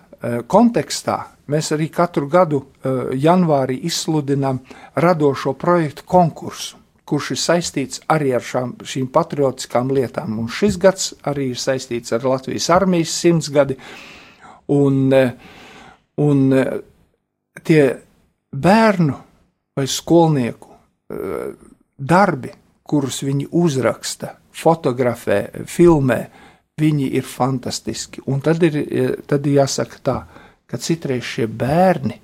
kontekstā 0.44 1.16
mēs 1.52 1.72
arī 1.74 1.88
katru 1.92 2.28
gadu 2.30 2.60
janvārī 3.18 3.80
izsludinām 3.88 4.60
radošo 5.02 5.56
projektu 5.58 6.06
konkursu 6.06 6.78
kurš 7.12 7.32
ir 7.34 7.40
saistīts 7.42 8.00
arī 8.12 8.30
ar 8.36 8.44
šām, 8.46 8.76
šīm 8.88 9.10
patriotiskām 9.12 9.90
lietām. 9.92 10.38
Un 10.40 10.48
šis 10.48 10.78
gads 10.80 11.10
arī 11.28 11.50
ir 11.52 11.60
saistīts 11.60 12.14
ar 12.16 12.24
Latvijas 12.24 12.70
armijas 12.72 13.12
simtsgadi, 13.20 13.76
Un, 14.68 15.12
eh, 15.12 15.32
un 16.22 16.52
eh, 16.52 16.80
tie 17.62 17.82
bērnu 18.50 19.16
vai 19.74 19.86
skolnieku 19.86 20.70
eh, 20.72 21.52
darbi, 21.96 22.52
kurus 22.82 23.22
viņi 23.24 23.48
uzraksta, 23.56 24.34
fotografē, 24.52 25.64
filmē, 25.66 26.20
viņi 26.78 27.08
ir 27.16 27.24
fantastiski. 27.24 28.22
Un 28.28 28.42
tad 28.44 28.62
ir, 28.66 28.76
tad 29.26 29.46
ir 29.46 29.62
jāsaka 29.62 30.00
tā, 30.04 30.16
ka 30.66 30.80
citreiz 30.80 31.24
šie 31.24 31.46
bērni 31.46 32.18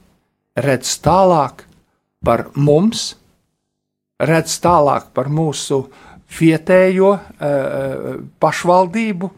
redz 0.59 0.99
tālāk 1.05 1.65
par 2.25 2.49
mums, 2.57 3.15
redz 4.19 4.59
tālāk 4.61 5.13
par 5.15 5.31
mūsu 5.33 5.85
vietējo 6.41 7.15
pašvaldību, 8.43 9.31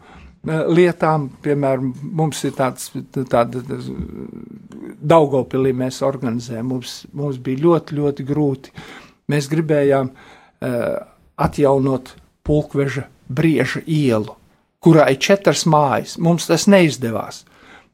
lietām. 0.47 1.29
Piemēram, 1.43 1.93
mums 2.01 2.43
ir 2.47 2.55
tāds, 2.57 2.91
tāda 3.13 3.61
Daugopilī 5.01 5.73
mēs 5.77 6.01
organizējam, 6.05 6.73
mums, 6.75 7.01
mums 7.13 7.39
bija 7.41 7.63
ļoti, 7.65 7.97
ļoti 7.99 8.27
grūti. 8.27 8.73
Mēs 9.31 9.47
gribējām 9.51 10.11
uh, 10.11 10.97
atjaunot 11.41 12.15
pulkveža 12.45 13.07
brieža 13.31 13.81
ielu, 13.85 14.35
kurā 14.83 15.07
ir 15.13 15.21
četras 15.21 15.65
mājas. 15.69 16.17
Mums 16.19 16.49
tas 16.49 16.67
neizdevās. 16.69 17.45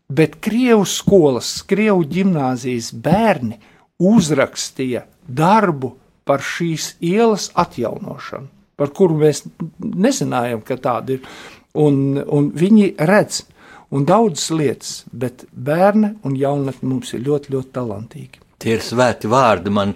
Bet 0.08 0.39
Krievu 0.43 0.86
skolas, 0.88 1.58
Krievu 1.68 2.06
gimnāzijas 2.08 2.93
bērni 2.95 3.60
uzrakstīja 4.00 5.04
darbu 5.28 5.98
par 6.28 6.43
šīs 6.43 6.93
ielas 7.04 7.50
atjaunošanu, 7.56 8.48
par 8.80 8.91
kuru 8.95 9.18
mēs 9.20 9.43
nezinājām, 9.80 10.62
ka 10.64 10.78
tāda 10.80 11.18
ir 11.18 11.28
un, 11.74 12.18
un 12.24 12.51
viņi 12.55 12.93
redz 13.09 13.43
un 13.91 14.05
daudzas 14.07 14.49
lietas, 14.51 14.91
bet 15.11 15.45
bērni 15.51 16.15
un 16.28 16.36
jaunatni 16.38 16.89
mums 16.89 17.13
ir 17.15 17.24
ļoti, 17.28 17.53
ļoti 17.55 17.74
talantīgi. 17.76 18.43
Tie 18.57 18.76
ir 18.76 18.84
svēti 18.84 19.30
vārdi. 19.32 19.72
Man 19.74 19.93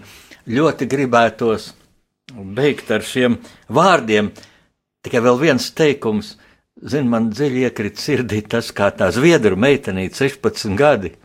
ļoti 0.47 0.87
gribētos 0.89 1.71
beigt 2.31 2.91
ar 2.91 3.05
šiem 3.05 3.39
vārdiem. 3.73 4.31
Tikai 5.01 5.21
vēl 5.25 5.39
viens 5.41 5.71
teikums, 5.73 6.35
zin, 6.77 7.09
man 7.09 7.31
dziļi 7.33 7.65
iekrita 7.65 8.01
sirdī 8.01 8.43
tas, 8.45 8.69
kā 8.75 8.91
tā 8.93 9.09
zviedru 9.13 9.57
meitenīte 9.57 10.19
16 10.19 10.77
gadi. 10.77 11.15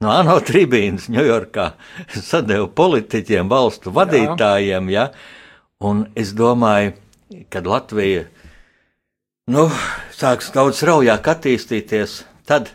No 0.00 0.12
ANO 0.14 0.38
tribīnas 0.46 1.08
Ņujorkā 1.10 1.72
sadeva 2.30 2.68
politiķiem, 2.70 3.50
valstu 3.50 3.92
vadītājiem, 3.94 4.90
ja, 4.94 5.08
un 5.84 6.06
es 6.16 6.32
domāju, 6.38 6.94
kad 7.52 7.66
Latvija 7.68 8.28
nu, 9.48 9.68
sāks 10.14 10.52
daudz 10.54 10.82
straujāk 10.82 11.28
attīstīties 11.32 12.20
tad, 12.48 12.72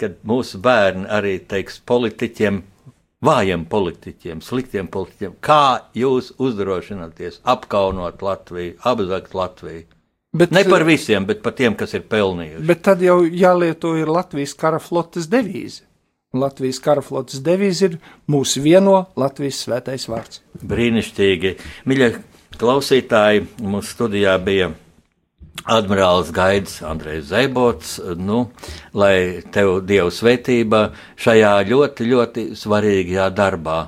kad 0.00 0.18
mūsu 0.26 0.60
bērni 0.62 1.08
arī 1.10 1.38
teiks 1.48 1.80
politiķiem, 1.86 2.60
vājiem 3.24 3.64
politiķiem, 3.70 4.42
sliktiem 4.44 4.90
politiķiem, 4.92 5.38
kā 5.44 5.88
jūs 5.96 6.34
uzdrošināties 6.42 7.40
apkaunot 7.48 8.22
Latviju, 8.24 8.76
apzakt 8.84 9.34
Latviju. 9.34 9.86
Bet, 10.34 10.50
ne 10.50 10.64
par 10.66 10.82
visiem, 10.82 11.26
bet 11.28 11.44
par 11.44 11.54
tiem, 11.54 11.76
kas 11.78 11.94
ir 11.94 12.02
pelnījuši. 12.10 12.66
Bet 12.66 12.82
tad 12.82 13.02
jau 13.04 13.20
jālieto 13.22 13.92
ir 13.94 14.10
Latvijas 14.10 14.56
kara 14.58 14.80
flotes 14.82 15.28
devīze. 15.30 15.84
Latvijas 16.34 16.80
kara 16.82 17.04
flotes 17.06 17.38
devīze 17.46 17.86
ir 17.86 18.00
mūsu 18.26 18.58
vieno 18.64 19.04
Latvijas 19.14 19.62
svētais 19.62 20.08
vārds. 20.10 20.42
Brīnišķīgi. 20.58 21.54
Mīļie 21.86 22.08
klausītāji, 22.58 23.46
mūsu 23.62 23.94
studijā 23.94 24.34
bija 24.42 24.72
Admirālis 25.62 26.32
Gaidis, 26.34 26.82
Andrejs 26.84 27.30
Zaibots, 27.30 27.96
nu, 28.20 28.50
lai 28.92 29.40
tev 29.54 29.78
Dieva 29.88 30.10
svētība 30.12 30.90
šajā 31.16 31.54
ļoti, 31.70 32.08
ļoti 32.10 32.46
svarīgajā 32.58 33.30
darbā 33.32 33.78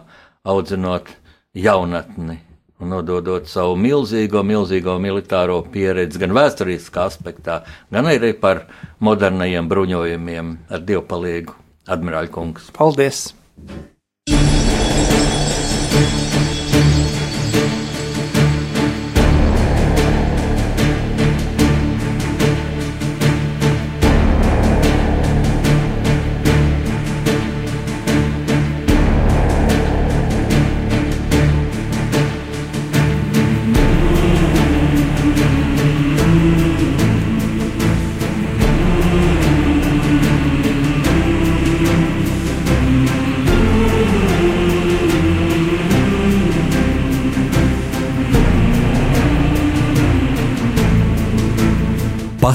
audzinot 0.47 1.11
jaunatni 1.53 2.39
un 2.81 2.93
nododot 2.93 3.49
savu 3.49 3.77
milzīgo, 3.81 4.43
milzīgo 4.45 4.97
militāro 5.01 5.63
pieredzi 5.73 6.21
gan 6.23 6.35
vēsturiskā 6.37 7.07
aspektā, 7.11 7.63
gan 7.93 8.09
arī 8.09 8.35
par 8.41 8.67
modernajiem 9.05 9.69
bruņojumiem 9.69 10.53
ar 10.71 10.85
dievpalīgu 10.89 11.57
admirāļu 11.89 12.33
kungs. 12.37 12.71
Paldies! 12.77 13.27